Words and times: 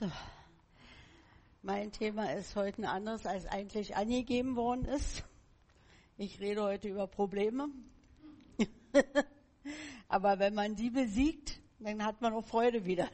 So. 0.00 0.10
Mein 1.62 1.92
Thema 1.92 2.32
ist 2.32 2.56
heute 2.56 2.82
ein 2.82 2.84
anderes, 2.84 3.26
als 3.26 3.46
eigentlich 3.46 3.94
angegeben 3.94 4.56
worden 4.56 4.86
ist. 4.86 5.22
Ich 6.16 6.40
rede 6.40 6.64
heute 6.64 6.88
über 6.88 7.06
Probleme. 7.06 7.68
Aber 10.08 10.40
wenn 10.40 10.54
man 10.54 10.74
die 10.74 10.90
besiegt, 10.90 11.60
dann 11.78 12.04
hat 12.04 12.20
man 12.20 12.32
auch 12.32 12.44
Freude 12.44 12.84
wieder. 12.86 13.08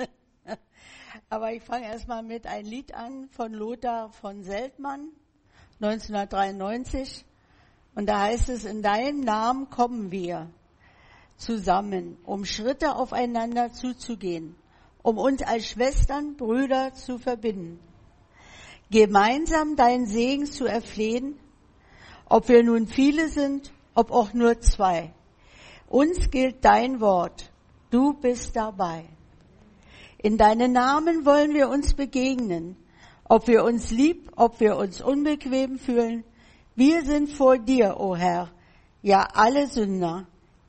Aber 1.28 1.52
ich 1.52 1.62
fange 1.62 1.84
erstmal 1.84 2.22
mit 2.22 2.46
ein 2.46 2.64
Lied 2.64 2.94
an 2.94 3.28
von 3.28 3.52
Lothar 3.52 4.12
von 4.12 4.44
Seltmann, 4.44 5.10
1993. 5.78 7.22
Und 7.94 8.06
da 8.06 8.22
heißt 8.22 8.48
es, 8.48 8.64
in 8.64 8.80
deinem 8.82 9.20
Namen 9.20 9.68
kommen 9.68 10.10
wir 10.10 10.50
zusammen, 11.36 12.16
um 12.24 12.46
Schritte 12.46 12.94
aufeinander 12.96 13.72
zuzugehen, 13.72 14.56
um 15.02 15.18
uns 15.18 15.42
als 15.42 15.68
Schwestern, 15.68 16.36
Brüder 16.36 16.94
zu 16.94 17.18
verbinden. 17.18 17.80
Gemeinsam 18.90 19.76
deinen 19.76 20.06
Segen 20.06 20.46
zu 20.46 20.66
erflehen, 20.66 21.38
ob 22.26 22.48
wir 22.48 22.62
nun 22.62 22.86
viele 22.86 23.28
sind, 23.28 23.72
ob 23.94 24.10
auch 24.10 24.32
nur 24.32 24.60
zwei. 24.60 25.12
Uns 25.88 26.30
gilt 26.30 26.64
dein 26.64 27.00
Wort. 27.00 27.50
Du 27.90 28.14
bist 28.14 28.56
dabei. 28.56 29.04
In 30.18 30.38
deinen 30.38 30.72
Namen 30.72 31.26
wollen 31.26 31.52
wir 31.52 31.68
uns 31.68 31.94
begegnen, 31.94 32.76
ob 33.24 33.48
wir 33.48 33.64
uns 33.64 33.90
lieb, 33.90 34.30
ob 34.36 34.60
wir 34.60 34.76
uns 34.76 35.02
unbequem 35.02 35.78
fühlen. 35.78 36.24
Wir 36.76 37.04
sind 37.04 37.30
vor 37.30 37.58
dir, 37.58 37.96
o 37.98 38.10
oh 38.10 38.16
Herr, 38.16 38.50
ja 39.02 39.26
alle 39.34 39.66
Sünder, 39.66 40.26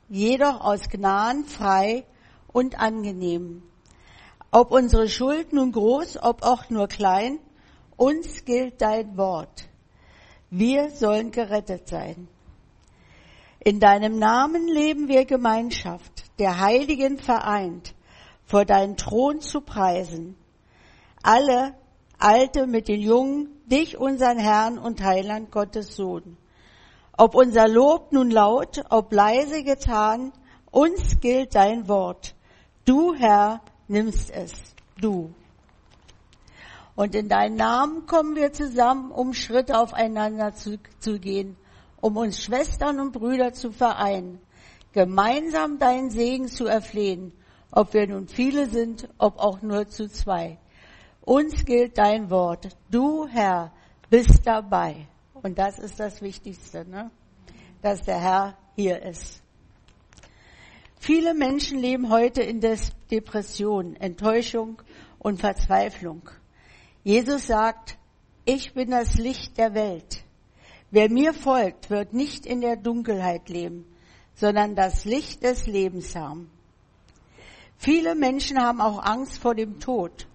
jedoch 0.08 0.60
aus 0.60 0.88
Gnaden 0.88 1.44
frei 1.44 2.04
und 2.52 2.78
angenehm. 2.78 3.62
Ob 4.56 4.70
unsere 4.70 5.08
Schuld 5.08 5.52
nun 5.52 5.72
groß, 5.72 6.22
ob 6.22 6.44
auch 6.44 6.70
nur 6.70 6.86
klein, 6.86 7.40
uns 7.96 8.44
gilt 8.44 8.80
dein 8.80 9.16
Wort. 9.16 9.68
Wir 10.48 10.90
sollen 10.90 11.32
gerettet 11.32 11.88
sein. 11.88 12.28
In 13.58 13.80
deinem 13.80 14.16
Namen 14.20 14.68
leben 14.68 15.08
wir 15.08 15.24
Gemeinschaft, 15.24 16.38
der 16.38 16.60
Heiligen 16.60 17.18
vereint, 17.18 17.96
vor 18.44 18.64
deinen 18.64 18.96
Thron 18.96 19.40
zu 19.40 19.60
preisen. 19.60 20.36
Alle, 21.20 21.74
Alte 22.20 22.68
mit 22.68 22.86
den 22.86 23.00
Jungen, 23.00 23.48
dich, 23.66 23.98
unseren 23.98 24.38
Herrn 24.38 24.78
und 24.78 25.02
Heiland, 25.02 25.50
Gottes 25.50 25.96
Sohn. 25.96 26.36
Ob 27.18 27.34
unser 27.34 27.66
Lob 27.66 28.12
nun 28.12 28.30
laut, 28.30 28.84
ob 28.88 29.12
leise 29.12 29.64
getan, 29.64 30.32
uns 30.70 31.18
gilt 31.18 31.56
dein 31.56 31.88
Wort. 31.88 32.36
Du, 32.84 33.14
Herr, 33.14 33.60
nimmst 33.88 34.30
es. 34.30 34.52
Du. 35.00 35.32
Und 36.96 37.14
in 37.14 37.28
deinen 37.28 37.56
Namen 37.56 38.06
kommen 38.06 38.36
wir 38.36 38.52
zusammen, 38.52 39.10
um 39.10 39.34
Schritte 39.34 39.78
aufeinander 39.78 40.54
zu, 40.54 40.78
zu 41.00 41.18
gehen, 41.18 41.56
um 42.00 42.16
uns 42.16 42.42
Schwestern 42.42 43.00
und 43.00 43.12
Brüder 43.12 43.52
zu 43.52 43.72
vereinen, 43.72 44.40
gemeinsam 44.92 45.78
deinen 45.78 46.10
Segen 46.10 46.48
zu 46.48 46.66
erflehen, 46.66 47.32
ob 47.72 47.94
wir 47.94 48.06
nun 48.06 48.28
viele 48.28 48.68
sind, 48.68 49.08
ob 49.18 49.38
auch 49.38 49.62
nur 49.62 49.88
zu 49.88 50.08
zwei. 50.08 50.58
Uns 51.22 51.64
gilt 51.64 51.98
dein 51.98 52.30
Wort. 52.30 52.68
Du, 52.90 53.26
Herr, 53.26 53.72
bist 54.10 54.46
dabei. 54.46 55.08
Und 55.32 55.58
das 55.58 55.78
ist 55.78 55.98
das 55.98 56.22
Wichtigste, 56.22 56.88
ne? 56.88 57.10
dass 57.82 58.02
der 58.02 58.20
Herr 58.20 58.56
hier 58.76 59.02
ist. 59.02 59.43
Viele 61.06 61.34
Menschen 61.34 61.80
leben 61.80 62.08
heute 62.08 62.40
in 62.40 62.62
Depression, 63.10 63.94
Enttäuschung 63.96 64.80
und 65.18 65.38
Verzweiflung. 65.38 66.30
Jesus 67.02 67.46
sagt, 67.46 67.98
ich 68.46 68.72
bin 68.72 68.90
das 68.90 69.16
Licht 69.16 69.58
der 69.58 69.74
Welt. 69.74 70.24
Wer 70.90 71.10
mir 71.10 71.34
folgt, 71.34 71.90
wird 71.90 72.14
nicht 72.14 72.46
in 72.46 72.62
der 72.62 72.76
Dunkelheit 72.76 73.50
leben, 73.50 73.84
sondern 74.34 74.76
das 74.76 75.04
Licht 75.04 75.42
des 75.42 75.66
Lebens 75.66 76.16
haben. 76.16 76.50
Viele 77.76 78.14
Menschen 78.14 78.58
haben 78.58 78.80
auch 78.80 79.04
Angst 79.04 79.36
vor 79.36 79.54
dem 79.54 79.80
Tod. 79.80 80.26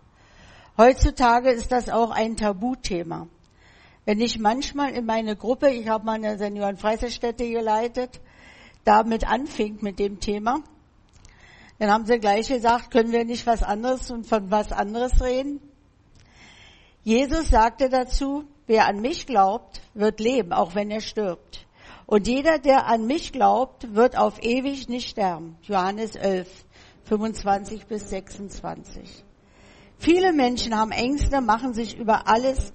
Heutzutage 0.78 1.50
ist 1.50 1.72
das 1.72 1.90
auch 1.90 2.12
ein 2.12 2.38
Tabuthema. 2.38 3.28
Wenn 4.06 4.22
ich 4.22 4.38
manchmal 4.38 4.92
in 4.92 5.08
meine 5.08 5.36
Gruppe, 5.36 5.72
ich 5.72 5.88
habe 5.88 6.06
mal 6.06 6.24
eine 6.24 6.38
Seniorenfreizeitstätte 6.38 7.50
geleitet, 7.50 8.22
damit 8.90 9.30
anfing 9.30 9.78
mit 9.82 10.00
dem 10.00 10.20
Thema, 10.20 10.64
dann 11.78 11.92
haben 11.92 12.08
sie 12.08 12.18
gleich 12.18 12.48
gesagt, 12.48 12.90
können 12.90 13.12
wir 13.12 13.24
nicht 13.24 13.46
was 13.46 13.62
anderes 13.62 14.10
und 14.10 14.26
von 14.26 14.50
was 14.50 14.72
anderes 14.72 15.22
reden? 15.22 15.62
Jesus 17.04 17.50
sagte 17.50 17.90
dazu, 17.90 18.46
wer 18.66 18.88
an 18.88 19.00
mich 19.00 19.28
glaubt, 19.28 19.82
wird 19.94 20.20
leben, 20.20 20.54
auch 20.54 20.74
wenn 20.74 20.90
er 20.90 21.02
stirbt. 21.02 21.68
Und 22.08 22.28
jeder, 22.28 22.58
der 22.58 22.88
an 22.88 23.06
mich 23.06 23.32
glaubt, 23.32 23.94
wird 23.94 24.18
auf 24.18 24.42
ewig 24.42 24.90
nicht 24.90 25.08
sterben. 25.08 25.56
Johannes 25.62 26.16
11, 26.16 26.48
25 27.04 27.86
bis 27.86 28.10
26. 28.10 29.24
Viele 30.00 30.34
Menschen 30.34 30.76
haben 30.76 30.92
Ängste, 30.92 31.42
machen 31.42 31.76
sich 31.76 31.96
über 31.96 32.28
alles 32.28 32.74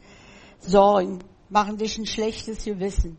Sorgen, 0.61 1.19
machen 1.49 1.77
dich 1.77 1.99
ein 1.99 2.07
schlechtes 2.07 2.65
Gewissen. 2.65 3.19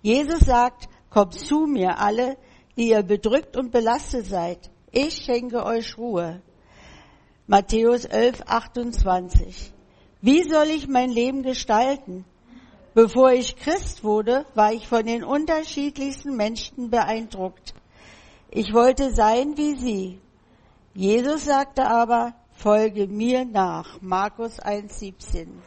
Jesus 0.00 0.40
sagt, 0.40 0.88
kommt 1.12 1.34
zu 1.34 1.66
mir 1.66 1.98
alle, 1.98 2.36
die 2.76 2.88
ihr 2.88 3.02
bedrückt 3.02 3.56
und 3.56 3.70
belastet 3.70 4.26
seid. 4.26 4.70
Ich 4.90 5.14
schenke 5.14 5.64
euch 5.64 5.98
Ruhe. 5.98 6.40
Matthäus 7.46 8.04
11, 8.06 8.42
28. 8.46 9.72
Wie 10.22 10.42
soll 10.44 10.68
ich 10.68 10.88
mein 10.88 11.10
Leben 11.10 11.42
gestalten? 11.42 12.24
Bevor 12.94 13.32
ich 13.32 13.56
Christ 13.56 14.04
wurde, 14.04 14.46
war 14.54 14.72
ich 14.72 14.86
von 14.86 15.04
den 15.04 15.24
unterschiedlichsten 15.24 16.36
Menschen 16.36 16.90
beeindruckt. 16.90 17.74
Ich 18.50 18.72
wollte 18.72 19.12
sein 19.12 19.56
wie 19.56 19.76
sie. 19.76 20.20
Jesus 20.94 21.46
sagte 21.46 21.86
aber, 21.86 22.34
folge 22.52 23.06
mir 23.06 23.44
nach. 23.44 24.00
Markus 24.00 24.60
1, 24.60 24.98
17. 24.98 25.62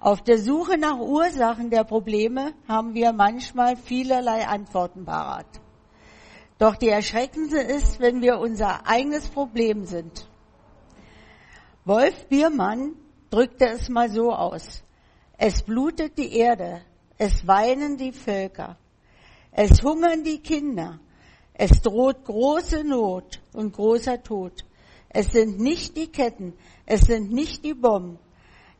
Auf 0.00 0.22
der 0.22 0.38
Suche 0.38 0.78
nach 0.78 0.98
Ursachen 0.98 1.70
der 1.70 1.84
Probleme 1.84 2.52
haben 2.68 2.94
wir 2.94 3.12
manchmal 3.12 3.76
vielerlei 3.76 4.46
Antworten 4.46 5.04
parat. 5.04 5.46
Doch 6.58 6.76
die 6.76 6.88
erschreckendste 6.88 7.60
ist, 7.60 8.00
wenn 8.00 8.20
wir 8.20 8.38
unser 8.38 8.86
eigenes 8.86 9.28
Problem 9.28 9.84
sind. 9.84 10.28
Wolf 11.84 12.26
Biermann 12.28 12.94
drückte 13.30 13.66
es 13.66 13.88
mal 13.88 14.10
so 14.10 14.32
aus. 14.32 14.84
Es 15.36 15.62
blutet 15.62 16.18
die 16.18 16.36
Erde, 16.36 16.82
es 17.18 17.46
weinen 17.46 17.96
die 17.96 18.12
Völker, 18.12 18.76
es 19.50 19.82
hungern 19.82 20.22
die 20.22 20.38
Kinder, 20.38 21.00
es 21.54 21.82
droht 21.82 22.24
große 22.24 22.84
Not 22.84 23.40
und 23.52 23.72
großer 23.72 24.22
Tod. 24.22 24.64
Es 25.08 25.32
sind 25.32 25.58
nicht 25.58 25.96
die 25.96 26.06
Ketten, 26.06 26.54
es 26.86 27.02
sind 27.02 27.32
nicht 27.32 27.64
die 27.64 27.74
Bomben, 27.74 28.18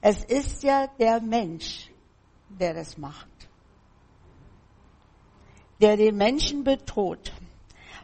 es 0.02 0.24
ist 0.24 0.64
ja 0.64 0.88
der 0.98 1.20
Mensch, 1.20 1.90
der 2.48 2.74
das 2.74 2.98
macht, 2.98 3.28
der 5.80 5.96
den 5.96 6.16
Menschen 6.16 6.64
bedroht. 6.64 7.32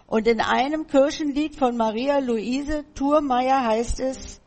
Und 0.06 0.26
in 0.26 0.40
einem 0.40 0.86
Kirchenlied 0.86 1.56
von 1.56 1.76
Maria 1.76 2.18
Luise 2.20 2.84
Thurmeier 2.94 3.62
heißt 3.66 4.00
es, 4.00 4.40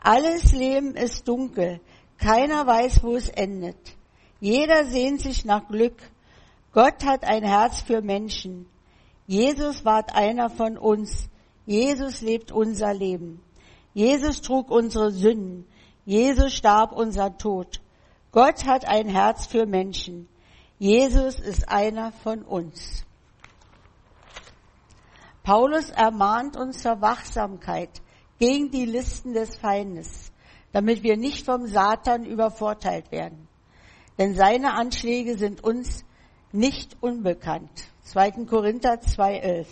alles 0.00 0.52
Leben 0.52 0.96
ist 0.96 1.26
dunkel, 1.28 1.80
keiner 2.18 2.66
weiß, 2.66 3.02
wo 3.04 3.14
es 3.14 3.28
endet. 3.28 3.96
Jeder 4.40 4.84
sehnt 4.84 5.20
sich 5.20 5.44
nach 5.44 5.68
Glück. 5.68 5.96
Gott 6.72 7.04
hat 7.04 7.24
ein 7.24 7.44
Herz 7.44 7.80
für 7.80 8.02
Menschen. 8.02 8.66
Jesus 9.26 9.84
ward 9.84 10.14
einer 10.14 10.50
von 10.50 10.76
uns. 10.76 11.28
Jesus 11.64 12.22
lebt 12.22 12.50
unser 12.50 12.92
Leben. 12.92 13.40
Jesus 13.94 14.42
trug 14.42 14.70
unsere 14.70 15.10
Sünden. 15.12 15.64
Jesus 16.08 16.54
starb 16.54 16.92
unser 16.92 17.36
Tod. 17.36 17.82
Gott 18.32 18.64
hat 18.64 18.88
ein 18.88 19.10
Herz 19.10 19.44
für 19.44 19.66
Menschen. 19.66 20.26
Jesus 20.78 21.38
ist 21.38 21.68
einer 21.68 22.12
von 22.12 22.44
uns. 22.44 23.04
Paulus 25.42 25.90
ermahnt 25.90 26.56
uns 26.56 26.80
zur 26.80 27.02
Wachsamkeit 27.02 27.90
gegen 28.38 28.70
die 28.70 28.86
Listen 28.86 29.34
des 29.34 29.56
Feindes, 29.56 30.32
damit 30.72 31.02
wir 31.02 31.18
nicht 31.18 31.44
vom 31.44 31.66
Satan 31.66 32.24
übervorteilt 32.24 33.12
werden. 33.12 33.46
Denn 34.16 34.34
seine 34.34 34.72
Anschläge 34.72 35.36
sind 35.36 35.62
uns 35.62 36.06
nicht 36.52 36.96
unbekannt. 37.02 37.84
2. 38.04 38.46
Korinther 38.46 38.94
2.11. 38.94 39.66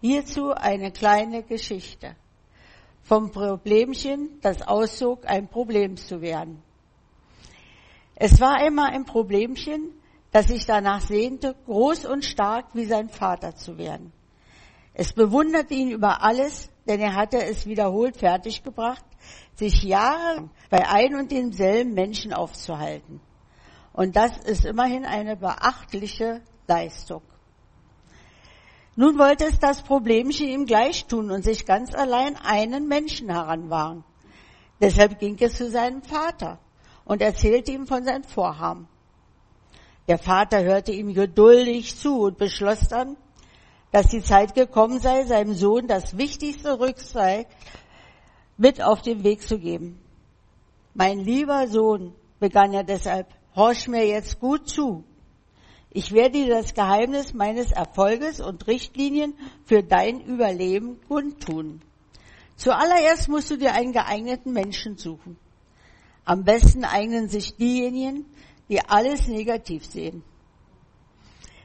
Hierzu 0.00 0.52
eine 0.52 0.92
kleine 0.92 1.42
Geschichte 1.42 2.16
vom 3.06 3.30
Problemchen, 3.30 4.40
das 4.42 4.62
auszog, 4.62 5.26
ein 5.26 5.48
Problem 5.48 5.96
zu 5.96 6.20
werden. 6.20 6.62
Es 8.16 8.40
war 8.40 8.66
immer 8.66 8.86
ein 8.86 9.04
Problemchen, 9.04 9.92
das 10.32 10.48
sich 10.48 10.66
danach 10.66 11.00
sehnte, 11.00 11.54
groß 11.66 12.06
und 12.06 12.24
stark 12.24 12.66
wie 12.74 12.84
sein 12.84 13.08
Vater 13.08 13.54
zu 13.54 13.78
werden. 13.78 14.12
Es 14.92 15.12
bewunderte 15.12 15.74
ihn 15.74 15.90
über 15.90 16.22
alles, 16.22 16.68
denn 16.88 17.00
er 17.00 17.14
hatte 17.14 17.42
es 17.42 17.66
wiederholt 17.66 18.16
fertiggebracht, 18.16 19.04
sich 19.54 19.82
Jahre 19.82 20.48
bei 20.68 20.88
ein 20.88 21.14
und 21.14 21.30
denselben 21.30 21.94
Menschen 21.94 22.32
aufzuhalten. 22.32 23.20
Und 23.92 24.16
das 24.16 24.36
ist 24.38 24.64
immerhin 24.64 25.04
eine 25.04 25.36
beachtliche 25.36 26.42
Leistung. 26.66 27.22
Nun 28.96 29.18
wollte 29.18 29.44
es 29.44 29.58
das 29.58 29.82
Problemchen 29.82 30.48
ihm 30.48 30.64
gleich 30.64 31.04
tun 31.04 31.30
und 31.30 31.44
sich 31.44 31.66
ganz 31.66 31.94
allein 31.94 32.34
einen 32.36 32.88
Menschen 32.88 33.28
heranwagen. 33.30 34.04
Deshalb 34.80 35.18
ging 35.18 35.36
es 35.38 35.56
zu 35.56 35.70
seinem 35.70 36.02
Vater 36.02 36.58
und 37.04 37.20
erzählte 37.20 37.72
ihm 37.72 37.86
von 37.86 38.04
seinem 38.04 38.24
Vorhaben. 38.24 38.88
Der 40.08 40.18
Vater 40.18 40.62
hörte 40.62 40.92
ihm 40.92 41.12
geduldig 41.12 41.98
zu 41.98 42.22
und 42.22 42.38
beschloss 42.38 42.88
dann, 42.88 43.16
dass 43.92 44.08
die 44.08 44.22
Zeit 44.22 44.54
gekommen 44.54 44.98
sei, 44.98 45.24
seinem 45.24 45.54
Sohn 45.54 45.88
das 45.88 46.16
wichtigste 46.16 46.80
Rückseil 46.80 47.46
mit 48.56 48.82
auf 48.82 49.02
den 49.02 49.24
Weg 49.24 49.42
zu 49.42 49.58
geben. 49.58 50.00
Mein 50.94 51.18
lieber 51.18 51.68
Sohn, 51.68 52.14
begann 52.40 52.72
er 52.72 52.84
deshalb, 52.84 53.26
horch 53.54 53.88
mir 53.88 54.06
jetzt 54.06 54.40
gut 54.40 54.68
zu. 54.68 55.04
Ich 55.96 56.12
werde 56.12 56.32
dir 56.32 56.48
das 56.50 56.74
Geheimnis 56.74 57.32
meines 57.32 57.72
Erfolges 57.72 58.38
und 58.38 58.66
Richtlinien 58.66 59.32
für 59.64 59.82
dein 59.82 60.20
Überleben 60.20 61.00
kundtun. 61.08 61.80
Zuallererst 62.56 63.30
musst 63.30 63.50
du 63.50 63.56
dir 63.56 63.72
einen 63.72 63.94
geeigneten 63.94 64.52
Menschen 64.52 64.98
suchen. 64.98 65.38
Am 66.26 66.44
besten 66.44 66.84
eignen 66.84 67.30
sich 67.30 67.56
diejenigen, 67.56 68.26
die 68.68 68.86
alles 68.86 69.26
negativ 69.26 69.86
sehen. 69.86 70.22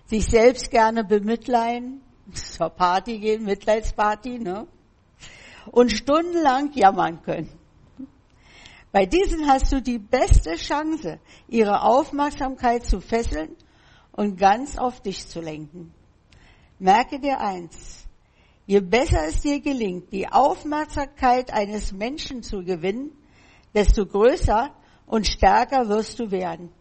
Sich 0.05 0.27
selbst 0.27 0.71
gerne 0.71 1.03
bemitleiden, 1.03 1.99
zur 2.33 2.69
Party 2.69 3.19
gehen, 3.19 3.43
Mitleidsparty, 3.43 4.39
ne? 4.39 4.65
Und 5.73 5.91
stundenlang 5.91 6.71
jammern 6.71 7.21
können. 7.21 7.51
Bei 8.93 9.05
diesen 9.05 9.49
hast 9.49 9.73
du 9.73 9.81
die 9.81 9.99
beste 9.99 10.55
Chance, 10.55 11.19
ihre 11.49 11.81
Aufmerksamkeit 11.81 12.85
zu 12.85 13.01
fesseln 13.01 13.57
und 14.11 14.37
ganz 14.37 14.77
auf 14.77 15.01
dich 15.01 15.27
zu 15.27 15.41
lenken. 15.41 15.93
Merke 16.79 17.19
dir 17.19 17.39
eins. 17.39 18.07
Je 18.65 18.79
besser 18.79 19.27
es 19.27 19.41
dir 19.41 19.59
gelingt, 19.59 20.11
die 20.11 20.27
Aufmerksamkeit 20.27 21.51
eines 21.51 21.91
Menschen 21.91 22.43
zu 22.43 22.63
gewinnen, 22.63 23.11
desto 23.73 24.05
größer 24.05 24.73
und 25.05 25.27
stärker 25.27 25.89
wirst 25.89 26.19
du 26.19 26.31
werden. 26.31 26.71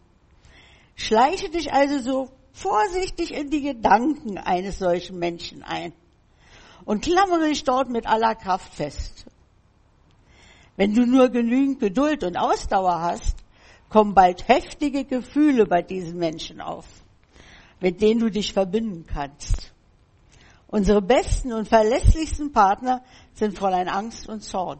Schleiche 0.95 1.49
dich 1.49 1.73
also 1.73 1.99
so 1.99 2.29
vorsichtig 2.53 3.33
in 3.33 3.49
die 3.49 3.61
Gedanken 3.61 4.37
eines 4.37 4.79
solchen 4.79 5.19
Menschen 5.19 5.63
ein 5.63 5.93
und 6.85 7.03
klammere 7.03 7.47
dich 7.47 7.63
dort 7.63 7.89
mit 7.89 8.05
aller 8.07 8.35
Kraft 8.35 8.73
fest. 8.73 9.25
Wenn 10.75 10.93
du 10.93 11.05
nur 11.05 11.29
genügend 11.29 11.79
Geduld 11.79 12.23
und 12.23 12.37
Ausdauer 12.37 13.01
hast, 13.01 13.37
kommen 13.89 14.13
bald 14.13 14.47
heftige 14.47 15.03
Gefühle 15.03 15.65
bei 15.65 15.81
diesen 15.81 16.17
Menschen 16.17 16.61
auf, 16.61 16.85
mit 17.81 18.01
denen 18.01 18.21
du 18.21 18.31
dich 18.31 18.53
verbinden 18.53 19.05
kannst. 19.05 19.73
Unsere 20.67 21.01
besten 21.01 21.51
und 21.51 21.67
verlässlichsten 21.67 22.53
Partner 22.53 23.03
sind 23.33 23.57
Fräulein 23.57 23.89
Angst 23.89 24.29
und 24.29 24.41
Zorn, 24.41 24.79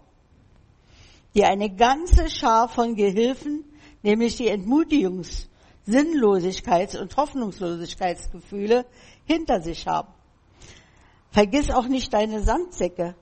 die 1.36 1.44
eine 1.44 1.70
ganze 1.70 2.30
Schar 2.30 2.70
von 2.70 2.96
Gehilfen, 2.96 3.66
nämlich 4.02 4.38
die 4.38 4.50
Entmutigungs- 4.50 5.48
Sinnlosigkeits- 5.88 6.98
und 6.98 7.18
Hoffnungslosigkeitsgefühle 7.18 8.86
hinter 9.26 9.62
sich 9.62 9.88
haben. 9.88 10.10
Vergiss 11.32 11.72
auch 11.72 11.88
nicht 11.88 12.14
deine 12.14 12.42
Sandsäcke. 12.42 13.16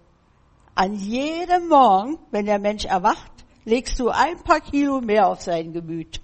An 0.75 0.95
jedem 0.95 1.67
Morgen, 1.69 2.19
wenn 2.31 2.45
der 2.45 2.59
Mensch 2.59 2.85
erwacht, 2.85 3.31
legst 3.65 3.99
du 3.99 4.09
ein 4.09 4.41
paar 4.43 4.61
Kilo 4.61 5.01
mehr 5.01 5.27
auf 5.27 5.41
sein 5.41 5.73
Gemüt. 5.73 6.21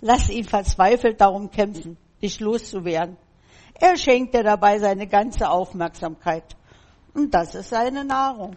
Lass 0.00 0.28
ihn 0.28 0.44
verzweifelt 0.44 1.20
darum 1.20 1.50
kämpfen, 1.50 1.96
dich 2.22 2.40
loszuwerden. 2.40 3.16
Er 3.74 3.96
schenkt 3.96 4.34
dir 4.34 4.42
dabei 4.42 4.78
seine 4.78 5.06
ganze 5.06 5.48
Aufmerksamkeit. 5.48 6.56
Und 7.14 7.32
das 7.32 7.54
ist 7.54 7.70
seine 7.70 8.04
Nahrung. 8.04 8.56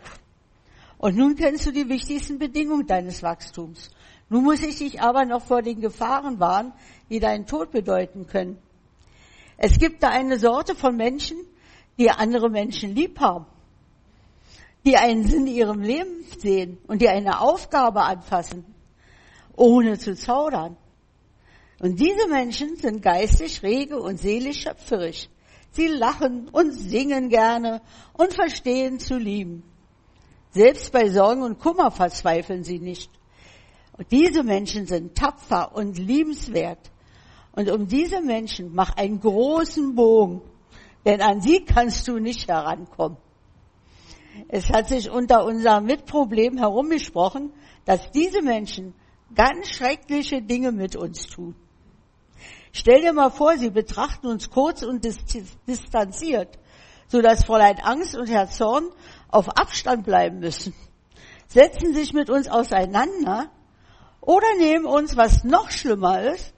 Und 0.97 1.15
nun 1.15 1.35
kennst 1.35 1.65
du 1.65 1.71
die 1.71 1.89
wichtigsten 1.89 2.37
Bedingungen 2.37 2.85
deines 2.85 3.23
Wachstums. 3.23 3.89
Nun 4.29 4.43
muss 4.43 4.61
ich 4.61 4.77
dich 4.77 5.01
aber 5.01 5.25
noch 5.25 5.43
vor 5.43 5.61
den 5.61 5.81
Gefahren 5.81 6.39
warnen, 6.39 6.73
die 7.09 7.19
deinen 7.19 7.45
Tod 7.45 7.71
bedeuten 7.71 8.27
können. 8.27 8.57
Es 9.57 9.77
gibt 9.77 10.03
da 10.03 10.09
eine 10.09 10.39
Sorte 10.39 10.73
von 10.73 10.95
Menschen, 10.95 11.37
die 11.97 12.09
andere 12.09 12.49
Menschen 12.49 12.95
lieb 12.95 13.19
haben, 13.19 13.45
die 14.85 14.97
einen 14.97 15.25
Sinn 15.25 15.47
in 15.47 15.53
ihrem 15.53 15.81
Leben 15.81 16.23
sehen 16.39 16.77
und 16.87 17.01
die 17.01 17.09
eine 17.09 17.41
Aufgabe 17.41 18.01
anfassen, 18.01 18.65
ohne 19.55 19.99
zu 19.99 20.15
zaudern. 20.15 20.77
Und 21.81 21.99
diese 21.99 22.27
Menschen 22.27 22.75
sind 22.75 23.01
geistig 23.01 23.63
rege 23.63 23.99
und 23.99 24.19
seelisch 24.19 24.61
schöpferisch. 24.61 25.29
Sie 25.71 25.87
lachen 25.87 26.47
und 26.49 26.73
singen 26.73 27.29
gerne 27.29 27.81
und 28.13 28.33
verstehen 28.33 28.99
zu 28.99 29.17
lieben. 29.17 29.63
Selbst 30.51 30.91
bei 30.91 31.09
Sorgen 31.09 31.41
und 31.41 31.57
Kummer 31.57 31.89
verzweifeln 31.89 32.63
sie 32.63 32.77
nicht. 32.77 33.09
Und 33.97 34.11
diese 34.11 34.43
Menschen 34.43 34.85
sind 34.85 35.15
tapfer 35.15 35.75
und 35.75 35.97
liebenswert. 35.97 36.91
Und 37.53 37.71
um 37.71 37.87
diese 37.87 38.21
Menschen 38.21 38.75
mach 38.75 38.95
einen 38.95 39.19
großen 39.19 39.95
Bogen, 39.95 40.41
denn 41.03 41.19
an 41.19 41.41
sie 41.41 41.65
kannst 41.65 42.07
du 42.07 42.19
nicht 42.19 42.47
herankommen. 42.47 43.17
Es 44.49 44.69
hat 44.69 44.87
sich 44.87 45.09
unter 45.09 45.45
unserem 45.45 45.85
Mitproblem 45.85 46.59
herumgesprochen, 46.59 47.51
dass 47.85 48.11
diese 48.11 48.43
Menschen 48.43 48.93
ganz 49.33 49.69
schreckliche 49.69 50.43
Dinge 50.43 50.71
mit 50.71 50.95
uns 50.95 51.25
tun. 51.25 51.55
Stell 52.73 53.01
dir 53.01 53.13
mal 53.13 53.29
vor, 53.29 53.57
sie 53.57 53.69
betrachten 53.69 54.27
uns 54.27 54.49
kurz 54.49 54.83
und 54.83 55.05
distanziert, 55.67 56.57
so 57.07 57.21
dass 57.21 57.43
Fräulein 57.43 57.79
Angst 57.79 58.15
und 58.15 58.29
Herr 58.29 58.49
Zorn 58.49 58.89
auf 59.29 59.49
Abstand 59.49 60.05
bleiben 60.05 60.39
müssen, 60.39 60.73
setzen 61.47 61.93
sich 61.93 62.13
mit 62.13 62.29
uns 62.29 62.47
auseinander 62.47 63.49
oder 64.21 64.47
nehmen 64.57 64.85
uns, 64.85 65.17
was 65.17 65.43
noch 65.43 65.69
schlimmer 65.71 66.21
ist, 66.31 66.53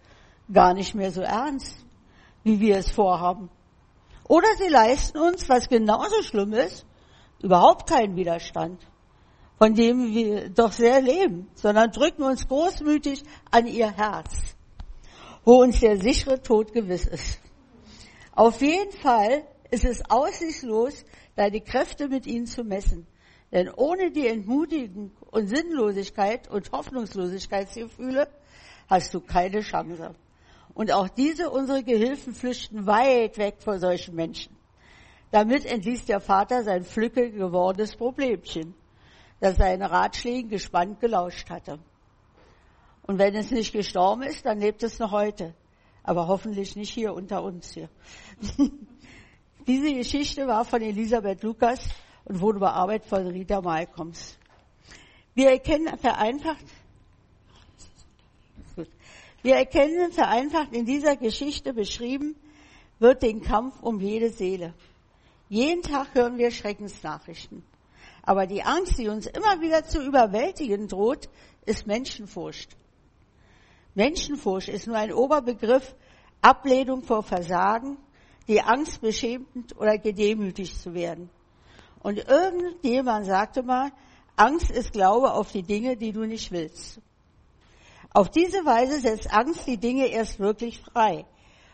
gar 0.52 0.74
nicht 0.74 0.94
mehr 0.94 1.12
so 1.12 1.22
ernst, 1.22 1.84
wie 2.44 2.60
wir 2.60 2.78
es 2.78 2.92
vorhaben. 2.92 3.50
Oder 4.28 4.48
sie 4.58 4.68
leisten 4.68 5.18
uns, 5.18 5.50
was 5.50 5.68
genauso 5.68 6.22
schlimm 6.22 6.54
ist, 6.54 6.86
überhaupt 7.42 7.90
keinen 7.90 8.16
Widerstand, 8.16 8.86
von 9.58 9.74
dem 9.74 10.14
wir 10.14 10.50
doch 10.50 10.72
sehr 10.72 11.02
leben, 11.02 11.50
sondern 11.56 11.92
drücken 11.92 12.24
uns 12.24 12.48
großmütig 12.48 13.24
an 13.50 13.66
ihr 13.68 13.92
Herz, 13.92 14.56
wo 15.46 15.62
uns 15.62 15.80
der 15.80 15.98
sichere 15.98 16.42
Tod 16.42 16.74
gewiss 16.74 17.06
ist. 17.06 17.40
Auf 18.32 18.62
jeden 18.62 18.92
Fall 18.92 19.44
ist 19.72 19.86
es 19.86 20.10
aussichtslos, 20.10 21.06
deine 21.36 21.62
Kräfte 21.62 22.08
mit 22.08 22.26
ihnen 22.26 22.46
zu 22.46 22.64
messen. 22.64 23.08
Denn 23.52 23.70
ohne 23.70 24.12
die 24.12 24.28
Entmutigung 24.28 25.12
und 25.30 25.48
Sinnlosigkeit 25.48 26.50
und 26.50 26.72
Hoffnungslosigkeitsgefühle 26.72 28.28
hast 28.90 29.14
du 29.14 29.20
keine 29.20 29.62
Chance. 29.62 30.16
Und 30.74 30.92
auch 30.92 31.08
diese 31.10 31.52
unsere 31.52 31.84
Gehilfen 31.84 32.34
flüchten 32.34 32.88
weit 32.88 33.38
weg 33.38 33.56
vor 33.60 33.78
solchen 33.78 34.16
Menschen. 34.16 34.56
Damit 35.30 35.66
entließ 35.66 36.06
der 36.06 36.20
Vater 36.20 36.64
sein 36.64 36.84
flücke 36.84 37.32
gewordenes 37.32 37.96
Problemchen, 37.96 38.74
das 39.40 39.58
seine 39.58 39.90
Ratschlägen 39.92 40.50
gespannt 40.50 41.00
gelauscht 41.00 41.50
hatte. 41.50 41.80
Und 43.06 43.18
wenn 43.18 43.36
es 43.36 43.52
nicht 43.52 43.74
gestorben 43.74 44.24
ist, 44.24 44.46
dann 44.46 44.60
lebt 44.60 44.84
es 44.84 45.00
noch 45.00 45.12
heute. 45.12 45.54
Aber 46.04 46.28
hoffentlich 46.28 46.76
nicht 46.76 46.94
hier 46.94 47.14
unter 47.14 47.44
uns 47.44 47.74
hier. 47.74 47.90
Diese 49.68 49.94
Geschichte 49.94 50.48
war 50.48 50.66
von 50.66 50.82
Elisabeth 50.82 51.44
Lukas 51.44 51.88
und 52.26 52.42
wurde 52.42 52.60
bearbeitet 52.60 53.08
von 53.08 53.28
Rita 53.28 53.62
Malcolms. 53.62 54.38
Wir 55.36 55.52
erkennen 55.52 55.98
vereinfacht, 55.98 56.66
wir 59.42 59.56
erkennen 59.56 60.12
vereinfacht 60.12 60.74
in 60.74 60.86
dieser 60.86 61.18
Geschichte 61.18 61.74
beschrieben, 61.74 62.36
wird 63.00 63.24
den 63.24 63.42
Kampf 63.42 63.82
um 63.82 64.00
jede 64.00 64.30
Seele. 64.30 64.74
Jeden 65.50 65.82
Tag 65.82 66.14
hören 66.14 66.38
wir 66.38 66.52
Schreckensnachrichten. 66.52 67.64
Aber 68.22 68.48
die 68.48 68.64
Angst, 68.64 68.98
die 68.98 69.10
uns 69.10 69.26
immer 69.26 69.60
wieder 69.60 69.84
zu 69.84 70.02
überwältigen 70.02 70.88
droht, 70.88 71.30
ist 71.66 71.88
Menschenfurcht. 71.88 72.78
Menschenfurcht 73.96 74.70
ist 74.70 74.88
nur 74.88 74.98
ein 74.98 75.14
Oberbegriff, 75.14 75.96
Ablehnung 76.42 77.04
vor 77.04 77.24
Versagen, 77.24 77.98
die 78.48 78.62
Angst, 78.62 79.02
beschämt 79.02 79.76
oder 79.78 79.98
gedemütigt 79.98 80.82
zu 80.82 80.94
werden. 80.94 81.30
Und 82.02 82.18
irgendjemand 82.18 83.26
sagte 83.26 83.64
mal, 83.64 83.92
Angst 84.36 84.72
ist 84.72 84.92
Glaube 84.92 85.34
auf 85.34 85.52
die 85.52 85.64
Dinge, 85.64 85.96
die 85.96 86.12
du 86.12 86.26
nicht 86.26 86.52
willst. 86.52 87.00
Auf 88.14 88.30
diese 88.30 88.66
Weise 88.66 89.00
setzt 89.00 89.32
Angst 89.34 89.66
die 89.68 89.78
Dinge 89.78 90.08
erst 90.08 90.40
wirklich 90.40 90.82
frei, 90.82 91.26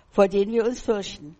vor 0.10 0.28
denen 0.28 0.52
wir 0.52 0.66
uns 0.66 0.80
fürchten. 0.80 1.36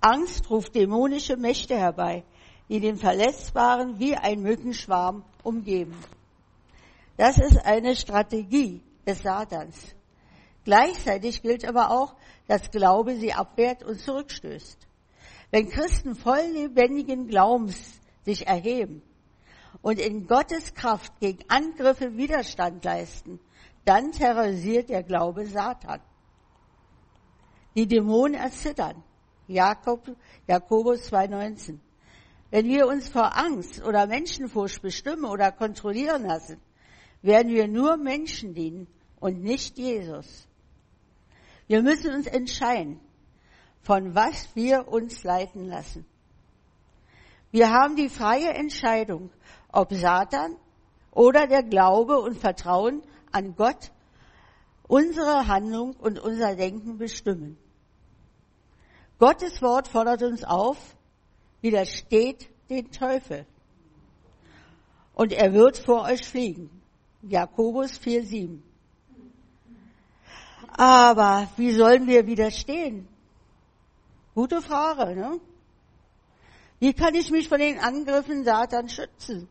Angst 0.00 0.50
ruft 0.50 0.74
dämonische 0.74 1.36
Mächte 1.36 1.76
herbei, 1.76 2.24
die 2.68 2.80
den 2.80 2.96
Verletzbaren 2.96 3.98
wie 3.98 4.14
ein 4.14 4.40
Mückenschwarm 4.40 5.24
umgeben. 5.42 5.96
Das 7.16 7.38
ist 7.38 7.64
eine 7.64 7.96
Strategie 7.96 8.82
des 9.06 9.22
Satans. 9.22 9.95
Gleichzeitig 10.66 11.42
gilt 11.42 11.64
aber 11.64 11.92
auch, 11.92 12.16
dass 12.48 12.72
Glaube 12.72 13.14
sie 13.14 13.32
abwehrt 13.32 13.84
und 13.84 14.00
zurückstößt. 14.00 14.88
Wenn 15.52 15.68
Christen 15.68 16.16
voll 16.16 16.42
lebendigen 16.54 17.28
Glaubens 17.28 18.00
sich 18.24 18.48
erheben 18.48 19.00
und 19.80 20.00
in 20.00 20.26
Gottes 20.26 20.74
Kraft 20.74 21.20
gegen 21.20 21.48
Angriffe 21.48 22.16
Widerstand 22.16 22.84
leisten, 22.84 23.38
dann 23.84 24.10
terrorisiert 24.10 24.88
der 24.88 25.04
Glaube 25.04 25.46
Satan. 25.46 26.00
Die 27.76 27.86
Dämonen 27.86 28.34
erzittern. 28.34 29.04
Jakob, 29.46 30.16
Jakobus 30.48 31.12
2,19. 31.12 31.78
Wenn 32.50 32.66
wir 32.66 32.88
uns 32.88 33.08
vor 33.08 33.38
Angst 33.38 33.84
oder 33.84 34.08
Menschenfurcht 34.08 34.82
bestimmen 34.82 35.26
oder 35.26 35.52
kontrollieren 35.52 36.24
lassen, 36.24 36.60
werden 37.22 37.52
wir 37.52 37.68
nur 37.68 37.96
Menschen 37.96 38.52
dienen 38.52 38.88
und 39.20 39.44
nicht 39.44 39.78
Jesus. 39.78 40.48
Wir 41.66 41.82
müssen 41.82 42.14
uns 42.14 42.26
entscheiden, 42.26 43.00
von 43.82 44.14
was 44.14 44.48
wir 44.54 44.88
uns 44.88 45.22
leiten 45.24 45.66
lassen. 45.66 46.06
Wir 47.50 47.70
haben 47.70 47.96
die 47.96 48.08
freie 48.08 48.50
Entscheidung, 48.54 49.30
ob 49.72 49.92
Satan 49.92 50.56
oder 51.10 51.46
der 51.46 51.62
Glaube 51.62 52.18
und 52.18 52.36
Vertrauen 52.36 53.02
an 53.32 53.56
Gott 53.56 53.90
unsere 54.88 55.46
Handlung 55.48 55.94
und 55.96 56.18
unser 56.18 56.54
Denken 56.54 56.98
bestimmen. 56.98 57.56
Gottes 59.18 59.62
Wort 59.62 59.88
fordert 59.88 60.22
uns 60.22 60.44
auf, 60.44 60.76
widersteht 61.60 62.48
den 62.68 62.90
Teufel. 62.90 63.46
Und 65.14 65.32
er 65.32 65.54
wird 65.54 65.78
vor 65.78 66.02
euch 66.02 66.22
fliegen. 66.26 66.70
Jakobus 67.22 67.98
4,7. 67.98 68.60
Aber 70.76 71.48
wie 71.56 71.72
sollen 71.72 72.06
wir 72.06 72.26
widerstehen? 72.26 73.08
Gute 74.34 74.60
Frage, 74.60 75.16
ne? 75.16 75.40
Wie 76.78 76.92
kann 76.92 77.14
ich 77.14 77.30
mich 77.30 77.48
von 77.48 77.58
den 77.58 77.78
Angriffen 77.78 78.44
Satan 78.44 78.90
schützen? 78.90 79.48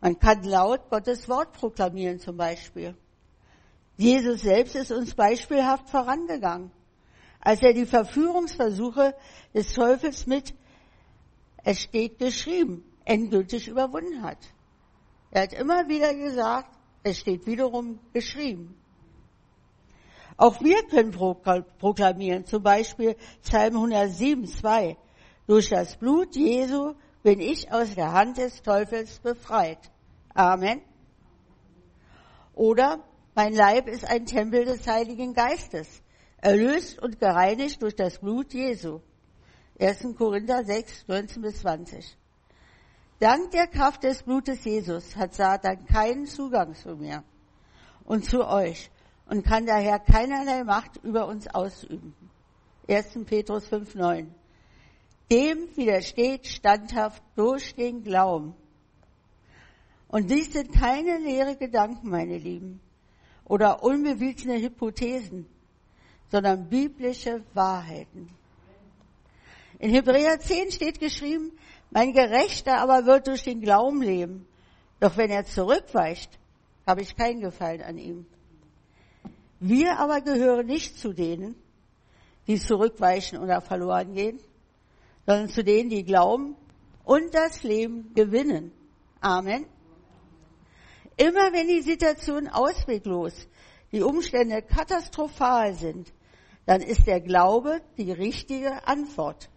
Man 0.00 0.16
kann 0.20 0.44
laut 0.44 0.88
Gottes 0.90 1.28
Wort 1.28 1.52
proklamieren 1.52 2.20
zum 2.20 2.36
Beispiel. 2.36 2.96
Jesus 3.96 4.42
selbst 4.42 4.76
ist 4.76 4.92
uns 4.92 5.16
beispielhaft 5.16 5.90
vorangegangen, 5.90 6.70
als 7.40 7.60
er 7.62 7.72
die 7.72 7.86
Verführungsversuche 7.86 9.16
des 9.52 9.72
Teufels 9.72 10.28
mit, 10.28 10.54
es 11.64 11.80
steht 11.80 12.20
geschrieben, 12.20 12.84
endgültig 13.04 13.66
überwunden 13.66 14.22
hat. 14.22 14.38
Er 15.32 15.42
hat 15.42 15.52
immer 15.52 15.88
wieder 15.88 16.14
gesagt, 16.14 16.70
es 17.02 17.18
steht 17.18 17.44
wiederum 17.46 17.98
geschrieben. 18.12 18.76
Auch 20.38 20.60
wir 20.60 20.84
können 20.84 21.10
proklamieren, 21.10 22.46
zum 22.46 22.62
Beispiel 22.62 23.16
Psalm 23.42 23.74
107, 23.74 24.46
2. 24.46 24.96
Durch 25.48 25.68
das 25.68 25.96
Blut 25.96 26.36
Jesu 26.36 26.94
bin 27.24 27.40
ich 27.40 27.72
aus 27.72 27.96
der 27.96 28.12
Hand 28.12 28.38
des 28.38 28.62
Teufels 28.62 29.18
befreit. 29.18 29.78
Amen. 30.32 30.80
Oder 32.54 33.02
mein 33.34 33.52
Leib 33.52 33.88
ist 33.88 34.04
ein 34.04 34.26
Tempel 34.26 34.64
des 34.64 34.86
Heiligen 34.86 35.34
Geistes, 35.34 36.02
erlöst 36.36 37.02
und 37.02 37.18
gereinigt 37.18 37.82
durch 37.82 37.96
das 37.96 38.20
Blut 38.20 38.54
Jesu. 38.54 39.00
1. 39.80 40.14
Korinther 40.16 40.64
6, 40.64 41.08
19 41.08 41.42
bis 41.42 41.60
20. 41.60 42.16
Dank 43.18 43.50
der 43.50 43.66
Kraft 43.66 44.04
des 44.04 44.22
Blutes 44.22 44.64
Jesus 44.64 45.16
hat 45.16 45.34
Satan 45.34 45.84
keinen 45.86 46.26
Zugang 46.26 46.76
zu 46.76 46.94
mir 46.94 47.24
und 48.04 48.24
zu 48.24 48.46
euch 48.46 48.88
und 49.28 49.44
kann 49.44 49.66
daher 49.66 49.98
keinerlei 49.98 50.64
Macht 50.64 50.96
über 51.02 51.26
uns 51.26 51.46
ausüben. 51.48 52.14
1. 52.88 53.18
Petrus 53.26 53.66
5, 53.66 53.94
9. 53.94 54.34
Dem 55.30 55.68
widersteht 55.76 56.46
standhaft 56.46 57.22
durch 57.36 57.74
den 57.74 58.02
Glauben. 58.02 58.54
Und 60.08 60.30
dies 60.30 60.52
sind 60.54 60.72
keine 60.72 61.18
leere 61.18 61.56
Gedanken, 61.56 62.08
meine 62.08 62.38
Lieben, 62.38 62.80
oder 63.44 63.82
unbewiesene 63.82 64.58
Hypothesen, 64.58 65.46
sondern 66.30 66.70
biblische 66.70 67.42
Wahrheiten. 67.52 68.30
In 69.78 69.90
Hebräer 69.90 70.40
10 70.40 70.72
steht 70.72 70.98
geschrieben, 70.98 71.52
mein 71.90 72.14
Gerechter 72.14 72.78
aber 72.78 73.04
wird 73.04 73.26
durch 73.26 73.44
den 73.44 73.60
Glauben 73.60 74.02
leben. 74.02 74.46
Doch 75.00 75.16
wenn 75.18 75.30
er 75.30 75.44
zurückweicht, 75.44 76.38
habe 76.86 77.02
ich 77.02 77.16
keinen 77.16 77.40
Gefallen 77.40 77.82
an 77.82 77.98
ihm. 77.98 78.26
Wir 79.60 79.98
aber 79.98 80.20
gehören 80.20 80.66
nicht 80.66 80.98
zu 80.98 81.12
denen, 81.12 81.56
die 82.46 82.60
zurückweichen 82.60 83.38
oder 83.38 83.60
verloren 83.60 84.14
gehen, 84.14 84.40
sondern 85.26 85.48
zu 85.48 85.64
denen, 85.64 85.90
die 85.90 86.04
glauben 86.04 86.56
und 87.04 87.34
das 87.34 87.62
Leben 87.62 88.14
gewinnen. 88.14 88.72
Amen. 89.20 89.66
Immer 91.16 91.52
wenn 91.52 91.66
die 91.66 91.82
Situation 91.82 92.48
ausweglos, 92.48 93.32
die 93.90 94.02
Umstände 94.02 94.62
katastrophal 94.62 95.74
sind, 95.74 96.12
dann 96.64 96.80
ist 96.80 97.06
der 97.06 97.20
Glaube 97.20 97.80
die 97.96 98.12
richtige 98.12 98.86
Antwort. 98.86 99.50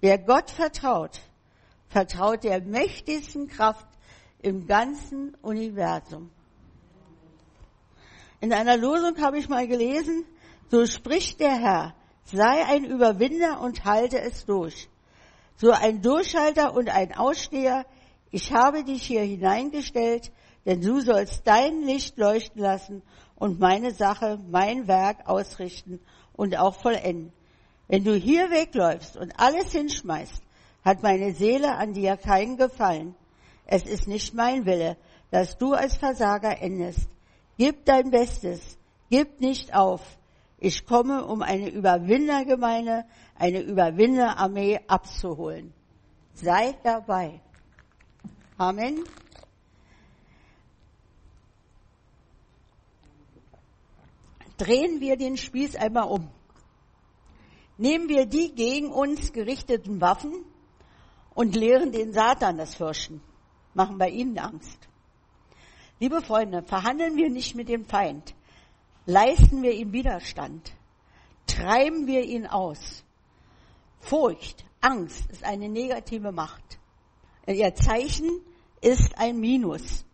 Wer 0.00 0.18
Gott 0.18 0.50
vertraut, 0.50 1.20
vertraut 1.88 2.42
der 2.42 2.62
mächtigsten 2.62 3.48
Kraft 3.48 3.86
im 4.42 4.66
ganzen 4.66 5.34
Universum. 5.42 6.30
In 8.46 8.52
einer 8.52 8.76
Losung 8.76 9.20
habe 9.20 9.40
ich 9.40 9.48
mal 9.48 9.66
gelesen, 9.66 10.24
so 10.70 10.86
spricht 10.86 11.40
der 11.40 11.56
Herr, 11.56 11.94
sei 12.22 12.64
ein 12.64 12.84
Überwinder 12.84 13.60
und 13.60 13.84
halte 13.84 14.20
es 14.20 14.46
durch. 14.46 14.88
So 15.56 15.72
ein 15.72 16.00
Durchhalter 16.00 16.72
und 16.72 16.88
ein 16.88 17.12
Aussteher, 17.12 17.84
ich 18.30 18.52
habe 18.52 18.84
dich 18.84 19.02
hier 19.02 19.22
hineingestellt, 19.22 20.30
denn 20.64 20.80
du 20.80 21.00
sollst 21.00 21.44
dein 21.44 21.82
Licht 21.82 22.18
leuchten 22.18 22.62
lassen 22.62 23.02
und 23.34 23.58
meine 23.58 23.92
Sache, 23.92 24.38
mein 24.48 24.86
Werk 24.86 25.28
ausrichten 25.28 25.98
und 26.32 26.56
auch 26.56 26.76
vollenden. 26.76 27.32
Wenn 27.88 28.04
du 28.04 28.14
hier 28.14 28.52
wegläufst 28.52 29.16
und 29.16 29.40
alles 29.40 29.72
hinschmeißt, 29.72 30.40
hat 30.84 31.02
meine 31.02 31.34
Seele 31.34 31.74
an 31.74 31.94
dir 31.94 32.16
keinen 32.16 32.56
Gefallen. 32.56 33.16
Es 33.64 33.82
ist 33.82 34.06
nicht 34.06 34.34
mein 34.34 34.66
Wille, 34.66 34.96
dass 35.32 35.58
du 35.58 35.72
als 35.72 35.96
Versager 35.96 36.62
endest. 36.62 37.08
Gib 37.58 37.84
dein 37.86 38.10
Bestes, 38.10 38.78
gib 39.08 39.40
nicht 39.40 39.74
auf. 39.74 40.02
Ich 40.58 40.86
komme, 40.86 41.24
um 41.24 41.42
eine 41.42 41.70
Überwindergemeinde, 41.70 43.04
eine 43.34 43.60
Überwinderarmee 43.60 44.80
abzuholen. 44.86 45.72
Sei 46.34 46.76
dabei. 46.82 47.40
Amen. 48.58 49.04
Drehen 54.56 55.00
wir 55.00 55.16
den 55.16 55.36
Spieß 55.36 55.76
einmal 55.76 56.08
um. 56.08 56.30
Nehmen 57.78 58.08
wir 58.08 58.24
die 58.24 58.54
gegen 58.54 58.90
uns 58.90 59.32
gerichteten 59.32 60.00
Waffen 60.00 60.32
und 61.34 61.54
lehren 61.54 61.92
den 61.92 62.14
Satan 62.14 62.56
das 62.56 62.74
Fürchten. 62.74 63.20
Machen 63.74 63.98
bei 63.98 64.08
ihnen 64.08 64.38
Angst. 64.38 64.85
Liebe 65.98 66.20
Freunde, 66.20 66.62
verhandeln 66.62 67.16
wir 67.16 67.30
nicht 67.30 67.54
mit 67.54 67.68
dem 67.68 67.86
Feind. 67.86 68.34
Leisten 69.06 69.62
wir 69.62 69.72
ihm 69.72 69.92
Widerstand. 69.92 70.72
Treiben 71.46 72.06
wir 72.06 72.22
ihn 72.24 72.46
aus. 72.46 73.02
Furcht, 74.00 74.64
Angst 74.80 75.30
ist 75.30 75.42
eine 75.42 75.68
negative 75.68 76.32
Macht. 76.32 76.78
Ihr 77.46 77.74
Zeichen 77.74 78.40
ist 78.82 79.16
ein 79.16 79.40
Minus. 79.40 80.04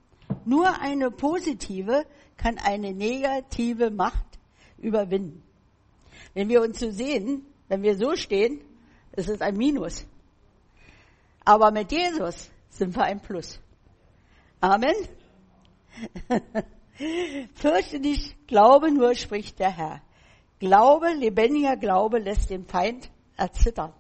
Nur 0.44 0.80
eine 0.80 1.10
positive 1.10 2.06
kann 2.36 2.58
eine 2.58 2.92
negative 2.92 3.90
Macht 3.90 4.38
überwinden. 4.78 5.42
Wenn 6.34 6.48
wir 6.48 6.62
uns 6.62 6.78
so 6.78 6.90
sehen, 6.90 7.44
wenn 7.68 7.82
wir 7.82 7.96
so 7.96 8.14
stehen, 8.14 8.60
ist 9.16 9.28
es 9.28 9.40
ein 9.40 9.56
Minus. 9.56 10.06
Aber 11.44 11.72
mit 11.72 11.90
Jesus 11.90 12.50
sind 12.70 12.94
wir 12.94 13.02
ein 13.02 13.20
Plus. 13.20 13.58
Amen. 14.60 14.94
Fürchte 17.54 18.00
dich, 18.00 18.36
glaube 18.46 18.90
nur, 18.90 19.14
spricht 19.14 19.58
der 19.58 19.70
Herr. 19.70 20.02
Glaube, 20.58 21.12
lebendiger 21.12 21.76
Glaube 21.76 22.18
lässt 22.18 22.50
den 22.50 22.66
Feind 22.66 23.10
erzittern. 23.36 23.92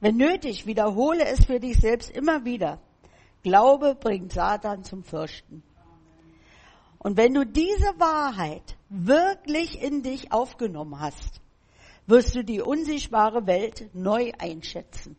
Wenn 0.00 0.16
nötig, 0.16 0.66
wiederhole 0.66 1.24
es 1.24 1.44
für 1.44 1.60
dich 1.60 1.78
selbst 1.78 2.10
immer 2.10 2.44
wieder. 2.44 2.80
Glaube 3.42 3.94
bringt 3.94 4.32
Satan 4.32 4.84
zum 4.84 5.04
Fürchten. 5.04 5.62
Und 6.98 7.16
wenn 7.16 7.34
du 7.34 7.44
diese 7.44 7.98
Wahrheit 7.98 8.76
wirklich 8.88 9.82
in 9.82 10.02
dich 10.02 10.32
aufgenommen 10.32 11.00
hast, 11.00 11.40
wirst 12.06 12.34
du 12.34 12.42
die 12.42 12.60
unsichtbare 12.60 13.46
Welt 13.46 13.90
neu 13.94 14.32
einschätzen. 14.38 15.16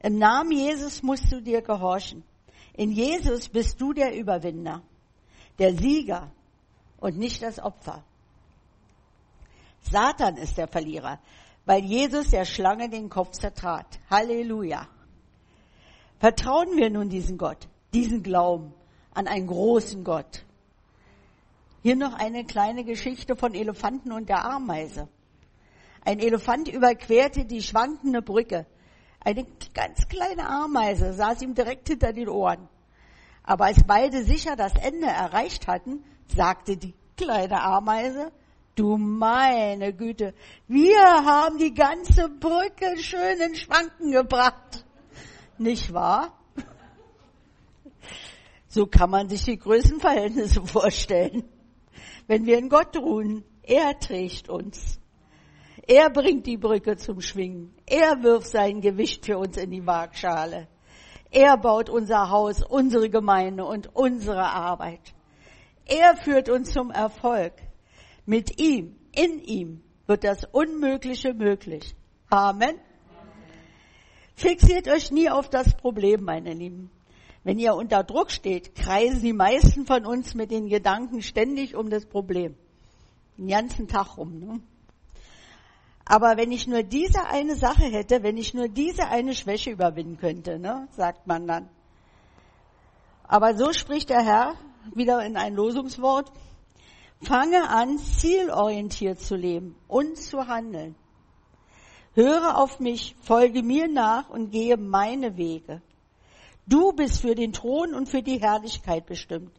Im 0.00 0.18
Namen 0.18 0.52
Jesus 0.52 1.02
musst 1.02 1.30
du 1.32 1.40
dir 1.40 1.62
gehorchen. 1.62 2.24
In 2.74 2.90
Jesus 2.90 3.48
bist 3.48 3.80
du 3.80 3.92
der 3.92 4.16
Überwinder, 4.16 4.82
der 5.58 5.74
Sieger 5.74 6.30
und 6.98 7.16
nicht 7.16 7.42
das 7.42 7.58
Opfer. 7.58 8.04
Satan 9.90 10.36
ist 10.36 10.58
der 10.58 10.66
Verlierer, 10.66 11.20
weil 11.66 11.84
Jesus 11.84 12.30
der 12.30 12.44
Schlange 12.44 12.88
den 12.88 13.08
Kopf 13.08 13.32
zertrat. 13.32 14.00
Halleluja. 14.10 14.88
Vertrauen 16.18 16.76
wir 16.76 16.90
nun 16.90 17.08
diesen 17.08 17.38
Gott, 17.38 17.68
diesen 17.92 18.22
Glauben 18.22 18.72
an 19.12 19.28
einen 19.28 19.46
großen 19.46 20.02
Gott. 20.04 20.44
Hier 21.82 21.96
noch 21.96 22.14
eine 22.14 22.44
kleine 22.44 22.84
Geschichte 22.84 23.36
von 23.36 23.54
Elefanten 23.54 24.10
und 24.10 24.28
der 24.28 24.44
Ameise. 24.44 25.08
Ein 26.04 26.18
Elefant 26.18 26.68
überquerte 26.68 27.44
die 27.44 27.62
schwankende 27.62 28.22
Brücke. 28.22 28.66
Eine 29.24 29.46
ganz 29.72 30.06
kleine 30.08 30.48
Ameise 30.48 31.14
saß 31.14 31.42
ihm 31.42 31.54
direkt 31.54 31.88
hinter 31.88 32.12
den 32.12 32.28
Ohren. 32.28 32.68
Aber 33.42 33.66
als 33.66 33.82
beide 33.84 34.22
sicher 34.22 34.54
das 34.54 34.74
Ende 34.76 35.06
erreicht 35.06 35.66
hatten, 35.66 36.04
sagte 36.26 36.76
die 36.76 36.94
kleine 37.16 37.62
Ameise, 37.62 38.32
Du 38.74 38.96
meine 38.96 39.92
Güte, 39.92 40.34
wir 40.66 40.98
haben 40.98 41.58
die 41.58 41.72
ganze 41.72 42.28
Brücke 42.28 42.98
schön 42.98 43.40
in 43.40 43.54
Schwanken 43.54 44.10
gebracht. 44.10 44.84
Nicht 45.58 45.92
wahr? 45.92 46.36
So 48.66 48.86
kann 48.86 49.10
man 49.10 49.28
sich 49.28 49.44
die 49.44 49.58
Größenverhältnisse 49.58 50.66
vorstellen. 50.66 51.44
Wenn 52.26 52.46
wir 52.46 52.58
in 52.58 52.68
Gott 52.68 52.96
ruhen, 52.96 53.44
er 53.62 53.96
trägt 54.00 54.48
uns. 54.48 54.98
Er 55.86 56.08
bringt 56.08 56.46
die 56.46 56.56
Brücke 56.56 56.96
zum 56.96 57.20
Schwingen. 57.20 57.74
Er 57.86 58.22
wirft 58.22 58.48
sein 58.48 58.80
Gewicht 58.80 59.26
für 59.26 59.36
uns 59.36 59.56
in 59.58 59.70
die 59.70 59.86
Waagschale. 59.86 60.66
Er 61.30 61.58
baut 61.58 61.90
unser 61.90 62.30
Haus, 62.30 62.62
unsere 62.62 63.10
Gemeinde 63.10 63.64
und 63.64 63.94
unsere 63.94 64.44
Arbeit. 64.44 65.12
Er 65.84 66.16
führt 66.16 66.48
uns 66.48 66.72
zum 66.72 66.90
Erfolg. 66.90 67.52
Mit 68.24 68.60
ihm, 68.60 68.96
in 69.14 69.40
ihm 69.40 69.82
wird 70.06 70.24
das 70.24 70.44
Unmögliche 70.44 71.34
möglich. 71.34 71.94
Amen. 72.30 72.76
Fixiert 74.36 74.88
euch 74.88 75.10
nie 75.10 75.28
auf 75.28 75.50
das 75.50 75.76
Problem, 75.76 76.24
meine 76.24 76.54
Lieben. 76.54 76.90
Wenn 77.42 77.58
ihr 77.58 77.74
unter 77.74 78.02
Druck 78.02 78.30
steht, 78.30 78.74
kreisen 78.74 79.20
die 79.20 79.34
meisten 79.34 79.84
von 79.84 80.06
uns 80.06 80.34
mit 80.34 80.50
den 80.50 80.68
Gedanken 80.68 81.20
ständig 81.20 81.76
um 81.76 81.90
das 81.90 82.06
Problem. 82.06 82.56
Den 83.36 83.48
ganzen 83.48 83.86
Tag 83.86 84.16
rum. 84.16 84.38
Ne? 84.38 84.60
Aber 86.04 86.36
wenn 86.36 86.52
ich 86.52 86.66
nur 86.66 86.82
diese 86.82 87.26
eine 87.26 87.56
Sache 87.56 87.84
hätte, 87.84 88.22
wenn 88.22 88.36
ich 88.36 88.52
nur 88.52 88.68
diese 88.68 89.08
eine 89.08 89.34
Schwäche 89.34 89.70
überwinden 89.70 90.18
könnte, 90.18 90.58
ne, 90.58 90.86
sagt 90.90 91.26
man 91.26 91.46
dann. 91.46 91.68
Aber 93.26 93.56
so 93.56 93.72
spricht 93.72 94.10
der 94.10 94.22
Herr 94.22 94.54
wieder 94.94 95.24
in 95.24 95.36
ein 95.36 95.54
Losungswort. 95.54 96.30
Fange 97.22 97.70
an, 97.70 97.98
zielorientiert 97.98 99.18
zu 99.18 99.34
leben 99.34 99.76
und 99.88 100.18
zu 100.18 100.46
handeln. 100.46 100.94
Höre 102.12 102.58
auf 102.58 102.80
mich, 102.80 103.16
folge 103.22 103.62
mir 103.62 103.88
nach 103.88 104.28
und 104.28 104.50
gehe 104.50 104.76
meine 104.76 105.38
Wege. 105.38 105.80
Du 106.66 106.92
bist 106.92 107.22
für 107.22 107.34
den 107.34 107.52
Thron 107.52 107.94
und 107.94 108.08
für 108.08 108.22
die 108.22 108.40
Herrlichkeit 108.40 109.06
bestimmt. 109.06 109.52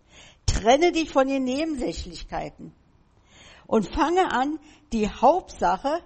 Trenne 0.45 0.91
dich 0.91 1.09
von 1.09 1.27
den 1.27 1.43
Nebensächlichkeiten 1.43 2.71
und 3.67 3.87
fange 3.87 4.31
an, 4.31 4.59
die 4.93 5.09
Hauptsache 5.09 6.01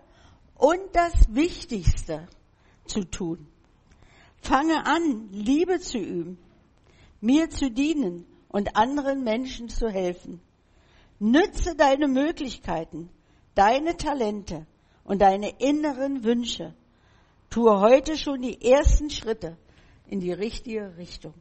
und 0.60 0.82
das 0.94 1.14
Wichtigste 1.30 2.28
zu 2.86 3.06
tun. 3.06 3.48
Fange 4.42 4.86
an, 4.86 5.30
Liebe 5.32 5.80
zu 5.80 5.98
üben, 5.98 6.38
mir 7.22 7.50
zu 7.50 7.72
dienen 7.72 8.26
und 8.50 8.76
anderen 8.76 9.24
Menschen 9.24 9.70
zu 9.70 9.90
helfen. 9.90 10.42
Nütze 11.18 11.76
deine 11.76 12.08
Möglichkeiten, 12.08 13.10
deine 13.56 13.96
Talente 13.96 14.66
und 15.06 15.22
deine 15.22 15.50
inneren 15.60 16.24
Wünsche. 16.24 16.74
Tue 17.50 17.80
heute 17.80 18.18
schon 18.18 18.42
die 18.42 18.62
ersten 18.62 19.10
Schritte 19.10 19.58
in 20.08 20.20
die 20.20 20.34
richtige 20.34 20.98
Richtung. 20.98 21.34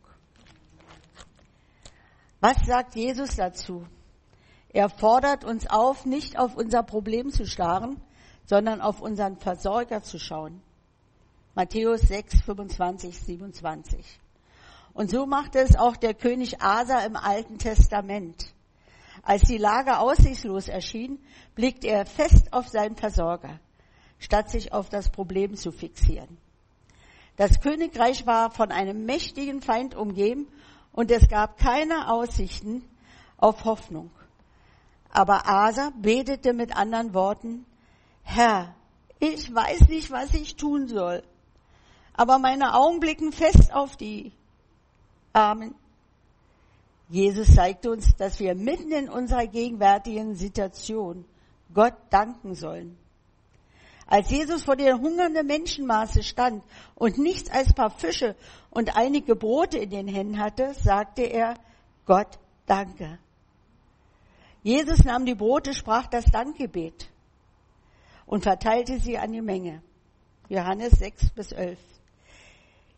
Was 2.40 2.64
sagt 2.66 2.94
Jesus 2.94 3.35
dazu? 3.35 3.85
Er 4.68 4.88
fordert 4.88 5.44
uns 5.44 5.68
auf, 5.68 6.07
nicht 6.07 6.38
auf 6.38 6.57
unser 6.57 6.85
Problem 6.85 7.31
zu 7.31 7.46
starren, 7.46 8.00
sondern 8.48 8.80
auf 8.80 9.02
unseren 9.02 9.37
Versorger 9.37 10.02
zu 10.02 10.18
schauen. 10.18 10.62
Matthäus 11.54 12.00
6, 12.00 12.40
25, 12.42 13.18
27. 13.18 14.20
Und 14.94 15.11
so 15.11 15.26
machte 15.26 15.58
es 15.58 15.76
auch 15.76 15.96
der 15.96 16.14
König 16.14 16.62
Asa 16.62 17.00
im 17.00 17.14
Alten 17.14 17.58
Testament. 17.58 18.54
Als 19.22 19.42
die 19.42 19.58
Lage 19.58 19.98
aussichtslos 19.98 20.68
erschien, 20.68 21.18
blickte 21.54 21.88
er 21.88 22.06
fest 22.06 22.52
auf 22.52 22.68
seinen 22.68 22.96
Versorger, 22.96 23.61
statt 24.18 24.48
sich 24.48 24.72
auf 24.72 24.88
das 24.88 25.11
Problem 25.11 25.54
zu 25.54 25.70
fixieren. 25.70 26.38
Das 27.37 27.61
Königreich 27.61 28.26
war 28.26 28.50
von 28.50 28.72
einem 28.72 29.04
mächtigen 29.04 29.61
Feind 29.61 29.94
umgeben 29.94 30.48
und 30.92 31.11
es 31.11 31.28
gab 31.28 31.58
keine 31.58 32.11
Aussichten 32.11 32.82
auf 33.37 33.64
Hoffnung. 33.64 34.11
Aber 35.11 35.46
Asa 35.46 35.90
betete 36.00 36.54
mit 36.54 36.74
anderen 36.74 37.12
Worten, 37.14 37.66
Herr, 38.30 38.74
ich 39.20 39.52
weiß 39.54 39.88
nicht, 39.88 40.10
was 40.10 40.34
ich 40.34 40.54
tun 40.54 40.86
soll, 40.86 41.22
aber 42.12 42.38
meine 42.38 42.74
Augen 42.74 43.00
blicken 43.00 43.32
fest 43.32 43.72
auf 43.72 43.96
die. 43.96 44.32
Amen. 45.32 45.74
Jesus 47.08 47.54
zeigt 47.54 47.86
uns, 47.86 48.14
dass 48.16 48.38
wir 48.38 48.54
mitten 48.54 48.92
in 48.92 49.08
unserer 49.08 49.46
gegenwärtigen 49.46 50.34
Situation 50.34 51.24
Gott 51.72 51.94
danken 52.10 52.54
sollen. 52.54 52.98
Als 54.06 54.28
Jesus 54.28 54.62
vor 54.62 54.76
der 54.76 54.98
hungernden 54.98 55.46
Menschenmaße 55.46 56.22
stand 56.22 56.62
und 56.96 57.16
nichts 57.16 57.48
als 57.48 57.72
paar 57.72 57.90
Fische 57.90 58.36
und 58.68 58.94
einige 58.94 59.36
Brote 59.36 59.78
in 59.78 59.88
den 59.88 60.06
Händen 60.06 60.38
hatte, 60.38 60.74
sagte 60.74 61.22
er, 61.22 61.54
Gott 62.04 62.38
danke. 62.66 63.18
Jesus 64.62 65.02
nahm 65.04 65.24
die 65.24 65.34
Brote, 65.34 65.72
sprach 65.72 66.08
das 66.08 66.26
Dankgebet 66.26 67.08
und 68.28 68.42
verteilte 68.42 69.00
sie 69.00 69.18
an 69.18 69.32
die 69.32 69.40
Menge. 69.40 69.82
Johannes 70.50 70.92
6 70.98 71.30
bis 71.30 71.50
11. 71.50 71.78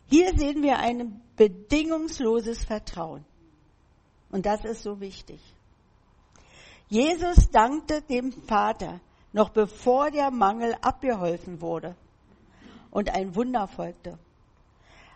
Hier 0.07 0.37
sehen 0.37 0.61
wir 0.61 0.77
ein 0.77 1.21
bedingungsloses 1.37 2.65
Vertrauen. 2.65 3.25
Und 4.29 4.45
das 4.45 4.65
ist 4.65 4.83
so 4.83 4.99
wichtig. 4.99 5.39
Jesus 6.89 7.49
dankte 7.49 8.01
dem 8.01 8.33
Vater, 8.33 8.99
noch 9.31 9.49
bevor 9.49 10.11
der 10.11 10.31
Mangel 10.31 10.75
abgeholfen 10.81 11.61
wurde. 11.61 11.95
Und 12.89 13.15
ein 13.15 13.33
Wunder 13.33 13.69
folgte. 13.69 14.19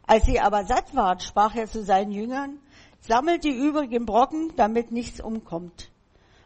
Als 0.08 0.26
sie 0.26 0.40
aber 0.40 0.64
satt 0.64 0.96
waren, 0.96 1.20
sprach 1.20 1.56
er 1.56 1.68
zu 1.68 1.84
seinen 1.84 2.12
Jüngern, 2.12 2.60
sammelt 3.02 3.44
die 3.44 3.50
übrigen 3.50 4.06
Brocken, 4.06 4.54
damit 4.56 4.94
nichts 4.94 5.20
umkommt. 5.20 5.92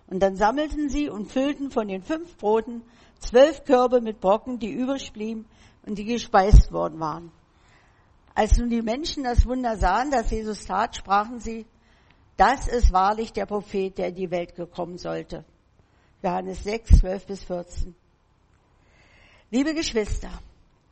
Und 0.08 0.22
dann 0.22 0.36
sammelten 0.38 0.90
sie 0.90 1.08
und 1.08 1.32
füllten 1.32 1.70
von 1.70 1.88
den 1.88 2.02
fünf 2.02 2.36
Broten 2.38 2.82
zwölf 3.20 3.64
Körbe 3.66 4.02
mit 4.02 4.20
Brocken, 4.20 4.60
die 4.60 4.72
übrig 4.72 5.14
blieben 5.14 5.46
und 5.86 5.98
die 5.98 6.06
gespeist 6.06 6.72
worden 6.72 7.00
waren. 7.00 7.32
Als 8.36 8.58
nun 8.58 8.70
die 8.70 8.82
Menschen 8.82 9.24
das 9.24 9.46
Wunder 9.46 9.78
sahen, 9.78 10.12
das 10.12 10.32
Jesus 10.32 10.66
tat, 10.66 10.96
sprachen 10.96 11.40
sie, 11.40 11.66
das 12.38 12.68
ist 12.68 12.94
wahrlich 12.94 13.34
der 13.34 13.46
Prophet, 13.46 13.98
der 13.98 14.08
in 14.08 14.16
die 14.16 14.32
Welt 14.32 14.56
gekommen 14.56 14.98
sollte. 14.98 15.44
Johannes 16.24 16.64
6, 16.64 17.00
12 17.00 17.26
bis 17.26 17.44
14. 17.44 17.96
Liebe 19.52 19.74
Geschwister, 19.74 20.30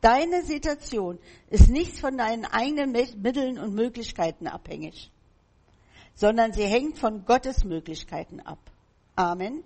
deine 0.01 0.43
Situation 0.43 1.19
ist 1.49 1.69
nicht 1.69 1.99
von 1.99 2.17
deinen 2.17 2.45
eigenen 2.45 2.91
Mitteln 2.91 3.59
und 3.59 3.73
Möglichkeiten 3.73 4.47
abhängig, 4.47 5.11
sondern 6.15 6.51
sie 6.51 6.65
hängt 6.65 6.97
von 6.97 7.23
Gottes 7.23 7.63
Möglichkeiten 7.63 8.39
ab. 8.39 8.59
Amen. 9.15 9.63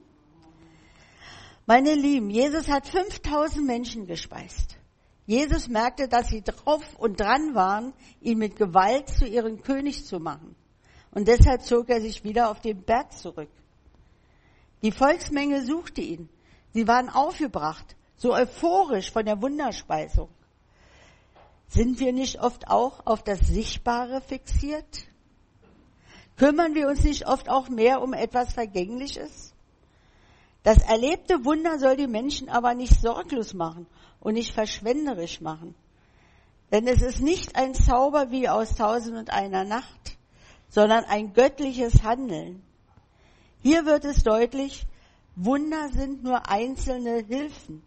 Meine 1.74 1.96
Lieben, 1.96 2.30
Jesus 2.30 2.68
hat 2.68 2.86
5000 2.86 3.66
Menschen 3.66 4.06
gespeist. 4.06 4.78
Jesus 5.26 5.70
merkte, 5.70 6.10
dass 6.10 6.28
sie 6.28 6.42
drauf 6.42 6.84
und 6.98 7.18
dran 7.18 7.56
waren, 7.56 7.94
ihn 8.20 8.40
mit 8.40 8.58
Gewalt 8.58 9.08
zu 9.08 9.26
ihrem 9.26 9.62
König 9.62 10.06
zu 10.06 10.20
machen. 10.20 10.58
Und 11.12 11.30
deshalb 11.30 11.62
zog 11.62 11.88
er 11.88 12.02
sich 12.02 12.26
wieder 12.26 12.52
auf 12.52 12.60
den 12.60 12.84
Berg 12.84 13.14
zurück. 13.14 13.48
Die 14.82 14.92
Volksmenge 14.92 15.66
suchte 15.66 16.02
ihn. 16.02 16.28
Sie 16.74 16.90
waren 16.90 17.08
aufgebracht, 17.08 17.96
so 18.18 18.34
euphorisch 18.34 19.10
von 19.10 19.24
der 19.24 19.42
Wunderspeisung. 19.42 20.28
Sind 21.70 22.02
wir 22.02 22.12
nicht 22.12 22.42
oft 22.42 22.68
auch 22.68 23.06
auf 23.06 23.24
das 23.24 23.40
Sichtbare 23.48 24.20
fixiert? 24.20 25.06
Kümmern 26.36 26.76
wir 26.76 26.90
uns 26.90 27.06
nicht 27.06 27.28
oft 27.28 27.48
auch 27.48 27.70
mehr 27.70 28.02
um 28.02 28.12
etwas 28.12 28.52
Vergängliches? 28.52 29.51
Das 30.64 30.78
erlebte 30.78 31.44
Wunder 31.44 31.80
soll 31.80 31.98
die 31.98 32.08
Menschen 32.08 32.50
aber 32.50 32.76
nicht 32.76 33.02
sorglos 33.02 33.54
machen 33.54 33.88
und 34.20 34.36
nicht 34.36 34.54
verschwenderisch 34.54 35.42
machen. 35.42 35.76
Denn 36.72 36.88
es 36.88 37.02
ist 37.02 37.22
nicht 37.22 37.56
ein 37.56 37.74
Zauber 37.74 38.32
wie 38.32 38.48
aus 38.48 38.76
Tausend 38.76 39.18
und 39.18 39.32
einer 39.32 39.64
Nacht, 39.64 40.18
sondern 40.70 41.04
ein 41.06 41.34
göttliches 41.34 42.04
Handeln. 42.04 42.62
Hier 43.62 43.86
wird 43.86 44.06
es 44.06 44.24
deutlich, 44.24 44.86
Wunder 45.36 45.90
sind 45.90 46.24
nur 46.24 46.50
einzelne 46.50 47.26
Hilfen. 47.28 47.84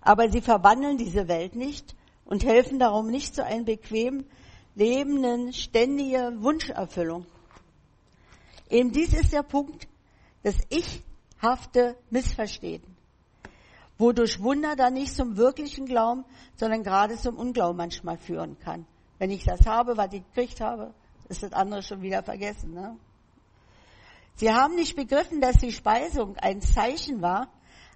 Aber 0.00 0.30
sie 0.30 0.40
verwandeln 0.40 0.98
diese 0.98 1.28
Welt 1.28 1.54
nicht 1.54 1.94
und 2.24 2.44
helfen 2.44 2.78
darum 2.78 3.06
nicht 3.10 3.34
zu 3.34 3.44
einem 3.44 3.64
bequem 3.64 4.26
lebenden, 4.74 5.52
ständigen 5.52 6.42
Wunscherfüllung. 6.42 7.26
Eben 8.68 8.92
dies 8.92 9.14
ist 9.14 9.32
der 9.32 9.42
Punkt, 9.42 9.86
das 10.42 10.56
ichhafte 11.44 11.96
Missverstehen, 12.10 12.82
wodurch 13.98 14.42
Wunder 14.42 14.76
dann 14.76 14.94
nicht 14.94 15.14
zum 15.14 15.36
wirklichen 15.36 15.84
Glauben, 15.84 16.24
sondern 16.56 16.82
gerade 16.82 17.16
zum 17.16 17.36
Unglauben 17.36 17.76
manchmal 17.76 18.16
führen 18.16 18.58
kann. 18.58 18.86
Wenn 19.18 19.30
ich 19.30 19.44
das 19.44 19.66
habe, 19.66 19.96
was 19.96 20.12
ich 20.12 20.24
gekriegt 20.34 20.60
habe, 20.60 20.94
ist 21.28 21.42
das 21.42 21.52
andere 21.52 21.82
schon 21.82 22.00
wieder 22.02 22.22
vergessen. 22.22 22.72
Ne? 22.72 22.96
Sie 24.36 24.52
haben 24.52 24.74
nicht 24.74 24.96
begriffen, 24.96 25.40
dass 25.40 25.56
die 25.58 25.72
Speisung 25.72 26.36
ein 26.38 26.62
Zeichen 26.62 27.20
war, 27.20 27.48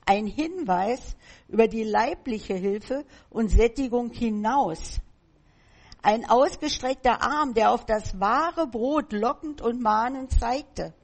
ein 0.05 0.27
Hinweis 0.27 1.17
über 1.49 1.69
die 1.69 1.85
leibliche 1.85 2.55
Hilfe 2.55 3.05
und 3.31 3.49
Sättigung 3.49 4.11
hinaus. 4.11 5.01
Ein 6.03 6.29
ausgestreckter 6.29 7.23
Arm, 7.23 7.55
der 7.55 7.73
auf 7.73 7.85
das 7.85 8.21
wahre 8.21 8.67
Brot 8.67 9.13
lockend 9.13 9.61
und 9.61 9.81
mahnend 9.81 10.33
zeigte. 10.39 10.95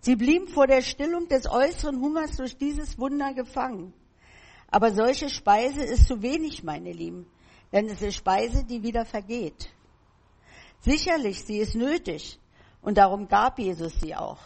Sie 0.00 0.16
blieben 0.16 0.48
vor 0.48 0.66
der 0.66 0.82
Stillung 0.82 1.28
des 1.28 1.50
äußeren 1.50 2.00
Hungers 2.00 2.36
durch 2.36 2.56
dieses 2.56 2.98
Wunder 2.98 3.34
gefangen. 3.34 3.92
Aber 4.70 4.92
solche 4.92 5.28
Speise 5.28 5.82
ist 5.82 6.06
zu 6.06 6.22
wenig, 6.22 6.62
meine 6.62 6.92
Lieben, 6.92 7.26
denn 7.72 7.86
es 7.88 8.02
ist 8.02 8.16
Speise, 8.16 8.64
die 8.64 8.82
wieder 8.82 9.04
vergeht. 9.04 9.70
Sicherlich, 10.80 11.44
sie 11.44 11.58
ist 11.58 11.74
nötig 11.74 12.38
und 12.82 12.98
darum 12.98 13.28
gab 13.28 13.58
Jesus 13.58 13.94
sie 14.00 14.14
auch. 14.14 14.38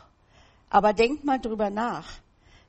Aber 0.70 0.92
denkt 0.92 1.24
mal 1.24 1.38
drüber 1.38 1.70
nach. 1.70 2.08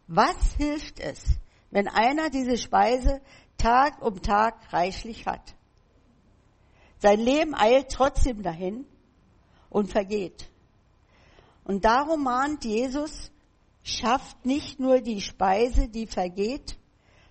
Was 0.08 0.54
hilft 0.58 1.00
es, 1.00 1.24
wenn 1.72 1.88
einer 1.88 2.30
diese 2.30 2.58
Speise 2.58 3.22
Tag 3.58 4.02
um 4.02 4.22
Tag 4.22 4.74
reichlich 4.74 5.26
hat? 5.26 5.56
Sein 6.98 7.20
Leben 7.20 7.56
eilt 7.56 7.90
trotzdem 7.90 8.44
dahin 8.44 8.86
und 9.70 9.90
vergeht. 9.90 10.50
Und 11.66 11.86
darum 11.86 12.24
mahnt 12.24 12.66
Jesus, 12.66 13.32
schafft 13.84 14.46
nicht 14.46 14.80
nur 14.80 15.02
die 15.02 15.22
Speise, 15.22 15.88
die 15.88 16.08
vergeht, 16.08 16.78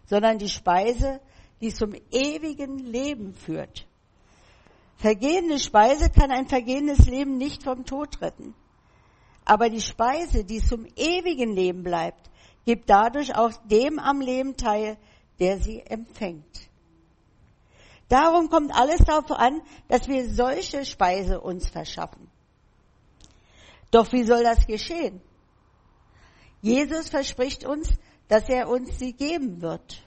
sondern 0.06 0.38
die 0.38 0.48
Speise, 0.48 1.20
die 1.60 1.72
zum 1.72 1.94
ewigen 2.10 2.78
Leben 2.78 3.34
führt. 3.34 3.86
Vergehende 4.96 5.58
Speise 5.58 6.10
kann 6.10 6.30
ein 6.30 6.46
vergehendes 6.46 7.06
Leben 7.06 7.36
nicht 7.36 7.64
vom 7.64 7.84
Tod 7.84 8.20
retten. 8.20 8.54
Aber 9.44 9.68
die 9.68 9.80
Speise, 9.80 10.44
die 10.44 10.62
zum 10.62 10.86
ewigen 10.96 11.52
Leben 11.54 11.82
bleibt, 11.82 12.30
gibt 12.64 12.88
dadurch 12.88 13.34
auch 13.34 13.52
dem 13.64 13.98
am 13.98 14.20
Leben 14.20 14.56
teil, 14.56 14.96
der 15.40 15.58
sie 15.58 15.80
empfängt. 15.80 16.68
Darum 18.08 18.50
kommt 18.50 18.72
alles 18.74 18.98
darauf 18.98 19.32
an, 19.32 19.62
dass 19.88 20.06
wir 20.06 20.28
solche 20.28 20.84
Speise 20.84 21.40
uns 21.40 21.68
verschaffen. 21.68 22.31
Doch 23.92 24.10
wie 24.10 24.24
soll 24.24 24.42
das 24.42 24.66
geschehen? 24.66 25.20
Jesus 26.62 27.08
verspricht 27.08 27.64
uns, 27.64 27.88
dass 28.26 28.48
er 28.48 28.68
uns 28.68 28.98
sie 28.98 29.12
geben 29.12 29.60
wird. 29.60 30.02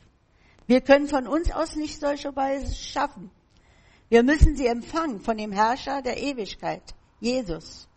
Wir 0.65 0.81
können 0.81 1.07
von 1.07 1.27
uns 1.27 1.51
aus 1.51 1.75
nicht 1.75 1.99
solche 1.99 2.31
Speise 2.31 2.73
schaffen. 2.73 3.29
Wir 4.09 4.23
müssen 4.23 4.55
sie 4.55 4.67
empfangen 4.67 5.21
von 5.21 5.37
dem 5.37 5.51
Herrscher 5.51 6.01
der 6.01 6.17
Ewigkeit, 6.17 6.95
Jesus. 7.19 7.87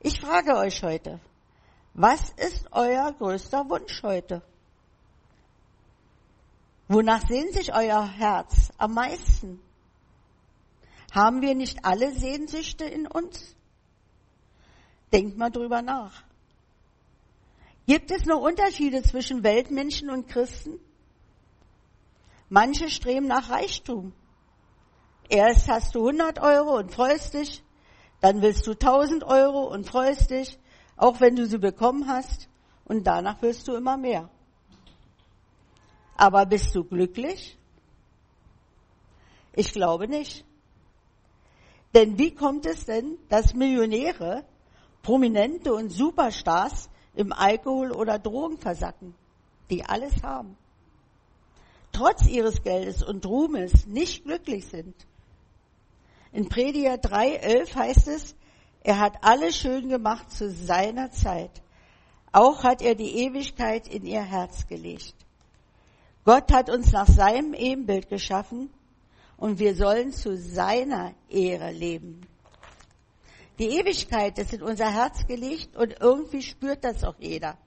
Ich 0.00 0.20
frage 0.20 0.56
euch 0.56 0.82
heute, 0.82 1.20
was 1.92 2.30
ist 2.30 2.68
euer 2.72 3.12
größter 3.12 3.68
Wunsch 3.68 4.02
heute? 4.02 4.42
Wonach 6.86 7.26
sehnt 7.28 7.52
sich 7.52 7.74
euer 7.74 8.06
Herz 8.06 8.70
am 8.78 8.94
meisten? 8.94 9.60
Haben 11.12 11.42
wir 11.42 11.54
nicht 11.54 11.84
alle 11.84 12.12
Sehnsüchte 12.12 12.84
in 12.84 13.06
uns? 13.06 13.54
Denkt 15.12 15.38
mal 15.38 15.50
drüber 15.50 15.82
nach. 15.82 16.24
Gibt 17.86 18.10
es 18.10 18.26
noch 18.26 18.40
Unterschiede 18.40 19.02
zwischen 19.02 19.42
Weltmenschen 19.42 20.10
und 20.10 20.28
Christen? 20.28 20.78
Manche 22.50 22.90
streben 22.90 23.26
nach 23.26 23.50
Reichtum. 23.50 24.12
Erst 25.28 25.68
hast 25.68 25.94
du 25.94 26.06
100 26.06 26.38
Euro 26.40 26.76
und 26.76 26.92
freust 26.92 27.34
dich, 27.34 27.62
dann 28.20 28.42
willst 28.42 28.66
du 28.66 28.72
1000 28.72 29.24
Euro 29.24 29.72
und 29.72 29.86
freust 29.86 30.30
dich, 30.30 30.58
auch 30.96 31.20
wenn 31.20 31.36
du 31.36 31.46
sie 31.46 31.58
bekommen 31.58 32.08
hast, 32.08 32.48
und 32.84 33.06
danach 33.06 33.40
willst 33.42 33.68
du 33.68 33.74
immer 33.74 33.96
mehr. 33.96 34.30
Aber 36.16 36.46
bist 36.46 36.74
du 36.74 36.84
glücklich? 36.84 37.56
Ich 39.52 39.72
glaube 39.72 40.08
nicht. 40.08 40.44
Denn 41.94 42.18
wie 42.18 42.34
kommt 42.34 42.66
es 42.66 42.86
denn, 42.86 43.18
dass 43.28 43.54
Millionäre, 43.54 44.44
Prominente 45.08 45.72
und 45.72 45.88
Superstars 45.88 46.90
im 47.14 47.32
Alkohol 47.32 47.92
oder 47.92 48.18
Drogen 48.18 48.58
versacken, 48.58 49.14
die 49.70 49.82
alles 49.82 50.22
haben, 50.22 50.54
trotz 51.92 52.26
ihres 52.26 52.62
Geldes 52.62 53.02
und 53.02 53.24
Ruhmes 53.24 53.86
nicht 53.86 54.24
glücklich 54.24 54.66
sind? 54.66 54.94
In 56.30 56.50
Prediger 56.50 56.96
3,11 56.96 57.74
heißt 57.74 58.08
es, 58.08 58.34
er 58.82 58.98
hat 58.98 59.24
alles 59.24 59.56
schön 59.56 59.88
gemacht 59.88 60.30
zu 60.30 60.50
seiner 60.50 61.10
Zeit. 61.10 61.62
Auch 62.30 62.62
hat 62.62 62.82
er 62.82 62.94
die 62.94 63.16
Ewigkeit 63.24 63.88
in 63.88 64.04
ihr 64.04 64.20
Herz 64.22 64.66
gelegt. 64.66 65.14
Gott 66.26 66.52
hat 66.52 66.68
uns 66.68 66.92
nach 66.92 67.08
seinem 67.08 67.54
Ebenbild 67.54 68.10
geschaffen 68.10 68.68
und 69.38 69.58
wir 69.58 69.74
sollen 69.74 70.12
zu 70.12 70.36
seiner 70.36 71.14
Ehre 71.30 71.70
leben. 71.70 72.27
Die 73.58 73.78
Ewigkeit 73.78 74.38
ist 74.38 74.52
in 74.52 74.62
unser 74.62 74.92
Herz 74.92 75.26
gelegt 75.26 75.76
und 75.76 76.00
irgendwie 76.00 76.42
spürt 76.42 76.84
das 76.84 77.02
auch 77.02 77.16
jeder. 77.18 77.58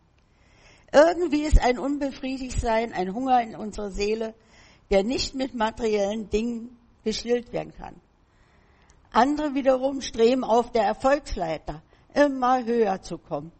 Irgendwie 0.93 1.43
ist 1.43 1.61
ein 1.61 1.79
Unbefriedigtsein, 1.79 2.93
ein 2.93 3.13
Hunger 3.13 3.41
in 3.41 3.55
unserer 3.55 3.91
Seele, 3.91 4.33
der 4.89 5.03
nicht 5.03 5.35
mit 5.35 5.53
materiellen 5.53 6.29
Dingen 6.29 6.77
gestillt 7.03 7.51
werden 7.51 7.73
kann. 7.73 7.95
Andere 9.11 9.53
wiederum 9.53 10.01
streben 10.01 10.43
auf 10.43 10.71
der 10.71 10.83
Erfolgsleiter, 10.83 11.81
immer 12.13 12.63
höher 12.63 13.01
zu 13.01 13.17
kommen. 13.17 13.51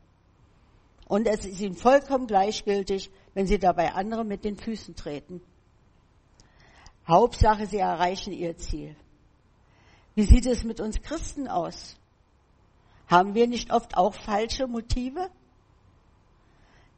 Und 1.07 1.27
es 1.27 1.45
ist 1.45 1.59
ihnen 1.59 1.75
vollkommen 1.75 2.27
gleichgültig, 2.27 3.11
wenn 3.33 3.47
sie 3.47 3.59
dabei 3.59 3.93
andere 3.93 4.23
mit 4.23 4.45
den 4.45 4.55
Füßen 4.55 4.95
treten. 4.95 5.41
Hauptsache, 7.05 7.65
sie 7.65 7.79
erreichen 7.79 8.31
ihr 8.31 8.57
Ziel. 8.57 8.95
Wie 10.15 10.23
sieht 10.23 10.45
es 10.45 10.63
mit 10.63 10.79
uns 10.79 11.01
Christen 11.01 11.49
aus? 11.49 11.97
Haben 13.11 13.35
wir 13.35 13.45
nicht 13.45 13.73
oft 13.73 13.97
auch 13.97 14.13
falsche 14.13 14.67
Motive? 14.67 15.29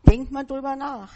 Denkt 0.08 0.32
mal 0.32 0.46
drüber 0.46 0.76
nach. 0.76 1.12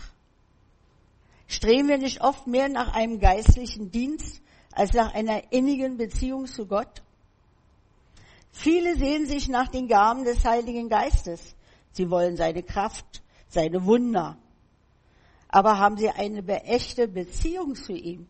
Streben 1.48 1.88
wir 1.88 2.00
nicht 2.00 2.22
oft 2.22 2.48
mehr 2.48 2.68
nach 2.68 2.96
einem 2.96 3.20
geistlichen 3.20 3.92
Dienst 3.92 4.42
als 4.72 4.94
nach 4.94 5.14
einer 5.14 5.54
innigen 5.54 5.98
Beziehung 5.98 6.48
zu 6.48 6.66
Gott? 6.66 7.04
Viele 8.52 8.96
sehen 8.96 9.28
sich 9.28 9.48
nach 9.50 9.68
den 9.68 9.88
Gaben 9.88 10.24
des 10.24 10.44
Heiligen 10.44 10.90
Geistes. 10.90 11.56
Sie 11.92 12.10
wollen 12.10 12.36
seine 12.36 12.64
Kraft, 12.64 13.22
seine 13.50 13.86
Wunder. 13.86 14.36
Aber 15.48 15.78
haben 15.78 15.98
sie 15.98 16.10
eine 16.10 16.64
echte 16.64 17.08
Beziehung 17.08 17.76
zu 17.76 17.94
ihm? 17.94 18.28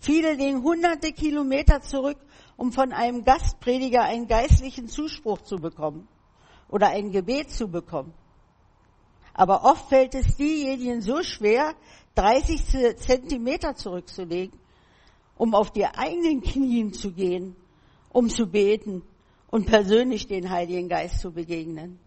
Viele 0.00 0.32
legen 0.34 0.64
hunderte 0.64 1.12
Kilometer 1.12 1.80
zurück, 1.82 2.18
um 2.62 2.70
von 2.70 2.92
einem 2.92 3.24
Gastprediger 3.24 4.04
einen 4.04 4.28
geistlichen 4.28 4.86
Zuspruch 4.86 5.42
zu 5.42 5.56
bekommen 5.56 6.06
oder 6.68 6.90
ein 6.90 7.10
Gebet 7.10 7.50
zu 7.50 7.66
bekommen. 7.66 8.14
Aber 9.34 9.64
oft 9.64 9.88
fällt 9.88 10.14
es 10.14 10.36
diejenigen 10.36 11.00
so 11.00 11.24
schwer, 11.24 11.74
30 12.14 12.98
Zentimeter 12.98 13.74
zurückzulegen, 13.74 14.56
um 15.36 15.56
auf 15.56 15.72
die 15.72 15.86
eigenen 15.86 16.40
Knien 16.40 16.92
zu 16.92 17.10
gehen 17.10 17.56
um 18.12 18.28
zu 18.28 18.46
beten 18.46 19.02
und 19.50 19.66
persönlich 19.66 20.28
den 20.28 20.48
Heiligen 20.48 20.88
Geist 20.88 21.18
zu 21.18 21.32
begegnen. 21.32 21.98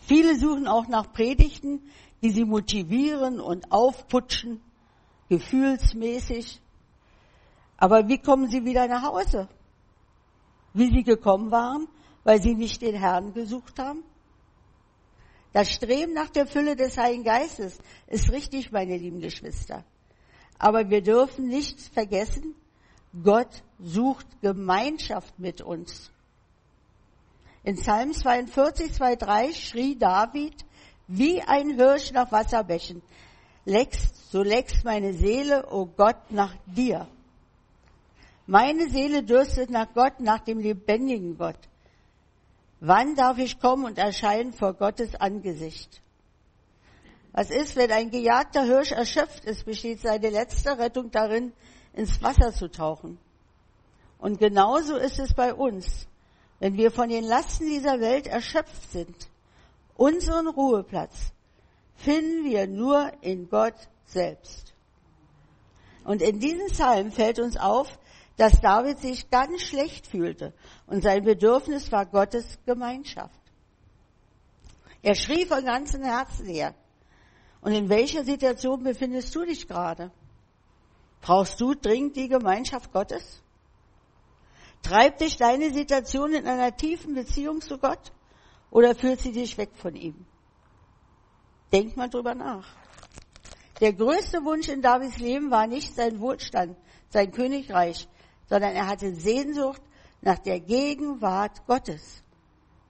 Viele 0.00 0.36
suchen 0.36 0.66
auch 0.66 0.86
nach 0.86 1.14
Predigten, 1.14 1.80
die 2.20 2.30
sie 2.30 2.44
motivieren 2.44 3.40
und 3.40 3.72
aufputschen, 3.72 4.60
gefühlsmäßig. 5.30 6.60
Aber 7.78 8.06
wie 8.08 8.18
kommen 8.18 8.50
sie 8.50 8.64
wieder 8.64 8.86
nach 8.88 9.04
Hause? 9.04 9.48
Wie 10.74 10.90
sie 10.90 11.04
gekommen 11.04 11.50
waren, 11.50 11.88
weil 12.24 12.42
sie 12.42 12.54
nicht 12.54 12.82
den 12.82 12.96
Herrn 12.96 13.32
gesucht 13.32 13.78
haben? 13.78 14.02
Das 15.52 15.70
Streben 15.70 16.12
nach 16.12 16.28
der 16.28 16.46
Fülle 16.46 16.76
des 16.76 16.98
Heiligen 16.98 17.24
Geistes 17.24 17.78
ist 18.08 18.30
richtig, 18.30 18.70
meine 18.72 18.96
lieben 18.96 19.20
Geschwister. 19.20 19.84
Aber 20.58 20.90
wir 20.90 21.02
dürfen 21.02 21.46
nicht 21.46 21.80
vergessen, 21.80 22.54
Gott 23.22 23.62
sucht 23.78 24.26
Gemeinschaft 24.42 25.38
mit 25.38 25.62
uns. 25.62 26.10
In 27.62 27.76
Psalm 27.76 28.12
42, 28.12 28.92
2, 28.92 29.16
3 29.16 29.52
schrie 29.52 29.96
David, 29.96 30.54
wie 31.06 31.40
ein 31.42 31.76
Hirsch 31.76 32.12
nach 32.12 32.30
Wasserbächen. 32.32 33.02
Leckst, 33.64 34.30
so 34.30 34.42
leckst 34.42 34.84
meine 34.84 35.14
Seele, 35.14 35.66
o 35.70 35.82
oh 35.82 35.86
Gott, 35.86 36.30
nach 36.30 36.54
dir. 36.66 37.08
Meine 38.50 38.88
Seele 38.88 39.22
dürstet 39.24 39.68
nach 39.68 39.92
Gott, 39.92 40.20
nach 40.20 40.38
dem 40.38 40.58
lebendigen 40.58 41.36
Gott. 41.36 41.58
Wann 42.80 43.14
darf 43.14 43.36
ich 43.36 43.60
kommen 43.60 43.84
und 43.84 43.98
erscheinen 43.98 44.54
vor 44.54 44.72
Gottes 44.72 45.14
Angesicht? 45.16 46.00
Was 47.32 47.50
ist, 47.50 47.76
wenn 47.76 47.92
ein 47.92 48.10
gejagter 48.10 48.62
Hirsch 48.62 48.92
erschöpft 48.92 49.44
ist, 49.44 49.66
besteht 49.66 50.00
seine 50.00 50.30
letzte 50.30 50.78
Rettung 50.78 51.10
darin, 51.10 51.52
ins 51.92 52.22
Wasser 52.22 52.54
zu 52.54 52.70
tauchen. 52.70 53.18
Und 54.16 54.38
genauso 54.38 54.96
ist 54.96 55.18
es 55.18 55.34
bei 55.34 55.52
uns. 55.52 56.08
Wenn 56.58 56.78
wir 56.78 56.90
von 56.90 57.10
den 57.10 57.24
Lasten 57.24 57.66
dieser 57.66 58.00
Welt 58.00 58.26
erschöpft 58.26 58.92
sind, 58.92 59.28
unseren 59.94 60.46
Ruheplatz 60.46 61.32
finden 61.96 62.44
wir 62.44 62.66
nur 62.66 63.12
in 63.20 63.50
Gott 63.50 63.76
selbst. 64.06 64.72
Und 66.04 66.22
in 66.22 66.40
diesem 66.40 66.68
Psalm 66.68 67.12
fällt 67.12 67.40
uns 67.40 67.58
auf, 67.58 67.98
dass 68.38 68.60
David 68.60 69.00
sich 69.00 69.28
ganz 69.30 69.62
schlecht 69.62 70.06
fühlte 70.06 70.54
und 70.86 71.02
sein 71.02 71.24
Bedürfnis 71.24 71.90
war 71.90 72.06
Gottes 72.06 72.58
Gemeinschaft. 72.64 73.40
Er 75.02 75.16
schrie 75.16 75.44
von 75.44 75.64
ganzem 75.64 76.04
Herzen 76.04 76.46
her. 76.46 76.74
Und 77.60 77.72
in 77.72 77.88
welcher 77.88 78.24
Situation 78.24 78.84
befindest 78.84 79.34
du 79.34 79.44
dich 79.44 79.66
gerade? 79.66 80.12
Brauchst 81.20 81.60
du 81.60 81.74
dringend 81.74 82.14
die 82.14 82.28
Gemeinschaft 82.28 82.92
Gottes? 82.92 83.42
Treibt 84.82 85.20
dich 85.20 85.36
deine 85.36 85.72
Situation 85.72 86.32
in 86.32 86.46
einer 86.46 86.76
tiefen 86.76 87.14
Beziehung 87.14 87.60
zu 87.60 87.78
Gott 87.78 88.12
oder 88.70 88.94
führt 88.94 89.18
sie 89.18 89.32
dich 89.32 89.58
weg 89.58 89.70
von 89.74 89.96
ihm? 89.96 90.26
Denk 91.72 91.96
mal 91.96 92.08
drüber 92.08 92.36
nach. 92.36 92.68
Der 93.80 93.92
größte 93.92 94.44
Wunsch 94.44 94.68
in 94.68 94.80
Davids 94.80 95.18
Leben 95.18 95.50
war 95.50 95.66
nicht 95.66 95.96
sein 95.96 96.20
Wohlstand, 96.20 96.76
sein 97.10 97.32
Königreich, 97.32 98.08
sondern 98.48 98.74
er 98.74 98.86
hatte 98.86 99.14
Sehnsucht 99.14 99.82
nach 100.20 100.38
der 100.38 100.60
Gegenwart 100.60 101.66
Gottes. 101.66 102.22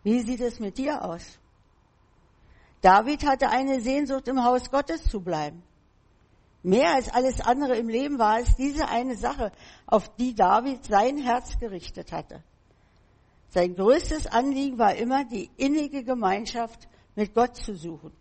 Wie 0.02 0.20
sieht 0.20 0.40
es 0.40 0.60
mit 0.60 0.78
dir 0.78 1.04
aus? 1.04 1.38
David 2.80 3.26
hatte 3.26 3.50
eine 3.50 3.80
Sehnsucht, 3.80 4.28
im 4.28 4.44
Haus 4.44 4.70
Gottes 4.70 5.02
zu 5.04 5.20
bleiben. 5.20 5.62
Mehr 6.62 6.94
als 6.94 7.08
alles 7.12 7.40
andere 7.40 7.76
im 7.76 7.88
Leben 7.88 8.18
war 8.18 8.40
es 8.40 8.56
diese 8.56 8.88
eine 8.88 9.16
Sache, 9.16 9.52
auf 9.86 10.14
die 10.16 10.34
David 10.34 10.84
sein 10.84 11.18
Herz 11.18 11.58
gerichtet 11.58 12.12
hatte. 12.12 12.42
Sein 13.50 13.74
größtes 13.74 14.26
Anliegen 14.26 14.78
war 14.78 14.94
immer, 14.94 15.24
die 15.24 15.50
innige 15.56 16.04
Gemeinschaft 16.04 16.88
mit 17.14 17.34
Gott 17.34 17.56
zu 17.56 17.74
suchen. 17.74 18.12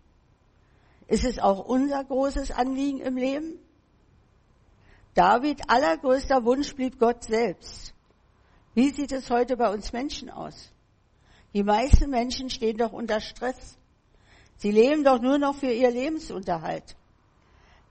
Ist 1.07 1.25
es 1.25 1.39
auch 1.39 1.65
unser 1.65 2.03
großes 2.03 2.51
Anliegen 2.51 2.99
im 2.99 3.17
Leben? 3.17 3.59
David 5.17 5.67
allergrößter 5.67 6.45
Wunsch 6.45 6.75
blieb 6.75 6.99
Gott 6.99 7.23
selbst. 7.23 7.91
Wie 8.75 8.91
sieht 8.91 9.11
es 9.11 9.31
heute 9.31 9.57
bei 9.57 9.73
uns 9.73 9.91
Menschen 9.91 10.29
aus? 10.29 10.71
Die 11.55 11.63
meisten 11.63 12.11
Menschen 12.11 12.51
stehen 12.51 12.77
doch 12.77 12.91
unter 12.93 13.19
Stress. 13.19 13.79
Sie 14.57 14.69
leben 14.69 15.03
doch 15.03 15.19
nur 15.19 15.39
noch 15.39 15.55
für 15.55 15.71
ihr 15.71 15.89
Lebensunterhalt. 15.89 16.95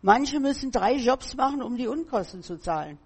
Manche 0.03 0.39
müssen 0.39 0.71
drei 0.71 0.95
Jobs 0.95 1.35
machen, 1.35 1.63
um 1.63 1.77
die 1.77 1.89
Unkosten 1.89 2.45
zu 2.45 2.59
zahlen. 2.61 2.97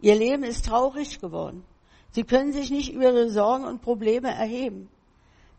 Ihr 0.00 0.14
Leben 0.14 0.42
ist 0.42 0.64
traurig 0.64 1.20
geworden. 1.20 1.66
Sie 2.12 2.24
können 2.24 2.54
sich 2.54 2.70
nicht 2.70 2.94
über 2.94 3.12
ihre 3.12 3.28
Sorgen 3.28 3.66
und 3.66 3.82
Probleme 3.82 4.30
erheben. 4.30 4.88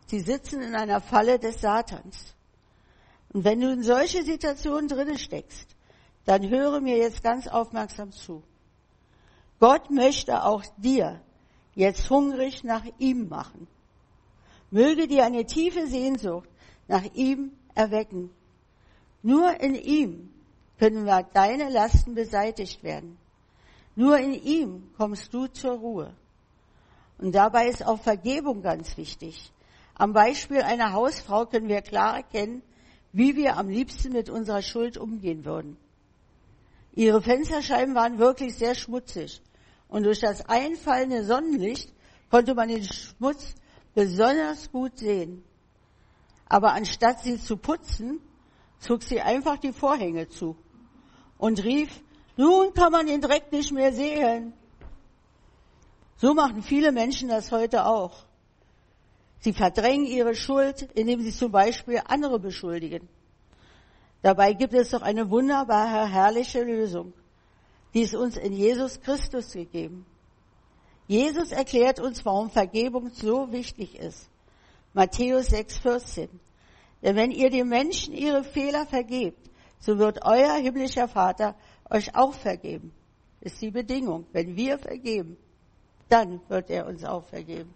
Sie 0.06 0.18
sitzen 0.18 0.60
in 0.60 0.74
einer 0.74 1.00
Falle 1.00 1.38
des 1.38 1.60
Satans. 1.60 2.34
Und 3.32 3.44
wenn 3.44 3.60
du 3.60 3.70
in 3.70 3.84
solche 3.84 4.24
Situationen 4.24 4.88
drinnen 4.88 5.18
steckst, 5.18 5.73
dann 6.24 6.48
höre 6.48 6.80
mir 6.80 6.96
jetzt 6.96 7.22
ganz 7.22 7.46
aufmerksam 7.46 8.12
zu. 8.12 8.42
Gott 9.60 9.90
möchte 9.90 10.44
auch 10.44 10.64
dir 10.76 11.20
jetzt 11.74 12.08
hungrig 12.10 12.64
nach 12.64 12.84
ihm 12.98 13.28
machen. 13.28 13.66
Möge 14.70 15.06
dir 15.06 15.24
eine 15.24 15.44
tiefe 15.44 15.86
Sehnsucht 15.86 16.48
nach 16.88 17.04
ihm 17.14 17.52
erwecken 17.74 18.30
nur 19.24 19.58
in 19.58 19.74
ihm 19.74 20.30
können 20.78 21.06
deine 21.32 21.70
Lasten 21.70 22.14
beseitigt 22.14 22.82
werden. 22.82 23.16
Nur 23.96 24.18
in 24.18 24.34
ihm 24.34 24.90
kommst 24.98 25.32
du 25.32 25.46
zur 25.46 25.78
Ruhe. 25.78 26.14
Und 27.16 27.34
dabei 27.34 27.68
ist 27.68 27.86
auch 27.86 27.98
Vergebung 28.00 28.60
ganz 28.60 28.98
wichtig. 28.98 29.50
Am 29.94 30.12
Beispiel 30.12 30.60
einer 30.60 30.92
Hausfrau 30.92 31.46
können 31.46 31.68
wir 31.68 31.80
klar 31.80 32.16
erkennen, 32.16 32.60
wie 33.12 33.34
wir 33.34 33.56
am 33.56 33.70
liebsten 33.70 34.12
mit 34.12 34.28
unserer 34.28 34.60
Schuld 34.60 34.98
umgehen 34.98 35.46
würden. 35.46 35.78
Ihre 36.96 37.20
Fensterscheiben 37.20 37.94
waren 37.94 38.18
wirklich 38.18 38.54
sehr 38.54 38.74
schmutzig 38.74 39.42
und 39.88 40.04
durch 40.04 40.20
das 40.20 40.48
einfallende 40.48 41.24
Sonnenlicht 41.24 41.92
konnte 42.30 42.54
man 42.54 42.68
den 42.68 42.84
Schmutz 42.84 43.54
besonders 43.94 44.70
gut 44.70 44.98
sehen. 44.98 45.42
Aber 46.46 46.72
anstatt 46.72 47.20
sie 47.20 47.40
zu 47.40 47.56
putzen, 47.56 48.20
zog 48.78 49.02
sie 49.02 49.20
einfach 49.20 49.58
die 49.58 49.72
Vorhänge 49.72 50.28
zu 50.28 50.56
und 51.38 51.64
rief, 51.64 51.90
nun 52.36 52.74
kann 52.74 52.92
man 52.92 53.06
den 53.06 53.20
Dreck 53.20 53.50
nicht 53.50 53.72
mehr 53.72 53.92
sehen. 53.92 54.52
So 56.16 56.32
machen 56.32 56.62
viele 56.62 56.92
Menschen 56.92 57.28
das 57.28 57.50
heute 57.50 57.86
auch. 57.86 58.24
Sie 59.40 59.52
verdrängen 59.52 60.06
ihre 60.06 60.34
Schuld, 60.34 60.82
indem 60.94 61.20
sie 61.22 61.32
zum 61.32 61.50
Beispiel 61.50 62.00
andere 62.06 62.38
beschuldigen. 62.38 63.08
Dabei 64.24 64.54
gibt 64.54 64.72
es 64.72 64.88
doch 64.88 65.02
eine 65.02 65.28
wunderbare, 65.28 66.08
herrliche 66.08 66.62
Lösung. 66.62 67.12
Die 67.92 68.00
ist 68.00 68.14
uns 68.14 68.38
in 68.38 68.54
Jesus 68.54 68.98
Christus 69.02 69.52
gegeben. 69.52 70.06
Jesus 71.06 71.52
erklärt 71.52 72.00
uns, 72.00 72.24
warum 72.24 72.48
Vergebung 72.48 73.10
so 73.10 73.52
wichtig 73.52 73.98
ist. 73.98 74.30
Matthäus 74.94 75.48
6, 75.48 75.76
14. 75.76 76.40
Denn 77.02 77.16
wenn 77.16 77.32
ihr 77.32 77.50
den 77.50 77.68
Menschen 77.68 78.14
ihre 78.14 78.44
Fehler 78.44 78.86
vergebt, 78.86 79.50
so 79.78 79.98
wird 79.98 80.24
euer 80.24 80.54
himmlischer 80.54 81.06
Vater 81.06 81.54
euch 81.90 82.16
auch 82.16 82.32
vergeben. 82.32 82.94
Ist 83.42 83.60
die 83.60 83.70
Bedingung. 83.70 84.24
Wenn 84.32 84.56
wir 84.56 84.78
vergeben, 84.78 85.36
dann 86.08 86.40
wird 86.48 86.70
er 86.70 86.86
uns 86.86 87.04
auch 87.04 87.26
vergeben. 87.26 87.74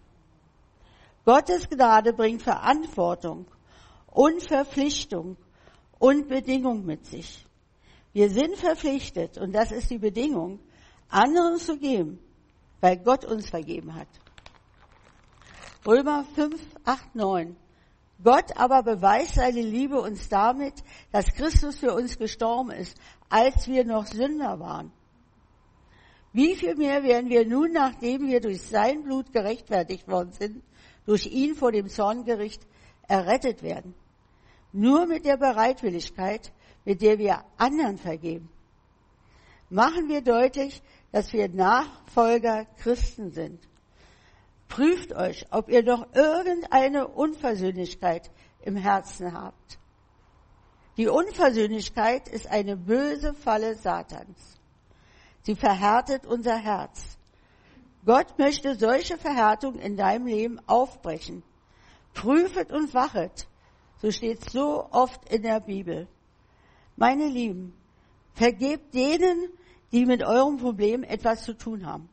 Gottes 1.25 1.69
Gnade 1.69 2.11
bringt 2.11 2.41
Verantwortung 2.41 3.45
und 4.07 4.41
Verpflichtung 4.41 5.37
und 5.99 6.27
Bedingung 6.27 6.85
mit 6.85 7.05
sich. 7.05 7.45
Wir 8.13 8.29
sind 8.29 8.55
verpflichtet, 8.55 9.37
und 9.37 9.53
das 9.53 9.71
ist 9.71 9.91
die 9.91 9.99
Bedingung, 9.99 10.59
anderen 11.09 11.57
zu 11.59 11.77
geben, 11.77 12.19
weil 12.81 12.97
Gott 12.97 13.25
uns 13.25 13.49
vergeben 13.49 13.93
hat. 13.93 14.07
Römer 15.85 16.25
5, 16.35 16.59
8, 16.85 17.15
9. 17.15 17.55
Gott 18.23 18.57
aber 18.57 18.83
beweist 18.83 19.35
seine 19.35 19.61
Liebe 19.61 20.01
uns 20.01 20.27
damit, 20.27 20.73
dass 21.11 21.33
Christus 21.33 21.77
für 21.77 21.93
uns 21.93 22.17
gestorben 22.17 22.71
ist, 22.71 22.97
als 23.29 23.67
wir 23.67 23.85
noch 23.85 24.05
Sünder 24.05 24.59
waren. 24.59 24.91
Wie 26.33 26.55
viel 26.55 26.75
mehr 26.75 27.03
werden 27.03 27.29
wir 27.29 27.47
nun, 27.47 27.71
nachdem 27.71 28.27
wir 28.27 28.41
durch 28.41 28.61
sein 28.61 29.03
Blut 29.03 29.31
gerechtfertigt 29.31 30.07
worden 30.07 30.31
sind, 30.33 30.63
durch 31.05 31.25
ihn 31.27 31.55
vor 31.55 31.71
dem 31.71 31.87
Zorngericht 31.87 32.61
errettet 33.07 33.63
werden? 33.63 33.95
Nur 34.71 35.05
mit 35.07 35.25
der 35.25 35.37
Bereitwilligkeit, 35.37 36.51
mit 36.85 37.01
der 37.01 37.17
wir 37.17 37.43
anderen 37.57 37.97
vergeben. 37.97 38.49
Machen 39.69 40.09
wir 40.09 40.21
deutlich, 40.21 40.81
dass 41.11 41.33
wir 41.33 41.49
Nachfolger 41.49 42.65
Christen 42.77 43.31
sind. 43.31 43.59
Prüft 44.67 45.13
euch, 45.13 45.45
ob 45.51 45.69
ihr 45.69 45.83
noch 45.83 46.13
irgendeine 46.13 47.07
Unversöhnlichkeit 47.07 48.29
im 48.61 48.75
Herzen 48.75 49.33
habt. 49.33 49.79
Die 50.97 51.07
Unversöhnlichkeit 51.07 52.27
ist 52.27 52.47
eine 52.47 52.75
böse 52.75 53.33
Falle 53.33 53.75
Satans. 53.75 54.59
Sie 55.43 55.55
verhärtet 55.55 56.25
unser 56.25 56.57
Herz. 56.57 57.17
Gott 58.05 58.37
möchte 58.37 58.75
solche 58.75 59.17
Verhärtung 59.17 59.75
in 59.79 59.97
deinem 59.97 60.27
Leben 60.27 60.59
aufbrechen. 60.67 61.43
Prüfet 62.13 62.71
und 62.71 62.93
wachet. 62.93 63.47
So 64.01 64.11
steht 64.11 64.49
so 64.49 64.87
oft 64.91 65.29
in 65.29 65.43
der 65.43 65.59
Bibel. 65.59 66.07
Meine 66.95 67.27
Lieben, 67.27 67.73
vergebt 68.33 68.93
denen, 68.93 69.49
die 69.91 70.05
mit 70.05 70.23
eurem 70.23 70.57
Problem 70.57 71.03
etwas 71.03 71.43
zu 71.43 71.53
tun 71.53 71.85
haben. 71.85 72.09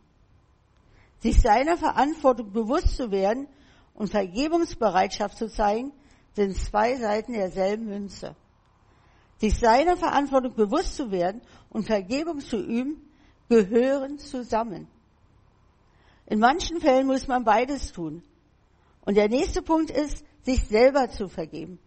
Sich 1.21 1.41
seiner 1.41 1.77
Verantwortung 1.77 2.53
bewusst 2.53 2.97
zu 2.97 3.11
werden 3.11 3.49
und 3.95 4.11
Vergebungsbereitschaft 4.11 5.39
zu 5.39 5.49
zeigen, 5.49 5.93
sind 6.35 6.57
zwei 6.57 6.97
Seiten 6.97 7.33
derselben 7.33 7.87
Münze. 7.87 8.37
sich 9.39 9.59
seiner 9.59 9.97
Verantwortung 9.97 10.55
bewusst 10.55 10.97
zu 10.97 11.11
werden 11.11 11.43
und 11.69 11.87
Vergebung 11.87 12.41
zu 12.41 12.57
üben, 12.57 13.03
gehören 13.49 14.19
zusammen. 14.19 14.89
In 16.27 16.41
manchen 16.41 16.81
Fällen 16.81 17.07
muss 17.07 17.29
man 17.29 17.45
beides 17.45 17.93
tun. 17.93 18.23
Und 19.05 19.17
der 19.17 19.29
nächste 19.29 19.63
Punkt 19.63 19.91
ist, 19.91 20.25
sich 20.47 20.65
selber 20.65 21.11
zu 21.11 21.29
vergeben. 21.29 21.79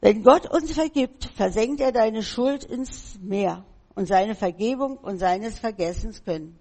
Wenn 0.00 0.24
Gott 0.24 0.50
uns 0.50 0.72
vergibt, 0.72 1.26
versenkt 1.36 1.80
er 1.80 1.92
deine 1.92 2.24
Schuld 2.24 2.64
ins 2.64 3.18
Meer 3.20 3.64
und 3.94 4.06
seine 4.06 4.34
Vergebung 4.34 4.98
und 4.98 5.18
seines 5.18 5.60
Vergessens 5.60 6.24
können. 6.24 6.58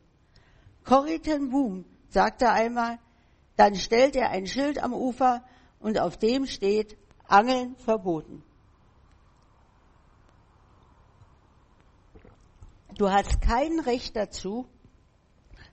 Corrie 0.86 1.20
ten 1.20 1.50
Boom 1.50 1.86
sagte 2.10 2.52
einmal, 2.52 3.00
dann 3.56 3.76
stellt 3.76 4.15
er 4.15 4.30
ein 4.30 4.46
Schild 4.46 4.82
am 4.82 4.94
Ufer 4.94 5.44
und 5.80 6.00
auf 6.00 6.17
dem 6.17 6.46
steht 6.46 6.96
Angeln 7.28 7.76
verboten. 7.78 8.44
Du 12.98 13.10
hast 13.10 13.41
kein 13.41 13.80
Recht 13.80 14.15
dazu, 14.15 14.67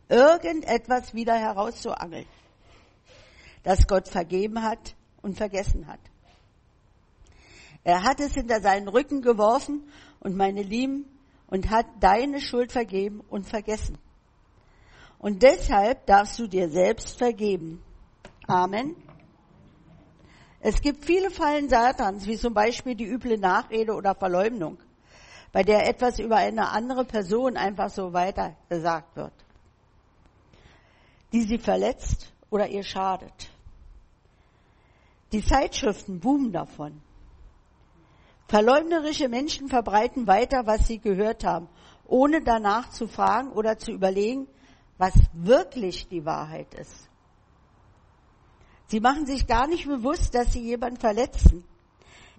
irgendetwas 0.09 1.13
wieder 1.13 1.35
herauszuangeln, 1.35 2.27
das 3.63 3.87
Gott 3.87 4.09
vergeben 4.09 4.63
hat 4.63 4.95
und 5.23 5.37
vergessen 5.37 5.87
hat. 5.87 6.01
Er 7.85 8.03
hat 8.03 8.21
es 8.21 8.35
hinter 8.35 8.61
seinen 8.61 8.89
Rücken 8.89 9.23
geworfen 9.23 9.89
und 10.21 10.37
meine 10.37 10.63
Lieben 10.63 11.07
und 11.47 11.71
hat 11.71 11.87
deine 12.01 12.41
Schuld 12.41 12.73
vergeben 12.73 13.21
und 13.29 13.47
vergessen. 13.47 13.99
Und 15.19 15.43
deshalb 15.43 16.07
darfst 16.07 16.39
du 16.39 16.47
dir 16.47 16.69
selbst 16.69 17.19
vergeben. 17.19 17.83
Amen. 18.47 18.95
Es 20.61 20.81
gibt 20.81 21.05
viele 21.05 21.31
Fallen 21.31 21.69
Satans, 21.69 22.27
wie 22.27 22.37
zum 22.37 22.53
Beispiel 22.53 22.95
die 22.95 23.07
üble 23.07 23.39
Nachrede 23.39 23.95
oder 23.95 24.15
Verleumdung, 24.15 24.79
bei 25.53 25.63
der 25.63 25.89
etwas 25.89 26.19
über 26.19 26.37
eine 26.37 26.69
andere 26.71 27.05
Person 27.05 27.57
einfach 27.57 27.91
so 27.91 28.13
weiter 28.13 28.57
gesagt 28.69 29.17
wird, 29.17 29.33
die 31.33 31.43
sie 31.43 31.59
verletzt 31.59 32.33
oder 32.51 32.69
ihr 32.69 32.83
schadet. 32.83 33.51
Die 35.33 35.45
Zeitschriften 35.45 36.21
boomen 36.21 36.53
davon. 36.53 37.01
Verleumderische 38.49 39.29
Menschen 39.29 39.69
verbreiten 39.69 40.27
weiter, 40.27 40.67
was 40.67 40.87
sie 40.87 40.99
gehört 40.99 41.45
haben, 41.45 41.69
ohne 42.07 42.43
danach 42.43 42.91
zu 42.91 43.07
fragen 43.07 43.53
oder 43.53 43.77
zu 43.79 43.93
überlegen, 43.93 44.49
was 44.97 45.13
wirklich 45.35 46.09
die 46.09 46.25
Wahrheit 46.25 46.73
ist. 46.75 47.09
Sie 48.87 49.01
machen 49.01 49.27
sich 49.27 49.47
gar 49.47 49.67
nicht 49.67 49.87
bewusst, 49.87 50.35
dass 50.35 50.53
sie 50.53 50.63
jemanden 50.63 50.99
verletzen. 50.99 51.63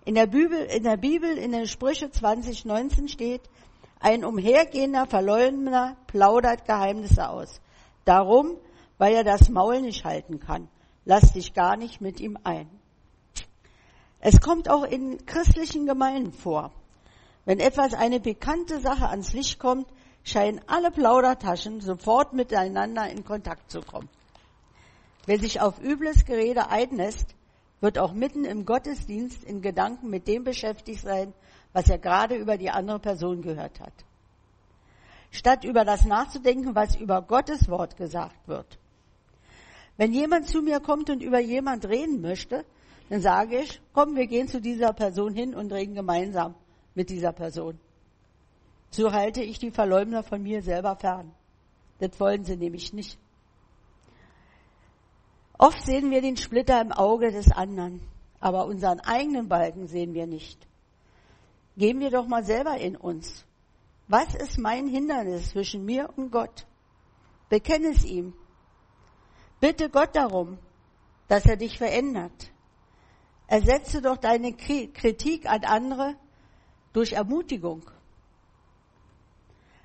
In 0.04 0.16
der 0.16 0.26
Bibel, 0.26 0.60
in 0.60 0.84
der 0.84 0.98
Bibel, 0.98 1.38
in 1.38 1.52
den 1.52 1.68
Sprüche 1.68 2.10
2019 2.10 3.08
steht, 3.08 3.42
ein 4.00 4.26
umhergehender 4.26 5.06
Verleumder 5.06 5.96
plaudert 6.08 6.66
Geheimnisse 6.66 7.30
aus. 7.30 7.62
Darum, 8.06 8.58
weil 9.00 9.16
er 9.16 9.24
das 9.24 9.50
Maul 9.50 9.82
nicht 9.82 10.06
halten 10.06 10.40
kann. 10.40 10.68
Lass 11.06 11.34
dich 11.34 11.56
gar 11.56 11.76
nicht 11.76 12.02
mit 12.02 12.20
ihm 12.20 12.38
ein. 12.44 12.70
Es 14.20 14.42
kommt 14.42 14.70
auch 14.70 14.84
in 14.84 15.26
christlichen 15.26 15.88
Gemeinden 15.88 16.34
vor. 16.34 16.72
Wenn 17.46 17.60
etwas 17.60 17.96
eine 17.96 18.20
bekannte 18.20 18.80
Sache 18.80 19.08
ans 19.10 19.34
Licht 19.34 19.58
kommt, 19.58 19.88
scheinen 20.24 20.62
alle 20.68 20.92
Plaudertaschen 20.92 21.80
sofort 21.80 22.34
miteinander 22.34 23.10
in 23.10 23.24
Kontakt 23.24 23.72
zu 23.72 23.82
kommen. 23.82 24.10
Wer 25.26 25.40
sich 25.40 25.62
auf 25.62 25.82
übles 25.82 26.26
Gerede 26.26 26.70
einlässt, 26.70 27.34
wird 27.82 27.98
auch 27.98 28.12
mitten 28.12 28.44
im 28.44 28.66
Gottesdienst 28.66 29.44
in 29.46 29.62
Gedanken 29.62 30.10
mit 30.10 30.28
dem 30.28 30.44
beschäftigt 30.44 31.02
sein, 31.02 31.34
was 31.72 31.88
er 31.88 31.98
gerade 31.98 32.36
über 32.36 32.58
die 32.58 32.70
andere 32.70 33.00
Person 33.00 33.42
gehört 33.42 33.80
hat. 33.80 33.94
Statt 35.32 35.64
über 35.64 35.86
das 35.86 36.04
nachzudenken, 36.06 36.76
was 36.76 36.98
über 36.98 37.22
Gottes 37.22 37.70
Wort 37.70 37.96
gesagt 37.96 38.48
wird. 38.48 38.78
Wenn 40.00 40.14
jemand 40.14 40.48
zu 40.48 40.62
mir 40.62 40.80
kommt 40.80 41.10
und 41.10 41.22
über 41.22 41.40
jemand 41.40 41.86
reden 41.86 42.22
möchte, 42.22 42.64
dann 43.10 43.20
sage 43.20 43.60
ich, 43.60 43.82
komm, 43.92 44.16
wir 44.16 44.28
gehen 44.28 44.48
zu 44.48 44.62
dieser 44.62 44.94
Person 44.94 45.34
hin 45.34 45.54
und 45.54 45.74
reden 45.74 45.94
gemeinsam 45.94 46.56
mit 46.96 47.10
dieser 47.10 47.34
Person. 47.34 47.78
So 48.92 49.12
halte 49.12 49.44
ich 49.44 49.60
die 49.60 49.72
Verleumder 49.72 50.24
von 50.24 50.42
mir 50.42 50.62
selber 50.62 50.96
fern. 50.96 51.34
Das 52.00 52.18
wollen 52.18 52.46
sie 52.46 52.56
nämlich 52.56 52.94
nicht. 52.94 53.20
Oft 55.58 55.86
sehen 55.86 56.12
wir 56.12 56.22
den 56.22 56.38
Splitter 56.38 56.80
im 56.80 56.94
Auge 56.94 57.34
des 57.34 57.52
anderen, 57.52 58.00
aber 58.40 58.68
unseren 58.68 59.02
eigenen 59.02 59.50
Balken 59.50 59.88
sehen 59.88 60.14
wir 60.14 60.28
nicht. 60.28 60.66
Gehen 61.76 62.00
wir 62.00 62.10
doch 62.10 62.26
mal 62.26 62.46
selber 62.46 62.78
in 62.78 62.96
uns. 62.96 63.44
Was 64.08 64.34
ist 64.34 64.60
mein 64.60 64.88
Hindernis 64.88 65.50
zwischen 65.50 65.84
mir 65.84 66.10
und 66.16 66.32
Gott? 66.32 66.66
Bekenne 67.50 67.90
es 67.90 68.06
ihm. 68.06 68.34
Bitte 69.60 69.90
Gott 69.90 70.16
darum, 70.16 70.58
dass 71.28 71.46
er 71.46 71.58
dich 71.58 71.78
verändert. 71.78 72.52
Ersetze 73.48 74.02
doch 74.02 74.18
deine 74.18 74.54
Kritik 74.54 75.50
an 75.50 75.64
andere 75.64 76.16
durch 76.94 77.14
Ermutigung. 77.14 77.84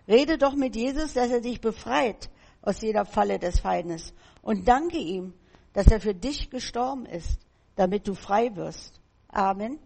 Rede 0.07 0.39
doch 0.39 0.55
mit 0.55 0.77
Jesus, 0.77 1.15
dass 1.15 1.31
er 1.31 1.41
dich 1.41 1.61
befreit 1.61 2.31
aus 2.63 2.81
jeder 2.83 3.05
Falle 3.05 3.39
des 3.39 3.61
Feindes 3.61 4.15
und 4.43 4.69
danke 4.69 4.99
ihm, 4.99 5.35
dass 5.73 5.87
er 5.87 6.01
für 6.01 6.15
dich 6.15 6.51
gestorben 6.51 7.07
ist, 7.07 7.39
damit 7.77 8.07
du 8.07 8.15
frei 8.15 8.55
wirst. 8.55 9.01
Amen. 9.29 9.79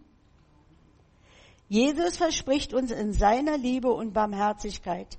Jesus 1.67 2.17
verspricht 2.17 2.73
uns 2.73 2.91
in 2.91 3.13
seiner 3.13 3.57
Liebe 3.57 3.91
und 3.91 4.13
Barmherzigkeit, 4.13 5.17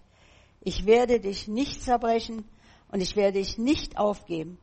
ich 0.60 0.84
werde 0.84 1.20
dich 1.20 1.48
nicht 1.48 1.82
zerbrechen 1.82 2.44
und 2.90 3.00
ich 3.00 3.16
werde 3.16 3.38
dich 3.38 3.58
nicht 3.58 3.98
aufgeben. 3.98 4.58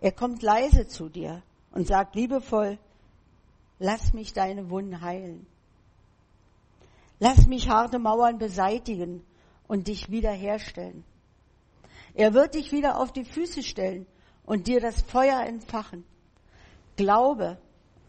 Er 0.00 0.12
kommt 0.12 0.42
leise 0.42 0.86
zu 0.86 1.08
dir 1.08 1.42
und 1.72 1.86
sagt 1.86 2.14
liebevoll, 2.14 2.78
lass 3.78 4.12
mich 4.12 4.32
deine 4.32 4.70
Wunden 4.70 5.00
heilen. 5.00 5.46
Lass 7.20 7.46
mich 7.46 7.68
harte 7.68 7.98
Mauern 7.98 8.38
beseitigen 8.38 9.24
und 9.66 9.88
dich 9.88 10.10
wiederherstellen. 10.10 11.04
Er 12.14 12.32
wird 12.32 12.54
dich 12.54 12.72
wieder 12.72 12.98
auf 13.00 13.12
die 13.12 13.24
Füße 13.24 13.62
stellen 13.62 14.06
und 14.44 14.66
dir 14.66 14.80
das 14.80 15.02
Feuer 15.02 15.40
entfachen. 15.40 16.04
Glaube 16.96 17.58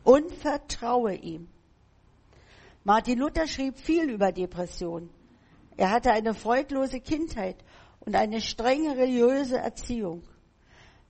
und 0.03 0.31
vertraue 0.31 1.15
ihm. 1.15 1.47
Martin 2.83 3.19
Luther 3.19 3.47
schrieb 3.47 3.77
viel 3.77 4.09
über 4.09 4.31
Depression. 4.31 5.09
Er 5.75 5.91
hatte 5.91 6.11
eine 6.11 6.33
freudlose 6.33 6.99
Kindheit 6.99 7.57
und 8.01 8.15
eine 8.15 8.41
strenge 8.41 8.97
religiöse 8.97 9.57
Erziehung. 9.57 10.23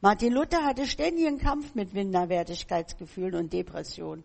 Martin 0.02 0.34
Luther 0.34 0.63
hatte 0.63 0.88
ständigen 0.88 1.39
Kampf 1.39 1.75
mit 1.75 1.93
Minderwertigkeitsgefühlen 1.93 3.36
und 3.36 3.54
Depressionen. 3.54 4.23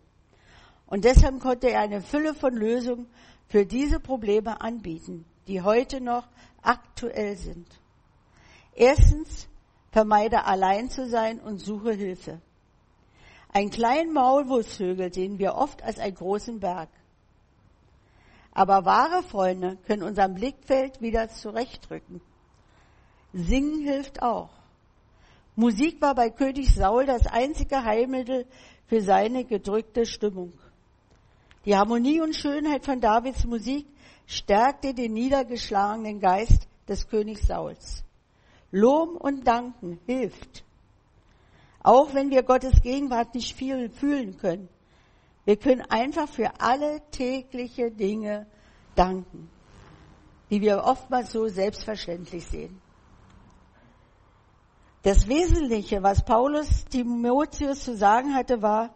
Und 0.87 1.03
deshalb 1.03 1.39
konnte 1.39 1.69
er 1.69 1.81
eine 1.81 2.01
Fülle 2.01 2.33
von 2.33 2.55
Lösungen 2.55 3.07
für 3.47 3.65
diese 3.65 3.99
Probleme 3.99 4.61
anbieten 4.61 5.25
die 5.47 5.61
heute 5.61 6.01
noch 6.01 6.27
aktuell 6.61 7.35
sind. 7.35 7.67
Erstens, 8.73 9.47
vermeide 9.91 10.45
allein 10.45 10.89
zu 10.89 11.07
sein 11.07 11.39
und 11.39 11.59
suche 11.59 11.93
Hilfe. 11.93 12.41
Ein 13.53 13.69
kleinen 13.69 14.11
Maulwurfsvögel 14.11 15.13
sehen 15.13 15.39
wir 15.39 15.55
oft 15.55 15.81
als 15.81 15.99
einen 15.99 16.15
großen 16.15 16.59
Berg. 16.59 16.89
Aber 18.51 18.85
wahre 18.85 19.23
Freunde 19.23 19.77
können 19.85 20.03
unser 20.03 20.27
Blickfeld 20.27 20.99
wieder 21.01 21.29
zurechtrücken. 21.29 22.21
Singen 23.37 23.81
hilft 23.81 24.21
auch. 24.21 24.49
Musik 25.57 26.01
war 26.01 26.15
bei 26.15 26.29
König 26.29 26.73
Saul 26.73 27.05
das 27.05 27.27
einzige 27.27 27.83
Heilmittel 27.83 28.45
für 28.87 29.01
seine 29.01 29.43
gedrückte 29.43 30.05
Stimmung. 30.05 30.53
Die 31.65 31.75
Harmonie 31.75 32.21
und 32.21 32.33
Schönheit 32.33 32.85
von 32.85 33.01
Davids 33.01 33.45
Musik 33.45 33.87
stärkte 34.25 34.93
den 34.93 35.11
niedergeschlagenen 35.13 36.21
Geist 36.21 36.69
des 36.87 37.09
Königs 37.09 37.47
Sauls. 37.47 38.05
Lohm 38.71 39.17
und 39.17 39.45
Danken 39.45 39.99
hilft. 40.05 40.63
Auch 41.83 42.13
wenn 42.13 42.29
wir 42.29 42.43
Gottes 42.43 42.81
Gegenwart 42.81 43.35
nicht 43.35 43.53
viel 43.53 43.89
fühlen 43.89 44.37
können. 44.37 44.69
Wir 45.43 45.57
können 45.57 45.81
einfach 45.81 46.29
für 46.29 46.61
alle 46.61 47.01
tägliche 47.11 47.91
Dinge 47.91 48.47
danken, 48.95 49.49
die 50.49 50.61
wir 50.61 50.85
oftmals 50.85 51.33
so 51.33 51.47
selbstverständlich 51.47 52.45
sehen. 52.45 52.81
Das 55.05 55.27
Wesentliche, 55.27 56.01
was 56.01 56.25
Paulus 56.25 56.85
Timotheus 56.85 57.83
zu 57.83 57.95
sagen 57.95 58.33
hatte, 58.33 58.63
war, 58.63 58.95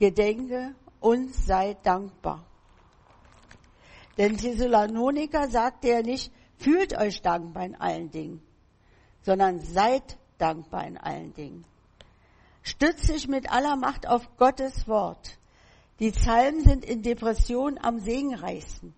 gedenke 0.00 0.74
und 0.98 1.32
sei 1.32 1.76
dankbar. 1.84 2.44
Denn 4.16 4.36
Thessaloniker 4.36 5.46
sagte 5.46 5.90
er 5.90 6.02
nicht, 6.02 6.32
fühlt 6.56 6.98
euch 6.98 7.22
dankbar 7.22 7.66
in 7.66 7.76
allen 7.76 8.10
Dingen, 8.10 8.42
sondern 9.22 9.60
seid 9.60 10.18
dankbar 10.38 10.84
in 10.88 10.98
allen 10.98 11.32
Dingen. 11.34 11.64
Stützt 12.64 13.06
sich 13.06 13.28
mit 13.28 13.48
aller 13.48 13.76
Macht 13.76 14.08
auf 14.08 14.36
Gottes 14.38 14.88
Wort. 14.88 15.38
Die 16.00 16.10
Psalmen 16.10 16.64
sind 16.64 16.84
in 16.84 17.02
Depression 17.02 17.78
am 17.80 18.00
segenreichsten, 18.00 18.92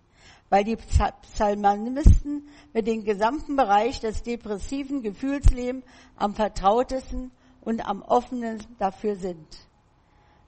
weil 0.51 0.65
die 0.65 0.75
Psalmisten 0.75 2.49
mit 2.73 2.85
dem 2.85 3.05
gesamten 3.05 3.55
Bereich 3.55 4.01
des 4.01 4.21
depressiven 4.21 5.01
Gefühlslebens 5.01 5.85
am 6.17 6.35
vertrautesten 6.35 7.31
und 7.61 7.79
am 7.87 8.01
offenen 8.01 8.61
dafür 8.77 9.15
sind. 9.15 9.47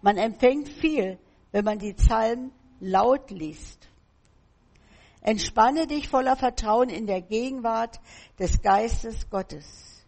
Man 0.02 0.18
empfängt 0.18 0.68
viel, 0.68 1.18
wenn 1.54 1.64
man 1.64 1.80
die 1.80 1.94
Psalmen 1.94 2.52
laut 2.82 3.32
liest. 3.32 3.88
Entspanne 5.22 5.88
dich 5.88 6.10
voller 6.10 6.36
Vertrauen 6.36 6.90
in 6.90 7.08
der 7.08 7.22
Gegenwart 7.22 8.02
des 8.38 8.62
Geistes 8.62 9.30
Gottes. 9.30 10.06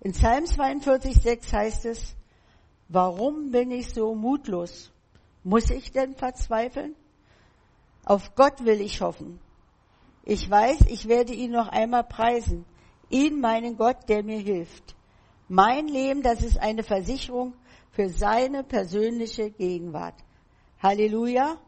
In 0.00 0.10
Psalm 0.14 0.46
42,6 0.46 1.52
heißt 1.52 1.84
es, 1.84 2.16
warum 2.88 3.52
bin 3.52 3.70
ich 3.70 3.90
so 3.90 4.16
mutlos? 4.16 4.90
Muss 5.44 5.70
ich 5.70 5.92
denn 5.92 6.16
verzweifeln? 6.16 6.96
Auf 8.04 8.34
Gott 8.34 8.64
will 8.64 8.80
ich 8.80 9.00
hoffen. 9.00 9.38
Ich 10.24 10.48
weiß, 10.48 10.86
ich 10.88 11.08
werde 11.08 11.32
ihn 11.32 11.52
noch 11.52 11.68
einmal 11.68 12.04
preisen. 12.04 12.64
Ihn, 13.10 13.40
meinen 13.40 13.76
Gott, 13.76 14.08
der 14.08 14.22
mir 14.22 14.38
hilft. 14.38 14.96
Mein 15.48 15.86
Leben, 15.88 16.22
das 16.22 16.42
ist 16.42 16.58
eine 16.58 16.82
Versicherung 16.82 17.54
für 17.90 18.08
seine 18.08 18.64
persönliche 18.64 19.50
Gegenwart. 19.50 20.14
Halleluja. 20.82 21.58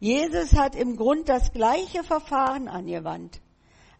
Jesus 0.00 0.54
hat 0.54 0.74
im 0.74 0.96
Grund 0.96 1.28
das 1.28 1.52
gleiche 1.52 2.02
Verfahren 2.02 2.68
angewandt, 2.68 3.40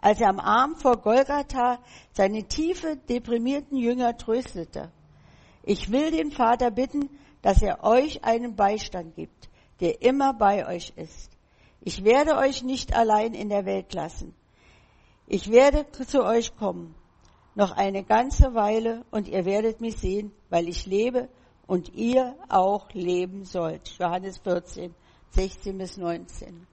als 0.01 0.21
er 0.21 0.29
am 0.29 0.41
Arm 0.41 0.77
vor 0.77 0.97
Golgatha 0.97 1.79
seine 2.13 2.45
tiefe, 2.45 2.97
deprimierten 2.97 3.77
Jünger 3.77 4.17
tröstete. 4.17 4.91
Ich 5.63 5.93
will 5.93 6.11
den 6.11 6.33
Vater 6.33 6.71
bitten, 6.71 7.09
dass 7.41 7.63
er 7.63 7.85
euch 7.85 8.25
einen 8.25 8.57
Beistand 8.57 9.15
gibt, 9.15 9.49
der 9.83 10.01
immer 10.01 10.33
bei 10.33 10.67
euch 10.67 10.93
ist. 10.97 11.31
Ich 11.81 12.05
werde 12.05 12.37
euch 12.37 12.63
nicht 12.63 12.95
allein 12.95 13.35
in 13.35 13.49
der 13.49 13.67
Welt 13.67 13.93
lassen. 13.93 14.33
Ich 15.27 15.51
werde 15.51 15.85
zu 16.07 16.25
euch 16.25 16.57
kommen, 16.57 16.95
noch 17.55 17.73
eine 17.73 18.05
ganze 18.05 18.55
Weile, 18.55 19.05
und 19.11 19.29
ihr 19.29 19.45
werdet 19.45 19.81
mich 19.81 19.97
sehen, 19.97 20.33
weil 20.49 20.69
ich 20.69 20.87
lebe 20.87 21.29
und 21.67 21.93
ihr 21.95 22.37
auch 22.49 22.93
leben 22.93 23.45
sollt. 23.45 23.89
Johannes 23.99 24.39
14. 24.39 24.95
16 25.33 25.79
bis 25.79 25.97
19. 25.97 26.67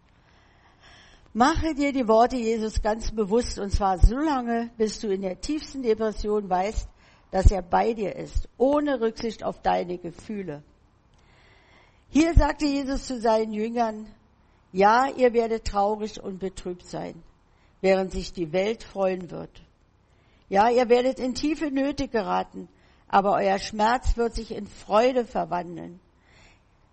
Mache 1.34 1.74
dir 1.74 1.94
die 1.94 2.08
Worte 2.08 2.36
Jesus 2.36 2.82
ganz 2.82 3.12
bewusst 3.12 3.58
und 3.58 3.72
zwar 3.72 3.98
so 3.98 4.18
lange, 4.18 4.70
bis 4.78 5.00
du 5.00 5.08
in 5.08 5.22
der 5.22 5.40
tiefsten 5.40 5.82
Depression 5.82 6.50
weißt, 6.50 6.90
dass 7.32 7.52
er 7.52 7.62
bei 7.62 7.94
dir 7.94 8.16
ist, 8.16 8.50
ohne 8.58 9.00
Rücksicht 9.00 9.44
auf 9.44 9.62
deine 9.62 9.98
Gefühle. 9.98 10.64
Hier 12.12 12.34
sagte 12.34 12.66
Jesus 12.66 13.06
zu 13.06 13.20
seinen 13.20 13.54
Jüngern, 13.54 14.08
ja, 14.72 15.08
ihr 15.16 15.34
werdet 15.34 15.66
traurig 15.66 16.22
und 16.22 16.40
betrübt 16.40 16.86
sein, 16.86 17.22
während 17.82 18.12
sich 18.12 18.34
die 18.34 18.52
Welt 18.52 18.84
freuen 18.84 19.30
wird. 19.30 19.62
Ja, 20.48 20.70
ihr 20.70 20.90
werdet 20.90 21.20
in 21.20 21.36
tiefe 21.36 21.70
Nöte 21.70 22.08
geraten, 22.08 22.68
aber 23.08 23.34
euer 23.34 23.60
Schmerz 23.60 24.18
wird 24.18 24.34
sich 24.34 24.52
in 24.52 24.66
Freude 24.66 25.26
verwandeln. 25.26 26.00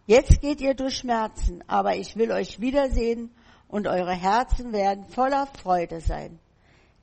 Jetzt 0.06 0.40
geht 0.40 0.60
ihr 0.60 0.74
durch 0.74 0.98
Schmerzen, 0.98 1.64
aber 1.66 1.96
ich 1.96 2.16
will 2.16 2.30
euch 2.30 2.60
wiedersehen 2.60 3.30
und 3.68 3.88
eure 3.88 4.14
Herzen 4.14 4.72
werden 4.72 5.06
voller 5.06 5.46
Freude 5.46 6.00
sein. 6.00 6.38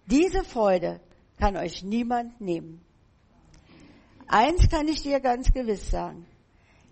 Diese 0.06 0.44
Freude 0.44 1.00
kann 1.38 1.58
euch 1.58 1.84
niemand 1.84 2.40
nehmen. 2.40 2.82
Eins 4.28 4.70
kann 4.70 4.88
ich 4.88 5.02
dir 5.02 5.20
ganz 5.20 5.52
gewiss 5.52 5.90
sagen. 5.90 6.26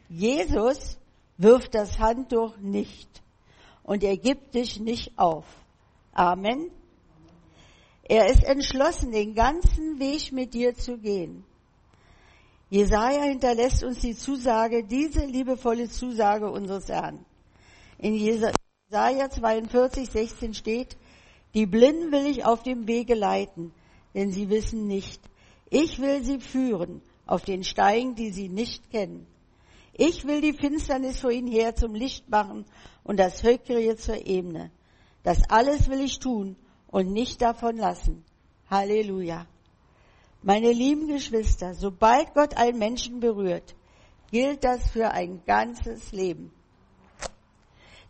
Jesus 0.10 0.98
wirft 1.42 1.76
das 1.76 2.00
Handtuch 2.00 2.58
nicht 2.58 3.22
und 3.84 4.04
er 4.04 4.18
gibt 4.18 4.56
dich 4.56 4.80
nicht 4.80 5.18
auf. 5.18 5.46
Amen. 6.14 6.70
Er 8.04 8.28
ist 8.28 8.44
entschlossen, 8.44 9.12
den 9.12 9.34
ganzen 9.34 10.00
Weg 10.00 10.32
mit 10.32 10.54
dir 10.54 10.76
zu 10.76 10.98
gehen. 10.98 11.46
Jesaja 12.70 13.24
hinterlässt 13.24 13.84
uns 13.84 14.00
die 14.00 14.16
Zusage, 14.16 14.84
diese 14.84 15.26
liebevolle 15.26 15.90
Zusage 15.90 16.50
unseres 16.50 16.88
Herrn. 16.90 17.26
In 17.98 18.16
Jesaja 18.16 18.54
42, 19.30 20.10
16 20.10 20.54
steht, 20.54 20.98
die 21.54 21.66
Blinden 21.66 22.12
will 22.12 22.28
ich 22.28 22.46
auf 22.46 22.64
dem 22.64 22.88
Wege 22.88 23.14
leiten, 23.14 23.74
denn 24.14 24.32
sie 24.32 24.50
wissen 24.50 24.88
nicht. 24.88 25.22
Ich 25.70 26.00
will 26.00 26.24
sie 26.24 26.40
führen 26.40 27.02
auf 27.26 27.44
den 27.44 27.64
Steigen, 27.64 28.16
die 28.16 28.32
sie 28.32 28.50
nicht 28.50 28.90
kennen. 28.90 29.28
Ich 29.94 30.26
will 30.26 30.42
die 30.42 30.54
Finsternis 30.54 31.20
vor 31.20 31.32
ihnen 31.32 31.52
her 31.52 31.76
zum 31.76 31.94
Licht 31.94 32.30
machen 32.30 32.66
und 33.04 33.20
das 33.20 33.44
Höckrige 33.44 33.98
zur 33.98 34.26
Ebene. 34.26 34.72
Das 35.24 35.50
alles 35.50 35.90
will 35.90 36.02
ich 36.02 36.20
tun 36.20 36.56
und 36.88 37.12
nicht 37.12 37.42
davon 37.42 37.78
lassen. 37.78 38.24
Halleluja. 38.70 39.46
Meine 40.44 40.72
lieben 40.72 41.08
Geschwister, 41.08 41.76
sobald 41.76 42.34
Gott 42.34 42.58
einen 42.58 42.80
Menschen 42.80 43.20
berührt, 43.20 43.76
gilt 44.32 44.64
das 44.64 44.90
für 44.90 45.12
ein 45.12 45.44
ganzes 45.46 46.12
Leben. 46.12 46.52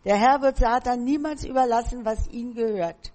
Der 0.04 0.16
Herr 0.16 0.40
wird 0.40 0.56
Satan 0.56 1.04
niemals 1.04 1.44
überlassen, 1.44 2.04
was 2.04 2.28
ihm 2.28 2.54
gehört. 2.54 3.12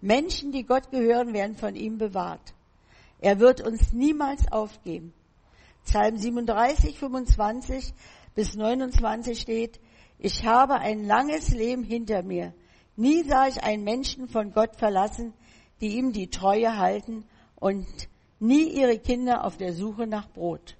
Menschen, 0.00 0.52
die 0.52 0.64
Gott 0.64 0.90
gehören, 0.90 1.34
werden 1.34 1.56
von 1.56 1.74
ihm 1.76 1.98
bewahrt. 1.98 2.54
Er 3.20 3.38
wird 3.40 3.60
uns 3.60 3.92
niemals 3.92 4.50
aufgeben. 4.50 5.12
Psalm 5.86 6.16
37, 6.16 6.98
25 6.98 7.94
bis 8.34 8.56
29 8.56 9.40
steht, 9.40 9.80
ich 10.18 10.44
habe 10.44 10.74
ein 10.74 11.04
langes 11.04 11.50
Leben 11.50 11.84
hinter 11.84 12.24
mir. 12.24 12.52
Nie 12.96 13.22
sah 13.22 13.46
ich 13.46 13.62
einen 13.62 13.84
Menschen 13.84 14.26
von 14.26 14.52
Gott 14.52 14.76
verlassen, 14.76 15.32
die 15.80 15.96
ihm 15.96 16.12
die 16.12 16.28
Treue 16.28 16.76
halten 16.76 17.24
und 17.54 17.86
nie 18.40 18.64
ihre 18.64 18.98
Kinder 18.98 19.44
auf 19.44 19.58
der 19.58 19.72
Suche 19.74 20.08
nach 20.08 20.28
Brot. 20.28 20.76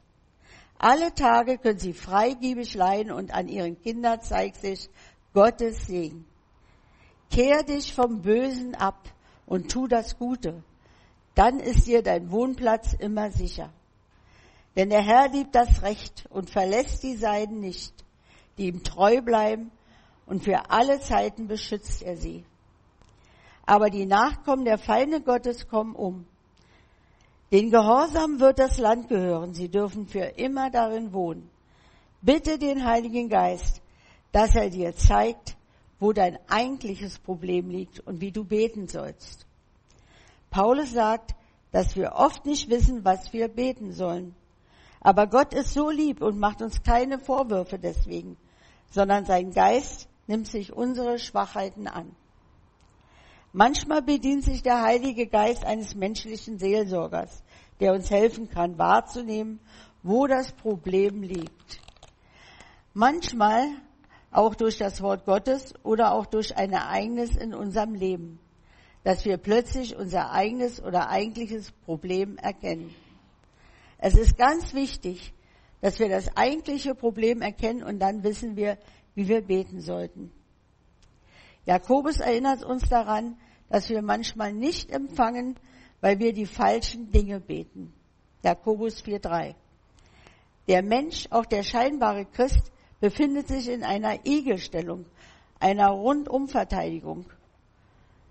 Alle 0.76 1.14
Tage 1.14 1.58
können 1.58 1.78
sie 1.78 1.92
freigebig 1.92 2.74
leiden 2.74 3.12
und 3.12 3.32
an 3.32 3.48
ihren 3.48 3.80
Kindern 3.80 4.20
zeigt 4.22 4.56
sich 4.56 4.90
Gottes 5.32 5.86
Segen. 5.86 6.26
Kehr 7.30 7.62
dich 7.62 7.94
vom 7.94 8.22
Bösen 8.22 8.74
ab 8.74 9.08
und 9.46 9.70
tu 9.70 9.86
das 9.86 10.18
Gute. 10.18 10.64
Dann 11.36 11.60
ist 11.60 11.86
dir 11.86 12.02
dein 12.02 12.32
Wohnplatz 12.32 12.92
immer 12.94 13.30
sicher. 13.30 13.72
Denn 14.76 14.90
der 14.90 15.02
Herr 15.02 15.28
liebt 15.28 15.54
das 15.54 15.82
Recht 15.82 16.26
und 16.30 16.50
verlässt 16.50 17.02
die 17.02 17.16
Seiden 17.16 17.60
nicht, 17.60 17.92
die 18.58 18.68
ihm 18.68 18.84
treu 18.84 19.22
bleiben 19.22 19.70
und 20.26 20.44
für 20.44 20.70
alle 20.70 21.00
Zeiten 21.00 21.48
beschützt 21.48 22.02
er 22.02 22.16
sie. 22.16 22.44
Aber 23.64 23.90
die 23.90 24.06
Nachkommen 24.06 24.64
der 24.64 24.78
Feinde 24.78 25.20
Gottes 25.20 25.66
kommen 25.66 25.96
um 25.96 26.26
den 27.52 27.70
Gehorsam 27.70 28.40
wird 28.40 28.58
das 28.58 28.78
Land 28.78 29.08
gehören. 29.08 29.54
Sie 29.54 29.68
dürfen 29.68 30.06
für 30.06 30.24
immer 30.36 30.70
darin 30.70 31.12
wohnen. 31.12 31.48
Bitte 32.20 32.58
den 32.58 32.84
Heiligen 32.84 33.28
Geist, 33.28 33.82
dass 34.32 34.56
er 34.56 34.68
dir 34.68 34.96
zeigt, 34.96 35.56
wo 36.00 36.12
dein 36.12 36.38
eigentliches 36.48 37.18
Problem 37.18 37.70
liegt 37.70 38.00
und 38.00 38.20
wie 38.20 38.32
du 38.32 38.44
beten 38.44 38.88
sollst. 38.88 39.46
Paulus 40.50 40.92
sagt, 40.92 41.34
dass 41.70 41.94
wir 41.94 42.14
oft 42.14 42.46
nicht 42.46 42.68
wissen, 42.68 43.04
was 43.04 43.32
wir 43.32 43.48
beten 43.48 43.92
sollen. 43.92 44.34
Aber 45.00 45.26
Gott 45.26 45.54
ist 45.54 45.72
so 45.72 45.90
lieb 45.90 46.22
und 46.22 46.38
macht 46.38 46.62
uns 46.62 46.82
keine 46.82 47.18
Vorwürfe 47.18 47.78
deswegen, 47.78 48.36
sondern 48.90 49.24
sein 49.24 49.52
Geist 49.52 50.08
nimmt 50.26 50.46
sich 50.46 50.72
unsere 50.72 51.18
Schwachheiten 51.18 51.86
an. 51.86 52.14
Manchmal 53.52 54.02
bedient 54.02 54.44
sich 54.44 54.62
der 54.62 54.82
Heilige 54.82 55.26
Geist 55.26 55.64
eines 55.64 55.94
menschlichen 55.94 56.58
Seelsorgers, 56.58 57.42
der 57.80 57.94
uns 57.94 58.10
helfen 58.10 58.50
kann, 58.50 58.78
wahrzunehmen, 58.78 59.60
wo 60.02 60.26
das 60.26 60.52
Problem 60.52 61.22
liegt. 61.22 61.80
Manchmal 62.92 63.68
auch 64.30 64.54
durch 64.54 64.78
das 64.78 65.00
Wort 65.00 65.24
Gottes 65.24 65.74
oder 65.82 66.12
auch 66.12 66.26
durch 66.26 66.56
ein 66.56 66.72
Ereignis 66.72 67.36
in 67.36 67.54
unserem 67.54 67.94
Leben, 67.94 68.38
dass 69.04 69.24
wir 69.24 69.38
plötzlich 69.38 69.96
unser 69.96 70.32
eigenes 70.32 70.82
oder 70.82 71.08
eigentliches 71.08 71.72
Problem 71.72 72.36
erkennen. 72.36 72.94
Es 73.98 74.14
ist 74.14 74.36
ganz 74.36 74.74
wichtig, 74.74 75.32
dass 75.80 75.98
wir 75.98 76.08
das 76.08 76.36
eigentliche 76.36 76.94
Problem 76.94 77.42
erkennen 77.42 77.82
und 77.82 77.98
dann 77.98 78.22
wissen 78.22 78.56
wir, 78.56 78.78
wie 79.14 79.28
wir 79.28 79.40
beten 79.40 79.80
sollten. 79.80 80.30
Jakobus 81.64 82.20
erinnert 82.20 82.64
uns 82.64 82.88
daran, 82.88 83.36
dass 83.68 83.88
wir 83.88 84.02
manchmal 84.02 84.52
nicht 84.52 84.90
empfangen, 84.90 85.58
weil 86.00 86.18
wir 86.18 86.32
die 86.32 86.46
falschen 86.46 87.10
Dinge 87.10 87.40
beten. 87.40 87.92
Jakobus 88.42 89.02
4.3. 89.02 89.54
Der 90.68 90.82
Mensch, 90.82 91.26
auch 91.30 91.46
der 91.46 91.62
scheinbare 91.62 92.26
Christ, 92.26 92.70
befindet 93.00 93.48
sich 93.48 93.68
in 93.68 93.82
einer 93.82 94.24
Igelstellung, 94.26 95.06
einer 95.58 95.88
Rundumverteidigung. 95.88 97.26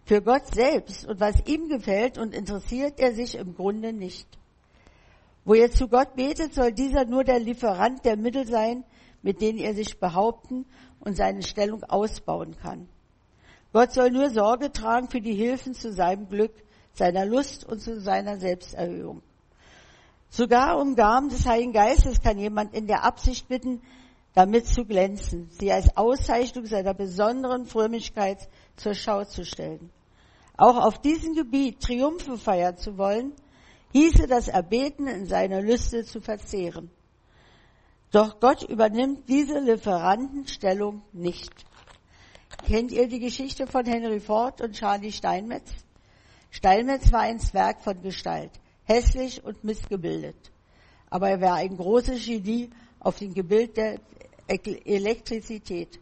Für 0.06 0.22
Gott 0.22 0.54
selbst 0.54 1.06
und 1.08 1.20
was 1.20 1.36
ihm 1.48 1.68
gefällt 1.68 2.18
und 2.18 2.34
interessiert 2.34 3.00
er 3.00 3.14
sich 3.14 3.36
im 3.36 3.56
Grunde 3.56 3.92
nicht. 3.92 4.28
Wo 5.46 5.54
er 5.54 5.72
zu 5.72 5.88
Gott 5.88 6.16
betet, 6.16 6.56
soll 6.56 6.74
dieser 6.74 7.06
nur 7.06 7.24
der 7.24 7.40
Lieferant 7.40 8.04
der 8.04 8.18
Mittel 8.18 8.48
sein, 8.48 8.84
mit 9.22 9.42
denen 9.42 9.60
er 9.60 9.76
sich 9.76 10.00
behaupten 10.00 10.66
und 11.00 11.16
seine 11.16 11.44
Stellung 11.44 11.84
ausbauen 11.84 12.58
kann. 12.58 12.90
Gott 13.72 13.92
soll 13.92 14.10
nur 14.10 14.30
Sorge 14.32 14.72
tragen 14.72 15.10
für 15.10 15.22
die 15.22 15.36
Hilfen 15.36 15.74
zu 15.74 15.94
seinem 15.94 16.30
Glück, 16.30 16.54
seiner 16.94 17.26
Lust 17.26 17.64
und 17.66 17.80
zu 17.80 18.00
seiner 18.00 18.38
Selbsterhöhung. 18.38 19.22
Sogar 20.30 20.80
um 20.80 20.96
Gaben 20.96 21.30
des 21.30 21.46
Heiligen 21.46 21.74
Geistes 21.74 22.22
kann 22.22 22.40
jemand 22.40 22.74
in 22.74 22.88
der 22.88 23.04
Absicht 23.04 23.48
bitten, 23.48 23.82
damit 24.34 24.68
zu 24.68 24.84
glänzen, 24.84 25.50
sie 25.52 25.72
als 25.72 25.96
Auszeichnung 25.96 26.66
seiner 26.66 26.94
besonderen 26.94 27.66
Frömmigkeit 27.66 28.50
zur 28.76 28.94
Schau 28.96 29.24
zu 29.26 29.46
stellen. 29.46 29.92
Auch 30.58 30.78
auf 30.78 31.00
diesem 31.00 31.36
Gebiet 31.36 31.82
Triumphe 31.82 32.38
feiern 32.38 32.78
zu 32.78 32.98
wollen, 32.98 33.34
hieße 33.96 34.28
das 34.28 34.50
Erbeten 34.50 35.08
in 35.08 35.26
seiner 35.26 35.62
Lüste 35.62 36.04
zu 36.04 36.20
verzehren. 36.20 36.92
Doch 38.12 38.42
Gott 38.42 38.62
übernimmt 38.64 39.30
diese 39.30 39.60
Lieferantenstellung 39.60 41.02
nicht. 41.14 41.54
Kennt 42.68 42.92
ihr 42.92 43.08
die 43.08 43.22
Geschichte 43.22 43.68
von 43.68 43.86
Henry 43.86 44.20
Ford 44.20 44.60
und 44.60 44.74
Charlie 44.74 45.14
Steinmetz? 45.14 45.72
Steinmetz 46.52 47.14
war 47.14 47.22
ein 47.22 47.40
Zwerg 47.40 47.82
von 47.82 48.02
Gestalt, 48.02 48.52
hässlich 48.84 49.42
und 49.46 49.64
missgebildet. 49.64 50.52
Aber 51.10 51.30
er 51.30 51.40
war 51.40 51.56
ein 51.56 51.78
großes 51.78 52.26
Genie 52.26 52.72
auf 53.00 53.18
dem 53.20 53.34
Gebild 53.34 53.78
der 53.78 54.02
Elektrizität. 54.48 56.02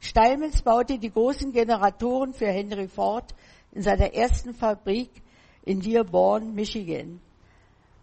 Steinmetz 0.00 0.60
baute 0.62 0.98
die 0.98 1.12
großen 1.12 1.52
Generatoren 1.52 2.32
für 2.32 2.48
Henry 2.48 2.88
Ford 2.88 3.32
in 3.70 3.82
seiner 3.82 4.12
ersten 4.12 4.54
Fabrik 4.54 5.22
in 5.64 5.80
Dearborn, 5.80 6.54
Michigan. 6.54 7.20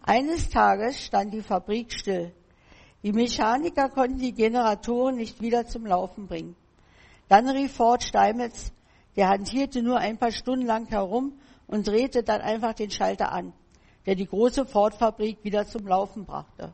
Eines 0.01 0.49
Tages 0.49 1.03
stand 1.03 1.33
die 1.33 1.41
Fabrik 1.41 1.93
still. 1.93 2.33
Die 3.03 3.13
Mechaniker 3.13 3.89
konnten 3.89 4.19
die 4.19 4.33
Generatoren 4.33 5.15
nicht 5.15 5.41
wieder 5.41 5.67
zum 5.67 5.85
Laufen 5.85 6.27
bringen. 6.27 6.55
Dann 7.27 7.47
rief 7.49 7.73
Ford 7.73 8.03
Steinmetz, 8.03 8.71
der 9.15 9.29
hantierte 9.29 9.81
nur 9.81 9.97
ein 9.97 10.17
paar 10.17 10.31
Stunden 10.31 10.65
lang 10.65 10.87
herum 10.87 11.33
und 11.67 11.87
drehte 11.87 12.23
dann 12.23 12.41
einfach 12.41 12.73
den 12.73 12.91
Schalter 12.91 13.31
an, 13.31 13.53
der 14.05 14.15
die 14.15 14.25
große 14.25 14.65
Ford-Fabrik 14.65 15.43
wieder 15.43 15.67
zum 15.67 15.87
Laufen 15.87 16.25
brachte. 16.25 16.73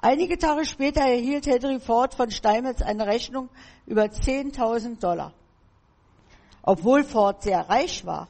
Einige 0.00 0.36
Tage 0.36 0.66
später 0.66 1.00
erhielt 1.00 1.46
Henry 1.46 1.80
Ford 1.80 2.14
von 2.14 2.30
Steinmetz 2.30 2.82
eine 2.82 3.06
Rechnung 3.06 3.48
über 3.86 4.04
10.000 4.04 5.00
Dollar. 5.00 5.32
Obwohl 6.62 7.04
Ford 7.04 7.42
sehr 7.42 7.68
reich 7.68 8.04
war, 8.04 8.28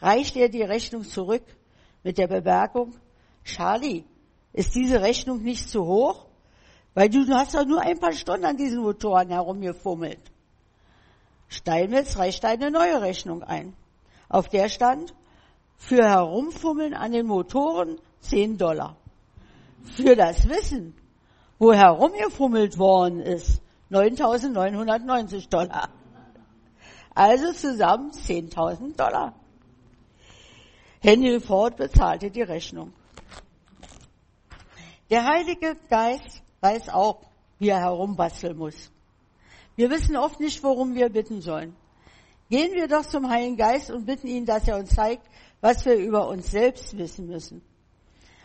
reichte 0.00 0.40
er 0.40 0.48
die 0.48 0.62
Rechnung 0.62 1.04
zurück 1.04 1.44
mit 2.02 2.18
der 2.18 2.28
Bemerkung, 2.28 2.94
Charlie, 3.44 4.04
ist 4.52 4.74
diese 4.74 5.02
Rechnung 5.02 5.42
nicht 5.42 5.68
zu 5.68 5.84
hoch? 5.84 6.26
Weil 6.94 7.10
du 7.10 7.26
hast 7.34 7.54
doch 7.54 7.66
nur 7.66 7.82
ein 7.82 7.98
paar 7.98 8.12
Stunden 8.12 8.46
an 8.46 8.56
diesen 8.56 8.82
Motoren 8.82 9.28
herumgefummelt. 9.28 10.20
Steinmetz 11.48 12.16
reichte 12.16 12.48
eine 12.48 12.70
neue 12.70 13.02
Rechnung 13.02 13.42
ein. 13.42 13.74
Auf 14.28 14.48
der 14.48 14.68
stand, 14.68 15.14
für 15.76 16.02
Herumfummeln 16.02 16.94
an 16.94 17.12
den 17.12 17.26
Motoren 17.26 18.00
10 18.20 18.56
Dollar. 18.56 18.96
Für 19.84 20.16
das 20.16 20.48
Wissen, 20.48 20.94
wo 21.58 21.72
herumgefummelt 21.72 22.78
worden 22.78 23.20
ist, 23.20 23.60
9.990 23.90 25.48
Dollar. 25.48 25.90
Also 27.14 27.52
zusammen 27.52 28.10
10.000 28.10 28.96
Dollar. 28.96 29.34
Henry 31.06 31.38
Ford 31.38 31.76
bezahlte 31.76 32.32
die 32.32 32.42
Rechnung. 32.42 32.92
Der 35.08 35.24
Heilige 35.24 35.76
Geist 35.88 36.42
weiß 36.60 36.88
auch, 36.88 37.20
wie 37.60 37.68
er 37.68 37.78
herumbasteln 37.78 38.56
muss. 38.56 38.90
Wir 39.76 39.88
wissen 39.88 40.16
oft 40.16 40.40
nicht, 40.40 40.64
worum 40.64 40.96
wir 40.96 41.08
bitten 41.08 41.42
sollen. 41.42 41.76
Gehen 42.50 42.72
wir 42.72 42.88
doch 42.88 43.06
zum 43.06 43.30
Heiligen 43.30 43.56
Geist 43.56 43.92
und 43.92 44.04
bitten 44.04 44.26
ihn, 44.26 44.46
dass 44.46 44.66
er 44.66 44.78
uns 44.78 44.96
zeigt, 44.96 45.24
was 45.60 45.86
wir 45.86 45.94
über 45.94 46.26
uns 46.26 46.50
selbst 46.50 46.98
wissen 46.98 47.28
müssen. 47.28 47.62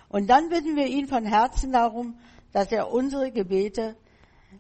Und 0.08 0.30
dann 0.30 0.50
bitten 0.50 0.76
wir 0.76 0.86
ihn 0.86 1.08
von 1.08 1.26
Herzen 1.26 1.72
darum, 1.72 2.20
dass 2.52 2.72
er 2.72 2.92
unsere 2.92 3.32
Gebete 3.32 3.96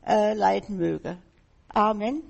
äh, 0.07 0.33
leiten 0.33 0.77
möge. 0.77 1.19
Amen. 1.67 2.23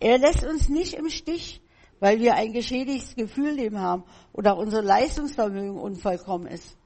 Er 0.00 0.18
lässt 0.18 0.44
uns 0.44 0.68
nicht 0.68 0.92
im 0.92 1.08
Stich, 1.08 1.62
weil 2.04 2.20
wir 2.20 2.34
ein 2.34 2.52
geschädigtes 2.52 3.14
Gefühl 3.14 3.56
haben 3.80 4.04
oder 4.34 4.58
unser 4.58 4.82
Leistungsvermögen 4.82 5.78
unvollkommen 5.78 6.46
ist. 6.46 6.76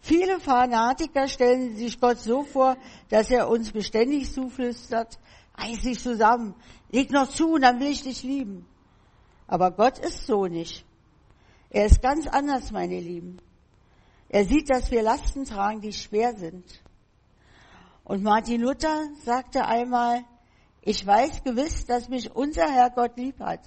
Viele 0.00 0.38
Fanatiker 0.40 1.26
stellen 1.26 1.74
sich 1.74 1.98
Gott 1.98 2.18
so 2.18 2.42
vor, 2.42 2.76
dass 3.08 3.30
er 3.30 3.48
uns 3.48 3.72
beständig 3.72 4.30
zuflüstert, 4.30 5.18
reiß 5.54 5.80
dich 5.80 6.00
zusammen, 6.00 6.54
leg 6.90 7.10
noch 7.10 7.30
zu 7.30 7.56
dann 7.56 7.80
will 7.80 7.86
ich 7.86 8.02
dich 8.02 8.24
lieben. 8.24 8.66
Aber 9.46 9.70
Gott 9.70 9.98
ist 9.98 10.26
so 10.26 10.44
nicht. 10.44 10.84
Er 11.70 11.86
ist 11.86 12.02
ganz 12.02 12.26
anders, 12.26 12.72
meine 12.72 13.00
Lieben. 13.00 13.38
Er 14.28 14.44
sieht, 14.44 14.68
dass 14.68 14.90
wir 14.90 15.02
Lasten 15.02 15.46
tragen, 15.46 15.80
die 15.80 15.94
schwer 15.94 16.36
sind. 16.36 16.66
Und 18.04 18.22
Martin 18.22 18.60
Luther 18.60 19.08
sagte 19.24 19.64
einmal, 19.64 20.26
ich 20.82 21.06
weiß 21.06 21.42
gewiss, 21.42 21.86
dass 21.86 22.10
mich 22.10 22.36
unser 22.36 22.70
Herr 22.70 22.90
Gott 22.90 23.16
lieb 23.16 23.40
hat, 23.40 23.60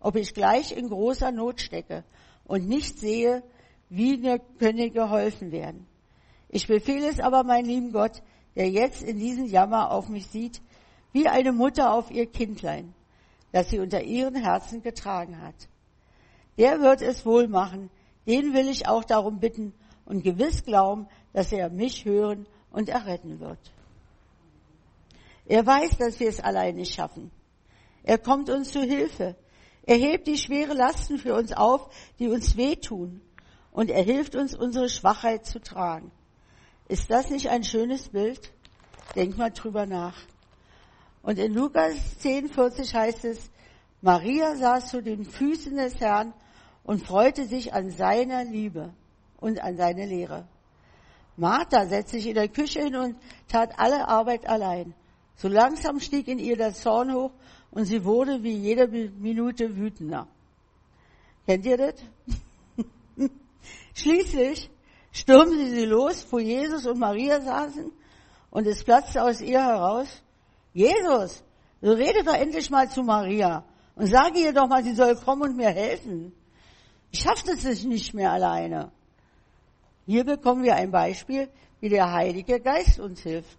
ob 0.00 0.16
ich 0.16 0.34
gleich 0.34 0.76
in 0.76 0.88
großer 0.88 1.32
Not 1.32 1.60
stecke 1.60 2.04
und 2.44 2.68
nicht 2.68 2.98
sehe, 2.98 3.42
wie 3.88 4.16
mir 4.16 4.38
könne 4.58 4.90
geholfen 4.90 5.52
werden. 5.52 5.86
Ich 6.48 6.66
befehle 6.66 7.08
es 7.08 7.20
aber, 7.20 7.44
mein 7.44 7.64
lieben 7.64 7.92
Gott, 7.92 8.22
der 8.56 8.70
jetzt 8.70 9.02
in 9.02 9.18
diesem 9.18 9.46
Jammer 9.46 9.90
auf 9.90 10.08
mich 10.08 10.26
sieht, 10.26 10.60
wie 11.12 11.28
eine 11.28 11.52
Mutter 11.52 11.92
auf 11.92 12.10
ihr 12.10 12.26
Kindlein, 12.26 12.94
das 13.52 13.70
sie 13.70 13.78
unter 13.78 14.02
ihren 14.02 14.34
Herzen 14.34 14.82
getragen 14.82 15.40
hat. 15.40 15.54
Der 16.58 16.80
wird 16.80 17.02
es 17.02 17.24
wohl 17.24 17.48
machen, 17.48 17.90
den 18.26 18.52
will 18.52 18.68
ich 18.68 18.88
auch 18.88 19.04
darum 19.04 19.40
bitten 19.40 19.72
und 20.04 20.22
gewiss 20.22 20.64
glauben, 20.64 21.06
dass 21.32 21.52
er 21.52 21.70
mich 21.70 22.04
hören 22.04 22.46
und 22.70 22.88
erretten 22.88 23.40
wird. 23.40 23.58
Er 25.46 25.64
weiß, 25.64 25.96
dass 25.96 26.20
wir 26.20 26.28
es 26.28 26.40
allein 26.40 26.76
nicht 26.76 26.94
schaffen. 26.94 27.30
Er 28.02 28.18
kommt 28.18 28.50
uns 28.50 28.70
zu 28.70 28.82
Hilfe. 28.82 29.36
Er 29.88 29.96
hebt 29.96 30.26
die 30.26 30.36
schwere 30.36 30.74
Lasten 30.74 31.16
für 31.16 31.34
uns 31.34 31.50
auf, 31.50 31.88
die 32.18 32.28
uns 32.28 32.58
wehtun. 32.58 33.22
Und 33.72 33.88
er 33.88 34.02
hilft 34.02 34.36
uns, 34.36 34.54
unsere 34.54 34.90
Schwachheit 34.90 35.46
zu 35.46 35.62
tragen. 35.62 36.12
Ist 36.88 37.10
das 37.10 37.30
nicht 37.30 37.48
ein 37.48 37.64
schönes 37.64 38.10
Bild? 38.10 38.52
Denk 39.16 39.38
mal 39.38 39.50
drüber 39.50 39.86
nach. 39.86 40.14
Und 41.22 41.38
in 41.38 41.54
Lukas 41.54 42.18
10, 42.18 42.50
40 42.50 42.94
heißt 42.94 43.24
es, 43.24 43.50
Maria 44.02 44.56
saß 44.56 44.90
zu 44.90 45.02
den 45.02 45.24
Füßen 45.24 45.74
des 45.74 45.98
Herrn 46.00 46.34
und 46.84 47.06
freute 47.06 47.46
sich 47.46 47.72
an 47.72 47.90
seiner 47.90 48.44
Liebe 48.44 48.92
und 49.38 49.58
an 49.62 49.78
seine 49.78 50.04
Lehre. 50.04 50.46
Martha 51.38 51.86
setzte 51.86 52.18
sich 52.18 52.26
in 52.26 52.34
der 52.34 52.48
Küche 52.48 52.82
hin 52.82 52.94
und 52.94 53.16
tat 53.48 53.78
alle 53.78 54.06
Arbeit 54.06 54.46
allein. 54.46 54.92
So 55.36 55.48
langsam 55.48 55.98
stieg 55.98 56.28
in 56.28 56.38
ihr 56.38 56.58
der 56.58 56.74
Zorn 56.74 57.14
hoch 57.14 57.30
und 57.70 57.84
sie 57.84 58.04
wurde 58.04 58.42
wie 58.42 58.56
jede 58.56 58.88
Minute 58.88 59.76
wütender. 59.76 60.26
Kennt 61.46 61.64
ihr 61.66 61.76
das? 61.76 61.94
Schließlich 63.94 64.70
stürmte 65.12 65.70
sie 65.70 65.84
los, 65.84 66.26
wo 66.30 66.38
Jesus 66.38 66.86
und 66.86 66.98
Maria 66.98 67.40
saßen 67.40 67.90
und 68.50 68.66
es 68.66 68.84
platzte 68.84 69.22
aus 69.22 69.40
ihr 69.40 69.62
heraus, 69.62 70.22
Jesus, 70.72 71.42
so 71.80 71.92
rede 71.92 72.22
doch 72.24 72.34
endlich 72.34 72.70
mal 72.70 72.88
zu 72.90 73.02
Maria 73.02 73.64
und 73.94 74.06
sage 74.06 74.40
ihr 74.40 74.52
doch 74.52 74.68
mal, 74.68 74.84
sie 74.84 74.94
soll 74.94 75.16
kommen 75.16 75.42
und 75.42 75.56
mir 75.56 75.70
helfen. 75.70 76.32
Ich 77.10 77.20
schaffe 77.20 77.46
das 77.46 77.84
nicht 77.84 78.14
mehr 78.14 78.32
alleine. 78.32 78.92
Hier 80.06 80.24
bekommen 80.24 80.62
wir 80.62 80.74
ein 80.74 80.90
Beispiel, 80.90 81.48
wie 81.80 81.88
der 81.88 82.12
Heilige 82.12 82.60
Geist 82.60 83.00
uns 83.00 83.20
hilft. 83.22 83.58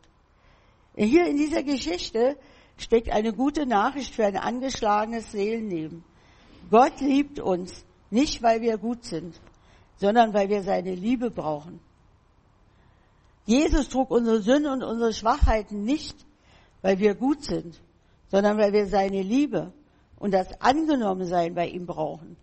Hier 0.95 1.28
in 1.28 1.38
dieser 1.38 1.64
Geschichte 1.64 2.38
steckt 2.82 3.09
eine 3.09 3.34
gute 3.34 3.65
Nachricht 3.65 4.15
für 4.15 4.25
ein 4.25 4.38
angeschlagenes 4.38 5.32
Seelenleben. 5.32 6.03
Gott 6.69 6.99
liebt 7.01 7.39
uns, 7.39 7.86
nicht 8.09 8.41
weil 8.41 8.61
wir 8.61 8.77
gut 8.77 9.03
sind, 9.03 9.39
sondern 9.97 10.34
weil 10.34 10.49
wir 10.49 10.63
seine 10.63 10.95
Liebe 10.95 11.32
brauchen. 11.32 11.80
Jesus 13.45 13.89
trug 13.89 14.11
unsere 14.11 14.41
Sünden 14.41 14.71
und 14.71 14.84
unsere 14.84 15.13
Schwachheiten 15.13 15.84
nicht, 15.84 16.15
weil 16.82 16.99
wir 16.99 17.15
gut 17.15 17.43
sind, 17.43 17.80
sondern 18.27 18.57
weil 18.57 18.73
wir 18.73 18.86
seine 18.88 19.21
Liebe 19.21 19.73
und 20.17 20.34
das 20.34 20.61
Angenommensein 20.61 21.55
bei 21.55 21.67
ihm 21.67 21.86
brauchen, 21.86 22.38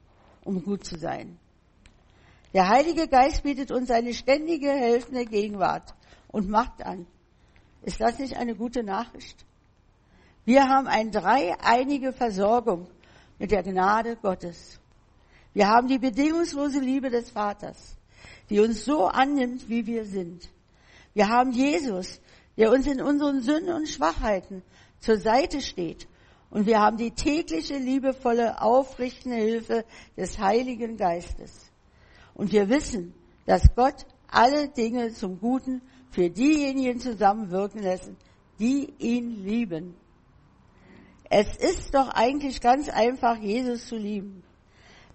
um 0.45 0.63
gut 0.65 0.85
zu 0.85 0.99
sein. 0.99 1.39
Der 2.53 2.69
Heilige 2.69 3.07
Geist 3.07 3.43
bietet 3.43 3.71
uns 3.71 3.91
eine 3.91 4.15
ständige 4.15 4.71
helfende 4.71 5.27
Gegenwart 5.27 5.95
und 6.29 6.49
Macht 6.49 6.83
an. 6.83 7.07
Ist 7.83 8.01
das 8.01 8.19
nicht 8.19 8.37
eine 8.37 8.55
gute 8.55 8.83
Nachricht? 8.83 9.45
Wir 10.47 10.69
haben 10.69 10.87
eine 10.87 11.11
dreieinige 11.11 12.13
Versorgung 12.13 12.87
mit 13.37 13.51
der 13.51 13.65
Gnade 13.65 14.15
Gottes. 14.15 14.79
Wir 15.53 15.67
haben 15.67 15.89
die 15.89 15.99
bedingungslose 15.99 16.79
Liebe 16.79 17.11
des 17.11 17.31
Vaters, 17.31 17.97
die 18.49 18.61
uns 18.61 18.85
so 18.85 19.07
annimmt, 19.07 19.69
wie 19.69 19.85
wir 19.87 20.05
sind. 20.05 20.49
Wir 21.15 21.29
haben 21.29 21.51
Jesus, 21.51 22.21
der 22.57 22.71
uns 22.71 22.87
in 22.87 23.03
unseren 23.03 23.41
Sünden 23.41 23.75
und 23.75 23.89
Schwachheiten 23.89 24.63
zur 25.01 25.19
Seite 25.19 25.61
steht. 25.61 26.07
Und 26.49 26.67
wir 26.67 26.79
haben 26.79 26.97
die 26.97 27.11
tägliche, 27.11 27.77
liebevolle, 27.77 28.63
aufrichtende 28.63 29.39
Hilfe 29.39 29.85
des 30.17 30.39
Heiligen 30.39 30.97
Geistes. 30.97 31.73
Und 32.35 32.53
wir 32.53 32.69
wissen, 32.69 33.15
dass 33.47 33.75
Gott 33.75 34.07
alle 34.29 34.69
Dinge 34.69 35.13
zum 35.13 35.41
Guten 35.41 35.83
für 36.13 36.31
diejenigen 36.31 37.01
zusammenwirken 37.01 37.83
lässt, 37.83 38.13
die 38.61 38.95
ihn 38.99 39.45
lieben. 39.45 39.97
Es 41.29 41.57
ist 41.57 41.95
doch 41.95 42.09
eigentlich 42.09 42.61
ganz 42.61 42.89
einfach, 42.89 43.37
Jesus 43.39 43.87
zu 43.87 43.97
lieben. 43.97 44.43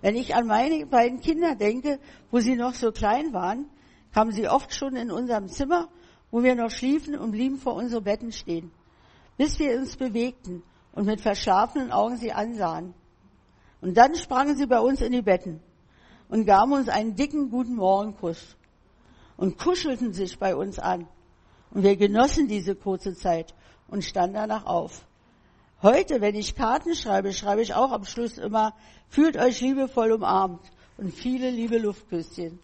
Wenn 0.01 0.15
ich 0.15 0.35
an 0.35 0.47
meine 0.47 0.85
beiden 0.85 1.21
Kinder 1.21 1.55
denke, 1.55 1.99
wo 2.31 2.39
sie 2.39 2.55
noch 2.55 2.73
so 2.73 2.91
klein 2.91 3.33
waren, 3.33 3.69
kamen 4.13 4.31
sie 4.31 4.47
oft 4.47 4.73
schon 4.73 4.95
in 4.95 5.11
unserem 5.11 5.47
Zimmer, 5.47 5.89
wo 6.31 6.43
wir 6.43 6.55
noch 6.55 6.71
schliefen 6.71 7.15
und 7.15 7.31
blieben 7.31 7.57
vor 7.57 7.75
unseren 7.75 8.03
Betten 8.03 8.31
stehen, 8.31 8.71
bis 9.37 9.59
wir 9.59 9.77
uns 9.77 9.95
bewegten 9.95 10.63
und 10.93 11.05
mit 11.05 11.21
verschlafenen 11.21 11.91
Augen 11.91 12.17
sie 12.17 12.33
ansahen. 12.33 12.93
Und 13.79 13.95
dann 13.95 14.15
sprangen 14.15 14.57
sie 14.57 14.67
bei 14.67 14.79
uns 14.79 15.01
in 15.01 15.11
die 15.11 15.21
Betten 15.21 15.61
und 16.29 16.45
gaben 16.45 16.73
uns 16.73 16.89
einen 16.89 17.15
dicken 17.15 17.49
guten 17.49 17.75
Morgenkuss 17.75 18.55
und 19.37 19.57
kuschelten 19.57 20.13
sich 20.13 20.37
bei 20.37 20.55
uns 20.55 20.77
an. 20.79 21.07
Und 21.71 21.83
wir 21.83 21.95
genossen 21.95 22.47
diese 22.47 22.75
kurze 22.75 23.15
Zeit 23.15 23.53
und 23.87 24.03
standen 24.03 24.35
danach 24.35 24.65
auf. 24.65 25.05
Heute, 25.83 26.21
wenn 26.21 26.35
ich 26.35 26.53
Karten 26.53 26.93
schreibe, 26.93 27.33
schreibe 27.33 27.63
ich 27.63 27.73
auch 27.73 27.91
am 27.91 28.05
Schluss 28.05 28.37
immer, 28.37 28.75
fühlt 29.09 29.35
euch 29.35 29.61
liebevoll 29.61 30.11
umarmt 30.11 30.61
und 30.97 31.11
viele 31.11 31.49
liebe 31.49 31.79
Luftküsschen. 31.79 32.59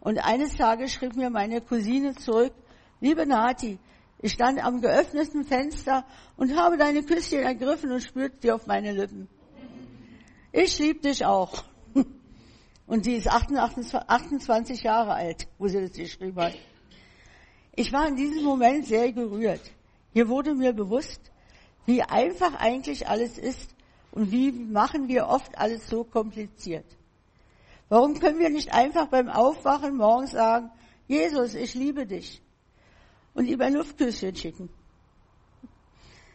Und 0.00 0.18
eines 0.18 0.56
Tages 0.56 0.92
schrieb 0.92 1.14
mir 1.14 1.30
meine 1.30 1.60
Cousine 1.60 2.16
zurück, 2.16 2.52
liebe 3.00 3.24
Nati, 3.24 3.78
ich 4.18 4.32
stand 4.32 4.64
am 4.64 4.80
geöffneten 4.80 5.44
Fenster 5.44 6.04
und 6.36 6.56
habe 6.56 6.76
deine 6.76 7.04
Küsschen 7.04 7.38
ergriffen 7.38 7.92
und 7.92 8.00
spürte 8.00 8.38
sie 8.42 8.50
auf 8.50 8.66
meine 8.66 8.90
Lippen. 8.92 9.28
Ich 10.50 10.76
lieb 10.80 11.02
dich 11.02 11.24
auch. 11.24 11.62
Und 12.88 13.04
sie 13.04 13.14
ist 13.14 13.28
28 13.28 14.82
Jahre 14.82 15.14
alt, 15.14 15.46
wo 15.58 15.68
sie 15.68 15.80
das 15.80 15.92
geschrieben 15.92 16.40
hat. 16.40 16.54
Ich 17.76 17.92
war 17.92 18.08
in 18.08 18.16
diesem 18.16 18.42
Moment 18.42 18.86
sehr 18.86 19.12
gerührt. 19.12 19.60
Hier 20.12 20.28
wurde 20.28 20.54
mir 20.54 20.72
bewusst, 20.72 21.30
wie 21.90 22.02
einfach 22.02 22.54
eigentlich 22.54 23.08
alles 23.08 23.36
ist 23.36 23.74
und 24.12 24.30
wie 24.30 24.52
machen 24.52 25.08
wir 25.08 25.26
oft 25.26 25.58
alles 25.58 25.88
so 25.88 26.04
kompliziert. 26.04 26.86
Warum 27.88 28.20
können 28.20 28.38
wir 28.38 28.48
nicht 28.48 28.72
einfach 28.72 29.08
beim 29.08 29.28
Aufwachen 29.28 29.96
morgens 29.96 30.30
sagen, 30.30 30.70
Jesus, 31.08 31.54
ich 31.54 31.74
liebe 31.74 32.06
dich 32.06 32.40
und 33.34 33.46
ihm 33.46 33.60
ein 33.60 33.74
Luftküsschen 33.74 34.36
schicken? 34.36 34.68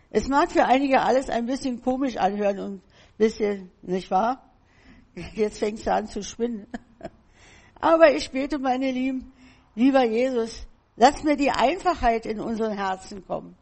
Es 0.10 0.28
mag 0.28 0.52
für 0.52 0.66
einige 0.66 1.02
alles 1.02 1.30
ein 1.30 1.46
bisschen 1.46 1.82
komisch 1.82 2.18
anhören 2.18 2.60
und 2.60 2.82
bisschen, 3.18 3.72
nicht 3.82 4.12
wahr? 4.12 4.44
Jetzt 5.36 5.60
fängst 5.60 5.88
du 5.88 5.94
an 5.94 6.08
zu 6.08 6.22
spinnen. 6.22 6.68
Aber 7.80 8.12
ich 8.14 8.30
bete, 8.30 8.60
meine 8.60 8.92
Lieben, 8.92 9.32
lieber 9.76 10.04
Jesus, 10.04 10.68
lass 10.98 11.24
mir 11.24 11.38
die 11.38 11.52
Einfachheit 11.52 12.26
in 12.26 12.42
unseren 12.42 12.74
Herzen 12.74 13.26
kommen. 13.26 13.56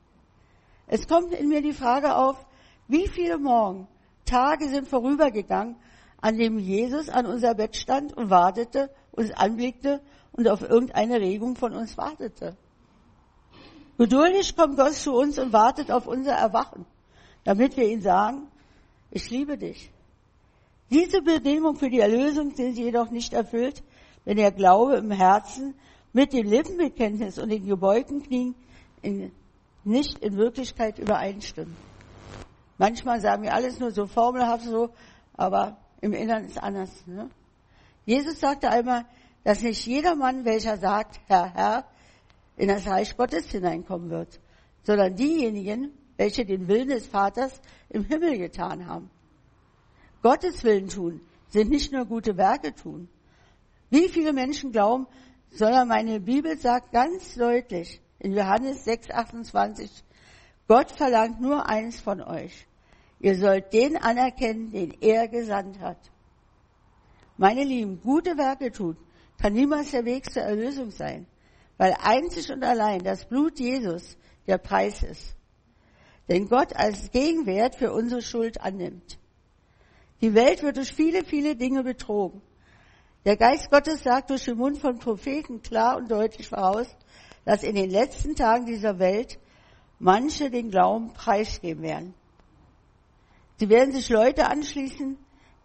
Es 0.88 1.08
kommt 1.08 1.34
in 1.34 1.50
mir 1.50 1.62
die 1.62 1.74
Frage 1.74 2.16
auf, 2.16 2.46
wie 2.88 3.08
viele 3.08 3.38
Morgen, 3.38 3.88
Tage 4.26 4.68
sind 4.70 4.88
vorübergegangen, 4.88 5.76
an 6.22 6.38
dem 6.38 6.58
Jesus 6.58 7.10
an 7.10 7.26
unser 7.26 7.54
Bett 7.56 7.76
stand 7.76 8.16
und 8.16 8.30
wartete, 8.30 8.90
uns 9.12 9.32
anblickte 9.32 10.02
und 10.32 10.48
auf 10.48 10.62
irgendeine 10.62 11.20
Regung 11.20 11.56
von 11.56 11.74
uns 11.74 11.98
wartete. 11.98 12.56
Geduldig 13.98 14.56
kommt 14.56 14.78
Gott 14.78 14.94
zu 14.94 15.14
uns 15.14 15.38
und 15.38 15.54
wartet 15.54 15.92
auf 15.92 16.08
unser 16.08 16.34
Erwachen, 16.34 16.86
damit 17.44 17.78
wir 17.78 17.88
ihn 17.88 18.02
sagen, 18.02 18.48
ich 19.12 19.30
liebe 19.30 19.58
dich. 19.58 19.92
Diese 20.90 21.22
Bedingung 21.22 21.76
für 21.76 21.90
die 21.90 22.00
Erlösung 22.00 22.56
sind 22.56 22.78
jedoch 22.78 23.12
nicht 23.12 23.34
erfüllt, 23.34 23.84
wenn 24.26 24.38
der 24.38 24.52
Glaube 24.52 24.96
im 24.96 25.12
Herzen 25.12 25.76
mit 26.14 26.34
dem 26.34 26.48
Lippenbekenntnis 26.48 27.38
und 27.38 27.50
den 27.50 27.66
gebeugten 27.66 28.24
Knien 28.24 28.56
in 29.02 29.32
nicht 29.84 30.20
in 30.20 30.38
Wirklichkeit 30.38 31.00
übereinstimmen. 31.00 31.76
Manchmal 32.78 33.22
sagen 33.22 33.44
wir 33.44 33.54
alles 33.54 33.80
nur 33.80 33.92
so 33.92 34.08
formelhaft 34.08 34.66
so, 34.66 34.90
aber 35.34 35.78
im 36.02 36.14
Inneren 36.14 36.46
ist 36.46 36.62
anders. 36.62 37.06
Ne? 37.06 37.30
Jesus 38.06 38.40
sagte 38.40 38.70
einmal, 38.70 39.06
dass 39.44 39.62
nicht 39.62 39.86
jeder 39.86 40.16
Mann, 40.16 40.46
welcher 40.46 40.78
sagt, 40.78 41.20
Herr, 41.28 41.54
Herr, 41.54 41.86
in 42.56 42.68
das 42.68 42.88
Reich 42.88 43.16
Gottes 43.18 43.50
hineinkommen 43.50 44.10
wird, 44.10 44.40
sondern 44.84 45.16
diejenigen, 45.16 45.92
welche 46.18 46.46
den 46.46 46.68
Willen 46.68 46.90
des 46.90 47.08
Vaters 47.08 47.62
im 47.90 48.04
Himmel 48.04 48.38
getan 48.38 48.88
haben. 48.88 49.10
Gottes 50.22 50.64
Willen 50.64 50.88
tun 50.88 51.22
sind 51.50 51.70
nicht 51.70 51.92
nur 51.92 52.06
gute 52.06 52.38
Werke 52.38 52.74
tun. 52.74 53.10
Wie 53.90 54.10
viele 54.10 54.34
Menschen 54.34 54.72
glauben, 54.72 55.08
sondern 55.52 55.88
meine 55.88 56.20
Bibel 56.20 56.58
sagt 56.58 56.92
ganz 56.92 57.36
deutlich, 57.36 58.02
in 58.24 58.34
Johannes 58.34 58.86
6, 58.86 59.12
28, 59.12 60.04
Gott 60.68 60.92
verlangt 60.92 61.42
nur 61.42 61.68
eins 61.68 62.00
von 62.00 62.22
euch. 62.22 62.66
Ihr 63.20 63.38
sollt 63.38 63.72
den 63.74 63.98
anerkennen, 63.98 64.72
den 64.72 64.92
er 65.02 65.28
gesandt 65.28 65.80
hat. 65.80 66.00
Meine 67.38 67.64
Lieben, 67.64 68.02
gute 68.02 68.38
Werke 68.38 68.72
tun 68.72 68.98
kann 69.42 69.54
niemals 69.54 69.92
der 69.92 70.06
Weg 70.06 70.32
zur 70.32 70.44
Erlösung 70.44 70.92
sein, 70.92 71.26
weil 71.78 71.96
einzig 72.02 72.50
und 72.52 72.64
allein 72.64 73.04
das 73.04 73.26
Blut 73.26 73.60
Jesus 73.60 74.18
der 74.48 74.58
Preis 74.58 75.04
ist. 75.04 75.36
Den 76.30 76.48
Gott 76.48 76.74
als 76.76 77.12
Gegenwert 77.12 77.76
für 77.76 77.92
unsere 77.92 78.22
Schuld 78.22 78.62
annimmt. 78.62 79.20
Die 80.22 80.34
Welt 80.34 80.64
wird 80.64 80.78
durch 80.78 80.94
viele, 80.94 81.26
viele 81.26 81.58
Dinge 81.58 81.84
betrogen. 81.84 82.42
Der 83.26 83.36
Geist 83.36 83.70
Gottes 83.70 84.04
sagt 84.04 84.30
durch 84.30 84.46
den 84.46 84.58
Mund 84.58 84.78
von 84.78 85.00
Propheten 85.00 85.62
klar 85.62 85.98
und 85.98 86.10
deutlich 86.10 86.48
voraus, 86.48 86.88
dass 87.46 87.64
in 87.64 87.76
den 87.76 87.90
letzten 87.90 88.36
Tagen 88.36 88.66
dieser 88.66 89.00
Welt 89.00 89.40
manche 90.00 90.50
den 90.50 90.70
Glauben 90.70 91.14
preisgeben 91.14 91.84
werden. 91.84 92.14
Sie 93.58 93.70
werden 93.70 93.94
sich 93.94 94.10
Leute 94.10 94.48
anschließen, 94.48 95.18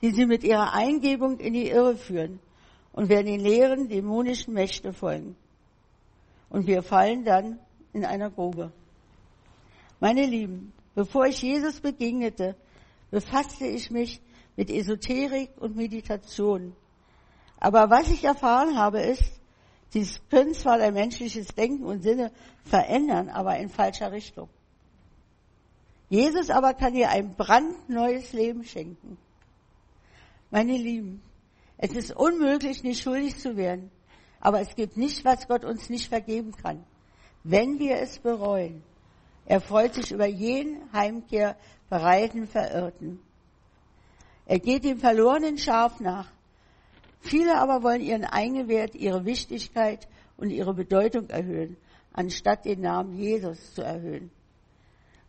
die 0.02 0.10
sie 0.10 0.26
mit 0.26 0.44
ihrer 0.44 0.72
Eingebung 0.72 1.38
in 1.38 1.54
die 1.54 1.68
Irre 1.68 1.96
führen 1.96 2.40
und 2.92 3.08
werden 3.08 3.26
den 3.26 3.40
leeren 3.40 3.88
dämonischen 3.88 4.54
Mächte 4.54 4.92
folgen. 4.92 5.36
Und 6.50 6.66
wir 6.66 6.82
fallen 6.82 7.24
dann 7.24 7.58
in 7.92 8.04
einer 8.04 8.30
Grube. 8.30 8.72
Meine 10.00 10.26
Lieben, 10.26 10.72
bevor 10.94 11.26
ich 11.26 11.42
Jesus 11.42 11.80
begegnete, 11.80 12.56
befasste 13.10 13.66
ich 13.66 13.90
mich 13.90 14.20
mit 14.56 14.70
Esoterik 14.70 15.50
und 15.58 15.76
Meditation. 15.76 16.74
Aber 17.58 17.90
was 17.90 18.10
ich 18.10 18.24
erfahren 18.24 18.76
habe, 18.76 19.00
ist, 19.00 19.37
Sie 19.90 20.06
können 20.30 20.54
zwar 20.54 20.80
ein 20.80 20.94
menschliches 20.94 21.48
Denken 21.48 21.84
und 21.84 22.02
Sinne 22.02 22.30
verändern, 22.64 23.28
aber 23.28 23.56
in 23.58 23.70
falscher 23.70 24.12
Richtung. 24.12 24.48
Jesus 26.10 26.50
aber 26.50 26.74
kann 26.74 26.94
dir 26.94 27.10
ein 27.10 27.34
brandneues 27.34 28.32
Leben 28.32 28.64
schenken. 28.64 29.18
Meine 30.50 30.76
Lieben, 30.76 31.22
es 31.76 31.92
ist 31.92 32.16
unmöglich, 32.16 32.82
nicht 32.82 33.02
schuldig 33.02 33.38
zu 33.38 33.56
werden, 33.56 33.90
aber 34.40 34.60
es 34.60 34.74
gibt 34.74 34.96
nicht, 34.96 35.24
was 35.24 35.48
Gott 35.48 35.64
uns 35.64 35.90
nicht 35.90 36.08
vergeben 36.08 36.52
kann, 36.52 36.84
wenn 37.44 37.78
wir 37.78 37.96
es 37.96 38.18
bereuen. 38.18 38.82
Er 39.46 39.60
freut 39.60 39.94
sich 39.94 40.12
über 40.12 40.26
jeden 40.26 40.92
heimkehrbereiten 40.92 42.46
Verirrten. 42.46 43.20
Er 44.46 44.58
geht 44.58 44.84
dem 44.84 44.98
verlorenen 44.98 45.58
Schaf 45.58 46.00
nach 46.00 46.30
Viele 47.20 47.58
aber 47.58 47.82
wollen 47.82 48.00
ihren 48.00 48.24
Eigengewert, 48.24 48.94
ihre 48.94 49.24
Wichtigkeit 49.24 50.08
und 50.36 50.50
ihre 50.50 50.74
Bedeutung 50.74 51.28
erhöhen, 51.28 51.76
anstatt 52.12 52.64
den 52.64 52.80
Namen 52.80 53.18
Jesus 53.18 53.74
zu 53.74 53.82
erhöhen. 53.82 54.30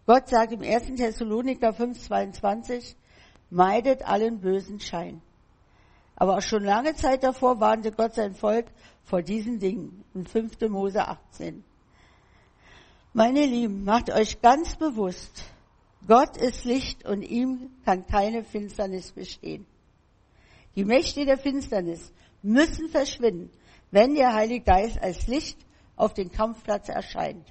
Gott 0.05 0.29
sagt 0.29 0.53
im 0.53 0.61
1. 0.61 0.95
Thessaloniker 0.95 1.69
5,22, 1.69 2.95
meidet 3.49 4.07
allen 4.07 4.39
bösen 4.39 4.79
Schein. 4.79 5.21
Aber 6.15 6.37
auch 6.37 6.41
schon 6.41 6.63
lange 6.63 6.95
Zeit 6.95 7.23
davor 7.23 7.59
warnte 7.59 7.91
Gott 7.91 8.15
sein 8.15 8.35
Volk 8.35 8.65
vor 9.03 9.21
diesen 9.21 9.59
Dingen 9.59 10.03
in 10.13 10.25
5. 10.25 10.59
Mose 10.69 11.07
18. 11.07 11.63
Meine 13.13 13.45
Lieben, 13.45 13.83
macht 13.83 14.11
euch 14.11 14.41
ganz 14.41 14.75
bewusst, 14.75 15.43
Gott 16.07 16.37
ist 16.37 16.63
Licht 16.65 17.05
und 17.05 17.21
ihm 17.21 17.71
kann 17.85 18.05
keine 18.05 18.43
Finsternis 18.43 19.11
bestehen. 19.11 19.65
Die 20.79 20.85
Mächte 20.85 21.25
der 21.25 21.37
Finsternis 21.37 22.13
müssen 22.41 22.87
verschwinden, 22.87 23.51
wenn 23.91 24.15
der 24.15 24.33
Heilige 24.33 24.63
Geist 24.63 24.97
als 25.03 25.27
Licht 25.27 25.57
auf 25.97 26.13
den 26.13 26.31
Kampfplatz 26.31 26.87
erscheint. 26.87 27.45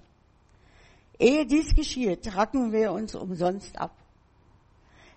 Ehe 1.19 1.45
dies 1.45 1.75
geschieht, 1.75 2.25
tracken 2.25 2.73
wir 2.73 2.91
uns 2.91 3.15
umsonst 3.15 3.79
ab. 3.79 3.95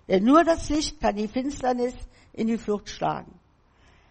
Denn 0.08 0.24
nur 0.24 0.44
das 0.44 0.68
Licht 0.68 1.00
kann 1.00 1.16
die 1.16 1.26
Finsternis 1.26 1.94
in 2.34 2.48
die 2.48 2.58
Flucht 2.58 2.90
schlagen. 2.90 3.32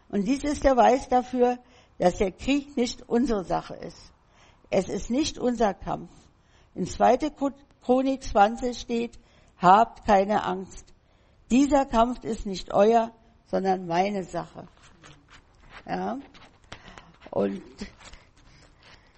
Und 0.10 0.28
dies 0.28 0.44
ist 0.46 0.64
der 0.64 0.74
Beweis 0.74 1.08
dafür, 1.08 1.60
dass 2.00 2.18
der 2.18 2.32
Krieg 2.32 2.76
nicht 2.76 3.08
unsere 3.08 3.44
Sache 3.44 3.76
ist. 3.76 4.12
Es 4.72 4.90
ist 4.90 5.12
nicht 5.12 5.38
unser 5.38 5.76
Kampf. 5.76 6.10
In 6.74 6.88
2. 6.88 7.30
Chronik 7.84 8.24
20 8.24 8.80
steht, 8.80 9.20
habt 9.58 10.08
keine 10.08 10.44
Angst. 10.44 10.92
Dieser 11.52 11.86
Kampf 11.86 12.24
ist 12.24 12.48
nicht 12.48 12.74
euer, 12.74 13.12
sondern 13.52 13.86
meine 13.86 14.24
Sache. 14.24 14.66
Ja. 15.86 16.18
Und 17.30 17.62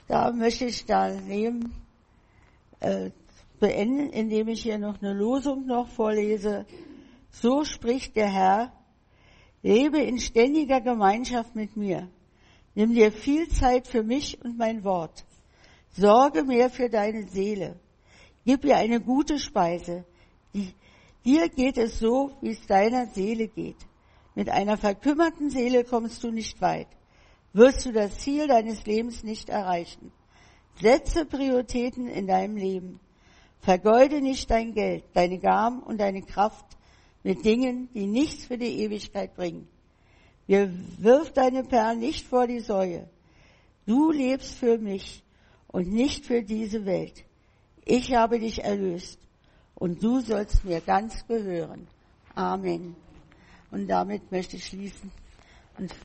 da 0.07 0.31
möchte 0.31 0.65
ich 0.65 0.85
daneben 0.85 1.73
äh, 2.79 3.11
beenden, 3.59 4.09
indem 4.09 4.47
ich 4.47 4.63
hier 4.63 4.79
noch 4.79 5.01
eine 5.01 5.13
Losung 5.13 5.67
noch 5.67 5.87
vorlese. 5.87 6.65
So 7.29 7.63
spricht 7.63 8.15
der 8.15 8.31
Herr, 8.31 8.73
lebe 9.61 9.99
in 9.99 10.19
ständiger 10.19 10.81
Gemeinschaft 10.81 11.55
mit 11.55 11.77
mir. 11.77 12.09
Nimm 12.75 12.93
dir 12.93 13.11
viel 13.11 13.47
Zeit 13.49 13.87
für 13.87 14.03
mich 14.03 14.43
und 14.43 14.57
mein 14.57 14.83
Wort. 14.83 15.25
Sorge 15.91 16.43
mehr 16.43 16.71
für 16.71 16.89
deine 16.89 17.27
Seele. 17.27 17.79
Gib 18.45 18.65
ihr 18.65 18.77
eine 18.77 18.99
gute 18.99 19.37
Speise. 19.37 20.05
Die, 20.53 20.73
dir 21.23 21.49
geht 21.49 21.77
es 21.77 21.99
so, 21.99 22.31
wie 22.41 22.49
es 22.49 22.65
deiner 22.65 23.05
Seele 23.05 23.47
geht. 23.47 23.77
Mit 24.35 24.49
einer 24.49 24.77
verkümmerten 24.77 25.49
Seele 25.49 25.83
kommst 25.83 26.23
du 26.23 26.31
nicht 26.31 26.61
weit. 26.61 26.87
Wirst 27.53 27.85
du 27.85 27.91
das 27.91 28.19
Ziel 28.19 28.47
deines 28.47 28.85
Lebens 28.85 29.23
nicht 29.23 29.49
erreichen. 29.49 30.11
Setze 30.81 31.25
Prioritäten 31.25 32.07
in 32.07 32.25
deinem 32.25 32.57
Leben. 32.57 32.99
Vergeude 33.59 34.21
nicht 34.21 34.49
dein 34.49 34.73
Geld, 34.73 35.03
deine 35.13 35.39
Gaben 35.39 35.81
und 35.83 35.99
deine 35.99 36.23
Kraft 36.23 36.65
mit 37.23 37.45
Dingen, 37.45 37.89
die 37.93 38.07
nichts 38.07 38.45
für 38.45 38.57
die 38.57 38.81
Ewigkeit 38.81 39.35
bringen. 39.35 39.67
Wir 40.47 40.73
wirf 40.97 41.31
deine 41.31 41.63
Perlen 41.63 41.99
nicht 41.99 42.27
vor 42.27 42.47
die 42.47 42.59
Säue. 42.59 43.07
Du 43.85 44.11
lebst 44.11 44.55
für 44.55 44.77
mich 44.77 45.23
und 45.67 45.87
nicht 45.87 46.25
für 46.25 46.43
diese 46.43 46.85
Welt. 46.85 47.23
Ich 47.85 48.13
habe 48.13 48.39
dich 48.39 48.63
erlöst 48.63 49.19
und 49.75 50.03
du 50.03 50.19
sollst 50.19 50.65
mir 50.65 50.81
ganz 50.81 51.25
gehören. 51.27 51.87
Amen. 52.35 52.95
Und 53.73 53.87
damit 53.87 54.31
möchte 54.31 54.55
ich 54.55 54.67
schließen. 54.67 55.11
Und 55.79 55.91